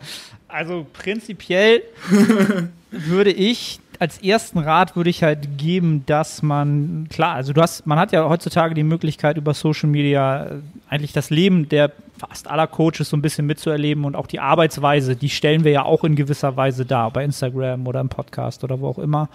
[0.48, 1.82] Also prinzipiell
[2.90, 7.86] würde ich als ersten Rat würde ich halt geben, dass man, klar, also du hast,
[7.86, 10.50] man hat ja heutzutage die Möglichkeit über Social Media äh,
[10.88, 15.16] eigentlich das Leben der fast aller Coaches so ein bisschen mitzuerleben und auch die Arbeitsweise,
[15.16, 18.80] die stellen wir ja auch in gewisser Weise dar, bei Instagram oder im Podcast oder
[18.80, 19.28] wo auch immer.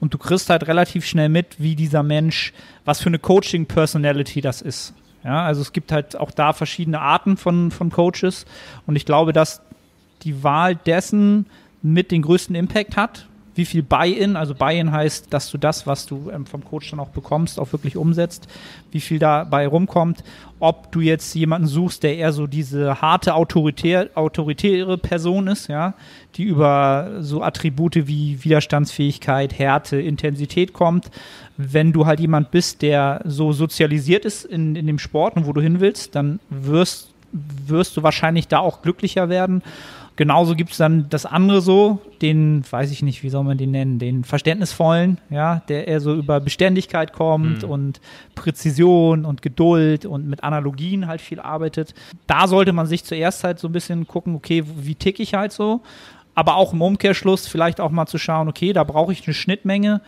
[0.00, 2.52] Und du kriegst halt relativ schnell mit, wie dieser Mensch,
[2.84, 4.92] was für eine Coaching-Personality das ist.
[5.24, 8.44] Ja, also es gibt halt auch da verschiedene Arten von, von Coaches
[8.86, 9.62] und ich glaube, dass
[10.24, 11.46] die Wahl dessen
[11.80, 13.26] mit den größten Impact hat.
[13.54, 17.00] Wie viel Buy-in, also Buy-in heißt, dass du das, was du ähm, vom Coach dann
[17.00, 18.48] auch bekommst, auch wirklich umsetzt,
[18.90, 20.24] wie viel dabei rumkommt.
[20.58, 25.94] Ob du jetzt jemanden suchst, der eher so diese harte autoritär, autoritäre Person ist, ja,
[26.36, 31.10] die über so Attribute wie Widerstandsfähigkeit, Härte, Intensität kommt.
[31.56, 35.52] Wenn du halt jemand bist, der so sozialisiert ist in, in dem Sport und wo
[35.52, 39.62] du hin willst, dann wirst, wirst du wahrscheinlich da auch glücklicher werden.
[40.16, 43.72] Genauso gibt es dann das andere so, den, weiß ich nicht, wie soll man den
[43.72, 47.70] nennen, den verständnisvollen, ja, der eher so über Beständigkeit kommt mhm.
[47.70, 48.00] und
[48.36, 51.94] Präzision und Geduld und mit Analogien halt viel arbeitet.
[52.28, 55.52] Da sollte man sich zuerst halt so ein bisschen gucken, okay, wie tick ich halt
[55.52, 55.80] so,
[56.36, 60.00] aber auch im Umkehrschluss vielleicht auch mal zu schauen, okay, da brauche ich eine Schnittmenge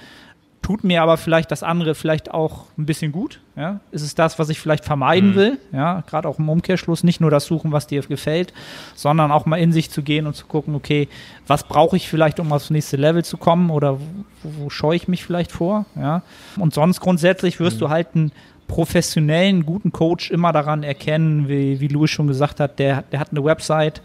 [0.63, 3.41] tut mir aber vielleicht das andere vielleicht auch ein bisschen gut.
[3.55, 3.81] Ja?
[3.93, 5.35] Ist es das, was ich vielleicht vermeiden mhm.
[5.37, 5.59] will?
[5.73, 8.53] Ja, gerade auch im Umkehrschluss nicht nur das suchen, was dir gefällt,
[8.95, 11.09] sondern auch mal in sich zu gehen und zu gucken, okay,
[11.47, 13.99] was brauche ich vielleicht, um aufs nächste Level zu kommen oder
[14.43, 15.87] wo, wo scheue ich mich vielleicht vor?
[15.95, 16.23] Ja?
[16.59, 17.81] Und sonst grundsätzlich wirst mhm.
[17.81, 18.33] du halt einen
[18.67, 23.31] professionellen, guten Coach immer daran erkennen, wie, wie Louis schon gesagt hat, der, der hat
[23.31, 24.03] eine Website,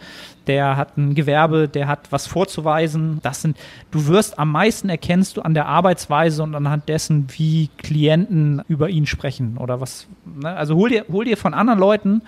[0.47, 3.19] der hat ein Gewerbe, der hat was vorzuweisen.
[3.21, 3.57] Das sind,
[3.91, 8.89] du wirst am meisten erkennst du an der Arbeitsweise und anhand dessen, wie Klienten über
[8.89, 10.07] ihn sprechen oder was.
[10.25, 10.49] Ne?
[10.49, 12.21] Also hol dir, hol dir von anderen Leuten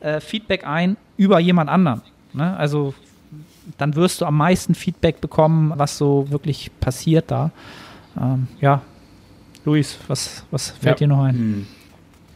[0.00, 2.02] äh, Feedback ein über jemand anderen.
[2.32, 2.56] Ne?
[2.56, 2.94] Also
[3.76, 7.50] dann wirst du am meisten Feedback bekommen, was so wirklich passiert da.
[8.18, 8.82] Ähm, ja,
[9.64, 11.06] Luis, was, was fällt ja.
[11.06, 11.34] dir noch ein?
[11.34, 11.66] Hm.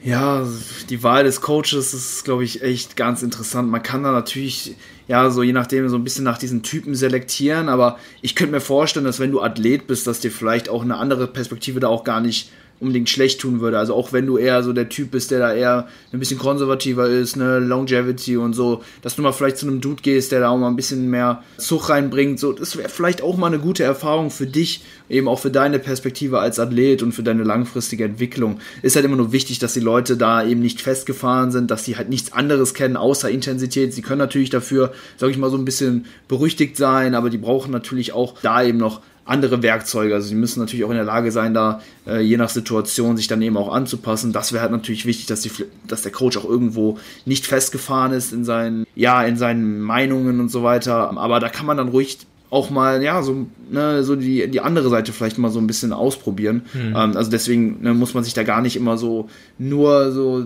[0.04, 0.44] Ja,
[0.90, 3.70] die Wahl des Coaches ist, glaube ich, echt ganz interessant.
[3.70, 4.74] Man kann da natürlich,
[5.08, 8.60] ja, so je nachdem, so ein bisschen nach diesen Typen selektieren, aber ich könnte mir
[8.60, 12.04] vorstellen, dass wenn du Athlet bist, dass dir vielleicht auch eine andere Perspektive da auch
[12.04, 12.50] gar nicht
[12.82, 13.78] unbedingt schlecht tun würde.
[13.78, 17.08] Also auch wenn du eher so der Typ bist, der da eher ein bisschen konservativer
[17.08, 20.48] ist, ne, Longevity und so, dass du mal vielleicht zu einem Dude gehst, der da
[20.48, 23.84] auch mal ein bisschen mehr Zug reinbringt, so, das wäre vielleicht auch mal eine gute
[23.84, 28.58] Erfahrung für dich, eben auch für deine Perspektive als Athlet und für deine langfristige Entwicklung.
[28.82, 31.96] Ist halt immer nur wichtig, dass die Leute da eben nicht festgefahren sind, dass sie
[31.96, 33.94] halt nichts anderes kennen außer Intensität.
[33.94, 37.70] Sie können natürlich dafür, sag ich mal, so ein bisschen berüchtigt sein, aber die brauchen
[37.70, 40.14] natürlich auch da eben noch andere Werkzeuge.
[40.14, 43.28] Also sie müssen natürlich auch in der Lage sein, da äh, je nach Situation sich
[43.28, 44.32] dann eben auch anzupassen.
[44.32, 45.50] Das wäre halt natürlich wichtig, dass, die,
[45.86, 50.50] dass der Coach auch irgendwo nicht festgefahren ist in seinen, ja, in seinen Meinungen und
[50.50, 51.16] so weiter.
[51.16, 52.18] Aber da kann man dann ruhig
[52.50, 55.92] auch mal, ja, so, ne, so die, die andere Seite vielleicht mal so ein bisschen
[55.92, 56.62] ausprobieren.
[56.74, 56.94] Mhm.
[56.94, 60.44] Ähm, also deswegen ne, muss man sich da gar nicht immer so nur so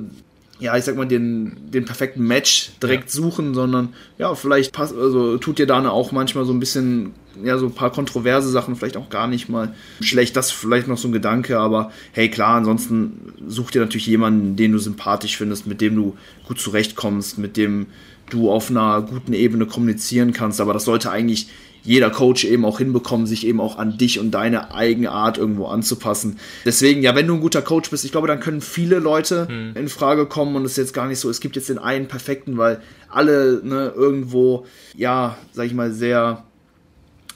[0.59, 3.11] ja, ich sag mal, den, den perfekten Match direkt ja.
[3.11, 7.13] suchen, sondern ja, vielleicht passt, also tut dir da auch manchmal so ein bisschen
[7.45, 10.37] ja, so ein paar kontroverse Sachen vielleicht auch gar nicht mal schlecht.
[10.37, 14.73] Das vielleicht noch so ein Gedanke, aber hey, klar, ansonsten such dir natürlich jemanden, den
[14.73, 17.87] du sympathisch findest, mit dem du gut zurechtkommst, mit dem
[18.31, 20.61] du auf einer guten Ebene kommunizieren kannst.
[20.61, 21.49] Aber das sollte eigentlich
[21.87, 25.66] jeder Coach eben auch hinbekommen, sich eben auch an dich und deine eigene Art irgendwo
[25.66, 26.39] anzupassen.
[26.64, 29.72] Deswegen, ja, wenn du ein guter Coach bist, ich glaube, dann können viele Leute hm.
[29.74, 32.09] in Frage kommen und es ist jetzt gar nicht so, es gibt jetzt den einen
[32.09, 34.66] perfekten, weil alle ne, irgendwo,
[34.97, 36.45] ja, sag ich mal, sehr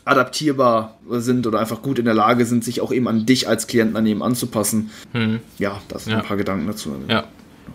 [0.04, 3.66] adaptierbar sind oder einfach gut in der Lage sind, sich auch eben an dich als
[3.68, 4.90] Klienten daneben anzupassen.
[5.12, 5.40] Hm.
[5.58, 6.20] Ja, das sind ja.
[6.20, 6.94] ein paar Gedanken dazu.
[7.08, 7.24] Ja.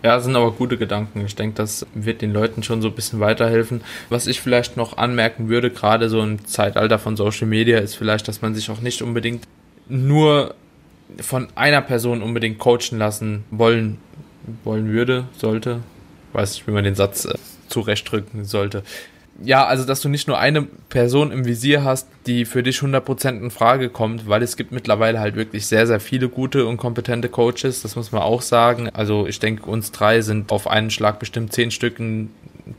[0.06, 1.26] Ja, sind aber gute Gedanken.
[1.26, 3.80] Ich denke, das wird den Leuten schon so ein bisschen weiterhelfen.
[4.08, 8.28] Was ich vielleicht noch anmerken würde, gerade so im Zeitalter von Social Media, ist vielleicht,
[8.28, 9.48] dass man sich auch nicht unbedingt
[9.88, 10.54] nur
[11.20, 13.98] von einer Person unbedingt coachen lassen wollen,
[14.62, 15.80] wollen würde, sollte.
[16.34, 17.34] Weiß nicht, wie man den Satz äh,
[17.66, 18.84] zurechtdrücken sollte
[19.42, 23.38] ja, also dass du nicht nur eine Person im Visier hast, die für dich 100%
[23.38, 27.28] in Frage kommt, weil es gibt mittlerweile halt wirklich sehr, sehr viele gute und kompetente
[27.28, 28.88] Coaches, das muss man auch sagen.
[28.90, 32.30] Also ich denke, uns drei sind auf einen Schlag bestimmt zehn Stücken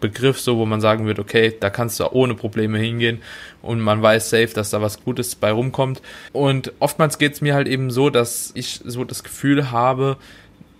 [0.01, 3.21] Begriff, so wo man sagen wird, okay, da kannst du ohne Probleme hingehen
[3.61, 6.01] und man weiß safe, dass da was Gutes bei rumkommt.
[6.33, 10.17] Und oftmals geht es mir halt eben so, dass ich so das Gefühl habe,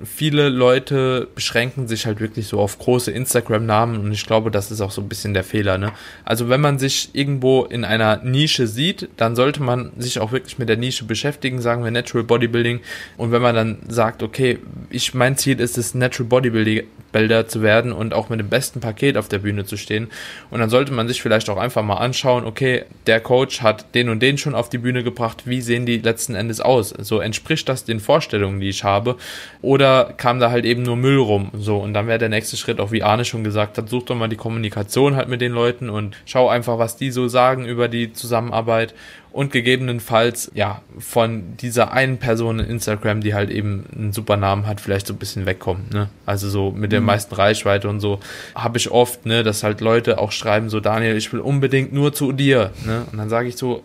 [0.03, 4.82] viele Leute beschränken sich halt wirklich so auf große Instagram-Namen und ich glaube, das ist
[4.82, 5.78] auch so ein bisschen der Fehler.
[5.78, 5.91] Ne?
[6.24, 10.60] Also wenn man sich irgendwo in einer Nische sieht, dann sollte man sich auch wirklich
[10.60, 12.82] mit der Nische beschäftigen, sagen wir Natural Bodybuilding.
[13.18, 14.60] Und wenn man dann sagt, okay,
[14.90, 16.84] ich mein Ziel ist es, Natural Bodybuilding
[17.27, 20.07] Bilder zu werden und auch mit dem besten Paket auf der Bühne zu stehen.
[20.49, 24.10] Und dann sollte man sich vielleicht auch einfach mal anschauen, okay, der Coach hat den
[24.10, 26.89] und den schon auf die Bühne gebracht, wie sehen die letzten Endes aus?
[26.89, 29.18] So entspricht das den Vorstellungen, die ich habe?
[29.61, 31.52] Oder kam da halt eben nur Müll rum?
[31.53, 34.15] So, und dann wäre der nächste Schritt, auch wie Arne schon gesagt hat, such doch
[34.15, 37.88] mal die Kommunikation halt mit den Leuten und schau einfach, was die so sagen über
[37.88, 38.94] die Zusammenarbeit
[39.38, 44.65] und gegebenenfalls ja von dieser einen Person in Instagram, die halt eben einen super Namen
[44.65, 45.85] hat, vielleicht so ein bisschen wegkommen.
[45.93, 46.09] Ne?
[46.26, 47.05] Also so mit der mhm.
[47.05, 48.19] meisten Reichweite und so
[48.55, 52.14] habe ich oft, ne, dass halt Leute auch schreiben so Daniel, ich will unbedingt nur
[52.14, 52.72] zu dir.
[52.84, 53.05] Ne?
[53.11, 53.84] Und dann sage ich so,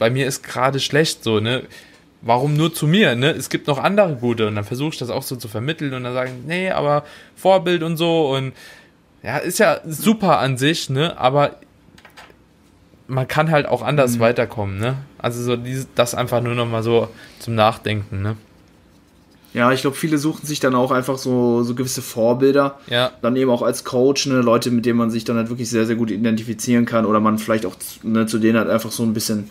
[0.00, 1.62] bei mir ist gerade schlecht so, ne?
[2.20, 3.30] Warum nur zu mir, ne?
[3.30, 6.02] Es gibt noch andere gute und dann versuche ich das auch so zu vermitteln und
[6.02, 7.04] dann sagen, nee, aber
[7.36, 8.54] Vorbild und so und
[9.22, 11.16] ja, ist ja super an sich, ne?
[11.16, 11.60] Aber
[13.10, 14.20] man kann halt auch anders mhm.
[14.20, 14.96] weiterkommen, ne?
[15.18, 17.08] Also so dieses, das einfach nur nochmal so
[17.40, 18.36] zum Nachdenken, ne?
[19.52, 22.78] Ja, ich glaube, viele suchen sich dann auch einfach so, so gewisse Vorbilder.
[22.88, 23.10] Ja.
[23.20, 25.86] Dann eben auch als Coach, ne, Leute, mit denen man sich dann halt wirklich sehr,
[25.86, 27.74] sehr gut identifizieren kann oder man vielleicht auch
[28.04, 29.50] ne, zu denen halt einfach so ein bisschen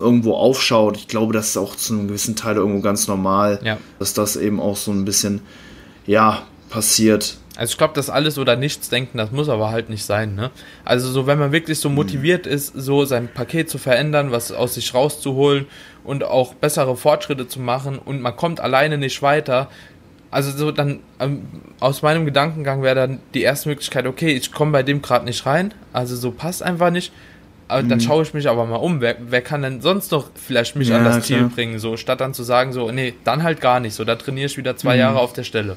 [0.00, 0.96] irgendwo aufschaut.
[0.96, 3.78] Ich glaube, das ist auch zu einem gewissen Teil irgendwo ganz normal, ja.
[4.00, 5.40] dass das eben auch so ein bisschen,
[6.06, 7.38] ja, passiert.
[7.56, 10.50] Also ich glaube, das alles oder nichts denken, das muss aber halt nicht sein, ne?
[10.84, 12.52] Also so, wenn man wirklich so motiviert mhm.
[12.52, 15.66] ist, so sein Paket zu verändern, was aus sich rauszuholen
[16.04, 19.68] und auch bessere Fortschritte zu machen und man kommt alleine nicht weiter,
[20.30, 21.46] also so dann ähm,
[21.80, 25.46] aus meinem Gedankengang wäre dann die erste Möglichkeit, okay, ich komme bei dem gerade nicht
[25.46, 27.12] rein, also so passt einfach nicht.
[27.68, 27.88] Aber mhm.
[27.88, 30.88] dann schaue ich mich aber mal um, wer, wer kann denn sonst noch vielleicht mich
[30.88, 31.48] ja, an das Ziel klar.
[31.48, 34.46] bringen, so statt dann zu sagen, so, nee, dann halt gar nicht, so, da trainiere
[34.46, 35.00] ich wieder zwei mhm.
[35.00, 35.76] Jahre auf der Stelle.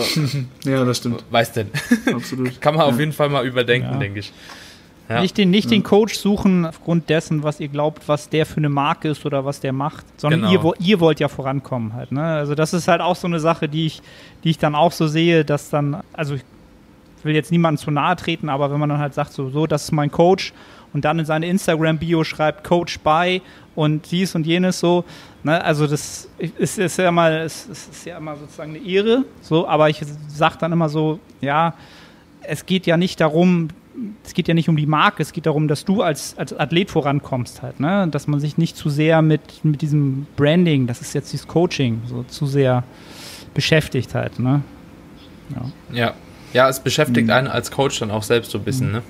[0.00, 0.38] So.
[0.70, 1.24] ja, das stimmt.
[1.30, 1.68] Weißt denn.
[2.12, 2.60] Absolut.
[2.60, 2.92] Kann man ja.
[2.92, 3.98] auf jeden Fall mal überdenken, ja.
[3.98, 4.32] denke ich.
[5.08, 5.20] Ja.
[5.20, 8.68] Nicht, den, nicht den Coach suchen aufgrund dessen, was ihr glaubt, was der für eine
[8.68, 10.74] Marke ist oder was der macht, sondern genau.
[10.78, 12.12] ihr, ihr wollt ja vorankommen halt.
[12.12, 12.22] Ne?
[12.22, 14.00] Also das ist halt auch so eine Sache, die ich,
[14.44, 16.42] die ich dann auch so sehe, dass dann, also ich
[17.24, 19.84] will jetzt niemandem zu nahe treten, aber wenn man dann halt sagt, so, so das
[19.84, 20.52] ist mein Coach
[20.92, 23.42] und dann in seine Instagram-Bio schreibt Coach by
[23.74, 25.04] und dies und jenes so,
[25.44, 29.66] Ne, also das ist, ist, ja mal, ist, ist ja immer sozusagen eine Ehre, so,
[29.66, 31.74] aber ich sage dann immer so, ja,
[32.42, 33.68] es geht ja nicht darum,
[34.24, 36.90] es geht ja nicht um die Marke, es geht darum, dass du als, als Athlet
[36.90, 38.06] vorankommst halt, ne?
[38.08, 42.02] Dass man sich nicht zu sehr mit, mit diesem Branding, das ist jetzt dieses Coaching,
[42.06, 42.84] so zu sehr
[43.52, 44.62] beschäftigt halt, ne?
[45.50, 45.72] Ja.
[45.92, 46.14] Ja,
[46.52, 47.32] ja es beschäftigt mhm.
[47.32, 48.92] einen als Coach dann auch selbst so ein bisschen, mhm.
[48.92, 49.02] ne?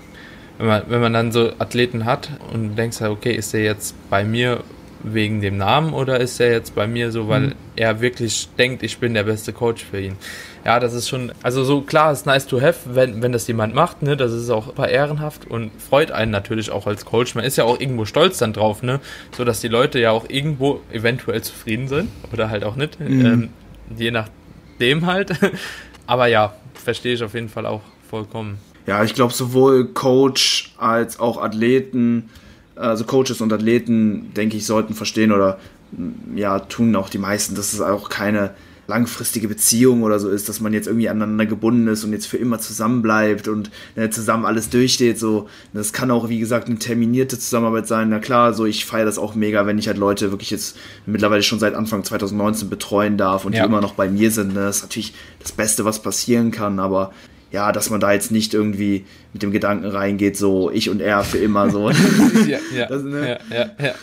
[0.59, 3.95] Wenn man, wenn man dann so Athleten hat und denkst halt, okay, ist der jetzt
[4.11, 4.63] bei mir
[5.03, 7.55] wegen dem Namen oder ist er jetzt bei mir so, weil mhm.
[7.77, 10.17] er wirklich denkt, ich bin der beste Coach für ihn?
[10.65, 13.75] Ja, das ist schon, also so klar, ist nice to have, wenn, wenn das jemand
[13.75, 17.35] macht, ne, das ist auch ehrenhaft und freut einen natürlich auch als Coach.
[17.35, 19.01] Man ist ja auch irgendwo stolz dann drauf, ne,
[19.37, 23.27] so dass die Leute ja auch irgendwo eventuell zufrieden sind oder halt auch nicht, mhm.
[23.27, 23.49] ähm,
[23.97, 25.33] je nachdem halt.
[26.07, 28.59] Aber ja, verstehe ich auf jeden Fall auch vollkommen.
[28.87, 32.31] Ja, ich glaube, sowohl Coach als auch Athleten
[32.77, 35.59] also Coaches und Athleten, denke ich, sollten verstehen oder
[35.93, 38.53] mm, ja, tun auch die meisten, dass es auch keine
[38.89, 42.37] langfristige Beziehung oder so ist, dass man jetzt irgendwie aneinander gebunden ist und jetzt für
[42.37, 45.19] immer zusammenbleibt und ne, zusammen alles durchsteht.
[45.19, 48.09] So, das kann auch, wie gesagt, eine terminierte Zusammenarbeit sein.
[48.09, 50.77] Na klar, so ich feiere das auch mega, wenn ich halt Leute wirklich jetzt
[51.07, 53.63] mittlerweile schon seit Anfang 2019 betreuen darf und ja.
[53.63, 54.55] die immer noch bei mir sind.
[54.55, 54.61] Ne?
[54.61, 57.13] Das ist natürlich das Beste, was passieren kann, aber
[57.53, 61.23] ja, dass man da jetzt nicht irgendwie mit dem Gedanken reingeht, so ich und er
[61.23, 61.91] für immer so.
[62.47, 63.39] ja, ja, das, ne?
[63.51, 63.95] ja, ja, ja,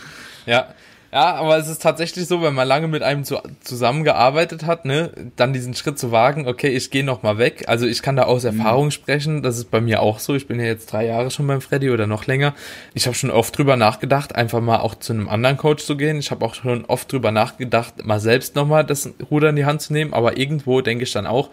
[0.46, 0.66] ja.
[1.12, 5.52] Aber es ist tatsächlich so, wenn man lange mit einem zu, zusammengearbeitet hat, ne, dann
[5.52, 7.64] diesen Schritt zu wagen, okay, ich gehe noch mal weg.
[7.66, 8.60] Also ich kann da aus mhm.
[8.60, 10.36] Erfahrung sprechen, das ist bei mir auch so.
[10.36, 12.54] Ich bin ja jetzt drei Jahre schon beim Freddy oder noch länger.
[12.94, 16.20] Ich habe schon oft drüber nachgedacht, einfach mal auch zu einem anderen Coach zu gehen.
[16.20, 19.64] Ich habe auch schon oft drüber nachgedacht, mal selbst noch mal das Ruder in die
[19.64, 20.12] Hand zu nehmen.
[20.12, 21.50] Aber irgendwo denke ich dann auch,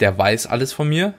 [0.00, 1.14] der weiß alles von mir,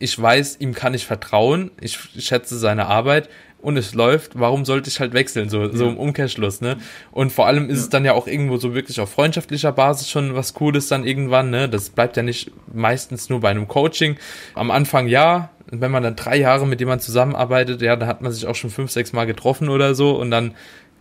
[0.00, 3.28] ich weiß, ihm kann ich vertrauen, ich schätze seine Arbeit
[3.62, 5.70] und es läuft, warum sollte ich halt wechseln, so, ja.
[5.72, 6.78] so im Umkehrschluss, ne?
[7.12, 7.82] Und vor allem ist ja.
[7.84, 11.50] es dann ja auch irgendwo so wirklich auf freundschaftlicher Basis schon was Cooles dann irgendwann,
[11.50, 11.68] ne?
[11.68, 14.16] Das bleibt ja nicht meistens nur bei einem Coaching.
[14.54, 18.22] Am Anfang ja, Und wenn man dann drei Jahre mit jemandem zusammenarbeitet, ja, dann hat
[18.22, 20.54] man sich auch schon fünf, sechs Mal getroffen oder so und dann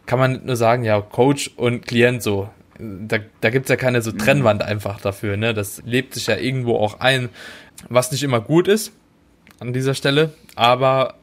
[0.06, 2.50] kann man nicht nur sagen, ja, Coach und Klient so.
[2.80, 5.54] Da, da gibt es ja keine so Trennwand einfach dafür, ne?
[5.54, 7.30] Das lebt sich ja irgendwo auch ein,
[7.88, 8.92] was nicht immer gut ist
[9.60, 11.16] an dieser Stelle, aber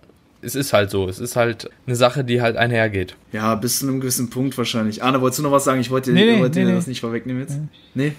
[0.42, 1.08] es ist halt so.
[1.08, 3.16] Es ist halt eine Sache, die halt einhergeht.
[3.32, 5.02] Ja, bis zu einem gewissen Punkt wahrscheinlich.
[5.02, 5.80] Arne, wolltest du noch was sagen?
[5.80, 7.58] Ich wollte, nee, nee, wollte nee, das nicht vorwegnehmen jetzt.
[7.94, 8.12] Nee.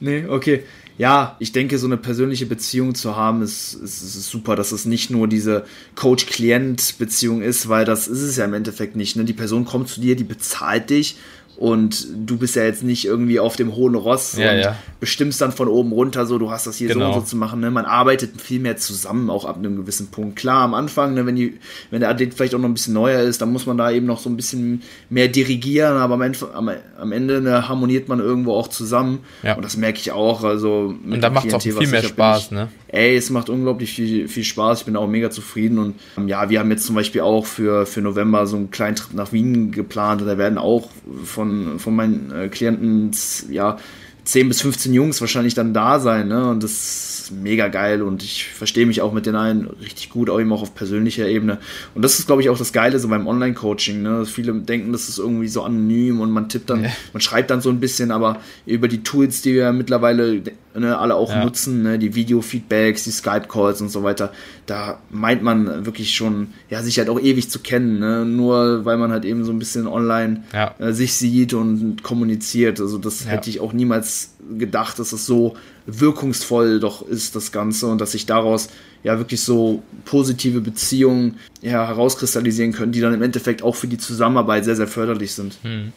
[0.00, 0.26] nee?
[0.26, 0.64] okay.
[0.96, 4.84] Ja, ich denke, so eine persönliche Beziehung zu haben, ist, ist, ist super, dass es
[4.84, 9.14] nicht nur diese Coach-Klient-Beziehung ist, weil das ist es ja im Endeffekt nicht.
[9.14, 9.24] Ne?
[9.24, 11.16] Die Person kommt zu dir, die bezahlt dich
[11.58, 14.76] und du bist ja jetzt nicht irgendwie auf dem hohen Ross ja, und ja.
[15.00, 17.10] bestimmst dann von oben runter so, du hast das hier genau.
[17.10, 17.58] so und so zu machen.
[17.58, 17.72] Ne?
[17.72, 20.36] Man arbeitet viel mehr zusammen, auch ab einem gewissen Punkt.
[20.36, 21.58] Klar, am Anfang, ne, wenn, die,
[21.90, 24.06] wenn der Athlet vielleicht auch noch ein bisschen neuer ist, dann muss man da eben
[24.06, 28.20] noch so ein bisschen mehr dirigieren, aber am Ende, am, am Ende ne, harmoniert man
[28.20, 29.24] irgendwo auch zusammen.
[29.42, 29.56] Ja.
[29.56, 30.44] Und das merke ich auch.
[30.44, 32.68] Also und da macht es auch viel mehr Spaß, ne?
[32.90, 34.80] Ey, es macht unglaublich viel, viel Spaß.
[34.80, 35.78] Ich bin auch mega zufrieden.
[35.78, 38.96] Und ähm, ja, wir haben jetzt zum Beispiel auch für, für November so einen kleinen
[38.96, 40.22] Trip nach Wien geplant.
[40.22, 40.88] Und da werden auch
[41.22, 41.47] von,
[41.78, 43.10] von meinen äh, Klienten
[43.50, 43.78] ja
[44.24, 46.28] 10 bis 15 Jungs wahrscheinlich dann da sein.
[46.28, 46.48] Ne?
[46.50, 50.30] Und das ist mega geil und ich verstehe mich auch mit den einen richtig gut,
[50.30, 51.58] auch eben auch auf persönlicher Ebene.
[51.94, 54.02] Und das ist, glaube ich, auch das Geile so beim Online-Coaching.
[54.02, 54.26] Ne?
[54.26, 56.90] Viele denken, das ist irgendwie so anonym und man tippt dann, ja.
[57.12, 60.42] man schreibt dann so ein bisschen, aber über die Tools, die wir mittlerweile
[60.74, 61.44] ne, alle auch ja.
[61.44, 61.98] nutzen, ne?
[61.98, 64.32] die Video-Feedbacks, die Skype-Calls und so weiter,
[64.66, 68.24] da meint man wirklich schon, ja, sich halt auch ewig zu kennen, ne?
[68.24, 70.74] nur weil man halt eben so ein bisschen online ja.
[70.78, 72.80] äh, sich sieht und kommuniziert.
[72.80, 75.56] Also das hätte ich auch niemals gedacht, dass es so
[75.86, 78.68] wirkungsvoll doch ist, das Ganze, und dass sich daraus
[79.02, 83.98] ja wirklich so positive Beziehungen ja, herauskristallisieren können, die dann im Endeffekt auch für die
[83.98, 85.58] Zusammenarbeit sehr, sehr förderlich sind.
[85.62, 85.92] Hm.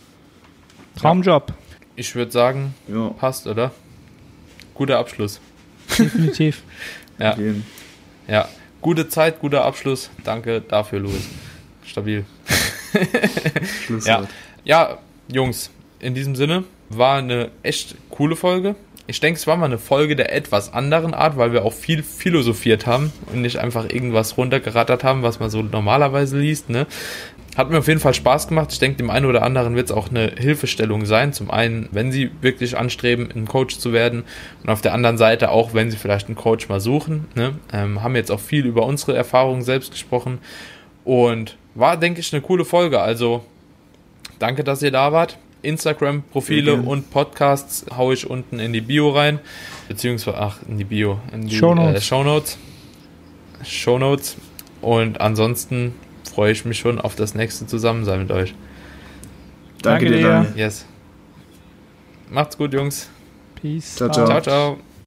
[0.97, 1.53] Traumjob.
[1.95, 3.09] Ich würde sagen, Ja.
[3.09, 3.71] passt, oder?
[4.73, 5.39] Guter Abschluss.
[5.97, 6.63] Definitiv.
[7.19, 7.63] Ja, Gehen.
[8.27, 8.47] ja.
[8.81, 10.09] Gute Zeit, guter Abschluss.
[10.23, 11.23] Danke dafür, Louis.
[11.85, 12.25] Stabil.
[12.93, 13.65] Ja.
[13.85, 14.29] Schlusswort.
[14.65, 14.97] ja,
[15.31, 15.69] Jungs,
[15.99, 16.63] in diesem Sinne
[16.97, 18.75] war eine echt coole Folge.
[19.07, 22.03] Ich denke, es war mal eine Folge der etwas anderen Art, weil wir auch viel
[22.03, 26.69] philosophiert haben und nicht einfach irgendwas runtergerattert haben, was man so normalerweise liest.
[26.69, 26.87] Ne?
[27.57, 28.71] Hat mir auf jeden Fall Spaß gemacht.
[28.71, 31.33] Ich denke, dem einen oder anderen wird es auch eine Hilfestellung sein.
[31.33, 34.23] Zum einen, wenn sie wirklich anstreben, ein Coach zu werden
[34.63, 37.27] und auf der anderen Seite auch, wenn sie vielleicht einen Coach mal suchen.
[37.35, 37.55] Ne?
[37.73, 40.39] Ähm, haben jetzt auch viel über unsere Erfahrungen selbst gesprochen
[41.03, 43.01] und war, denke ich, eine coole Folge.
[43.01, 43.43] Also
[44.39, 45.37] danke, dass ihr da wart.
[45.61, 46.87] Instagram-Profile gerne.
[46.87, 49.39] und Podcasts haue ich unten in die Bio rein.
[49.87, 51.97] Beziehungsweise, ach, in die Bio, in die Shownotes.
[51.97, 52.57] Äh, Shownotes.
[53.63, 54.37] Shownotes.
[54.81, 55.93] Und ansonsten
[56.33, 58.55] freue ich mich schon auf das nächste Zusammensein mit euch.
[59.81, 60.27] Danke, Danke dir.
[60.27, 60.53] Daniel.
[60.55, 60.85] Yes.
[62.29, 63.09] Macht's gut, Jungs.
[63.61, 63.95] Peace.
[63.95, 64.25] Ciao, ciao.
[64.25, 64.90] Ciao, ciao.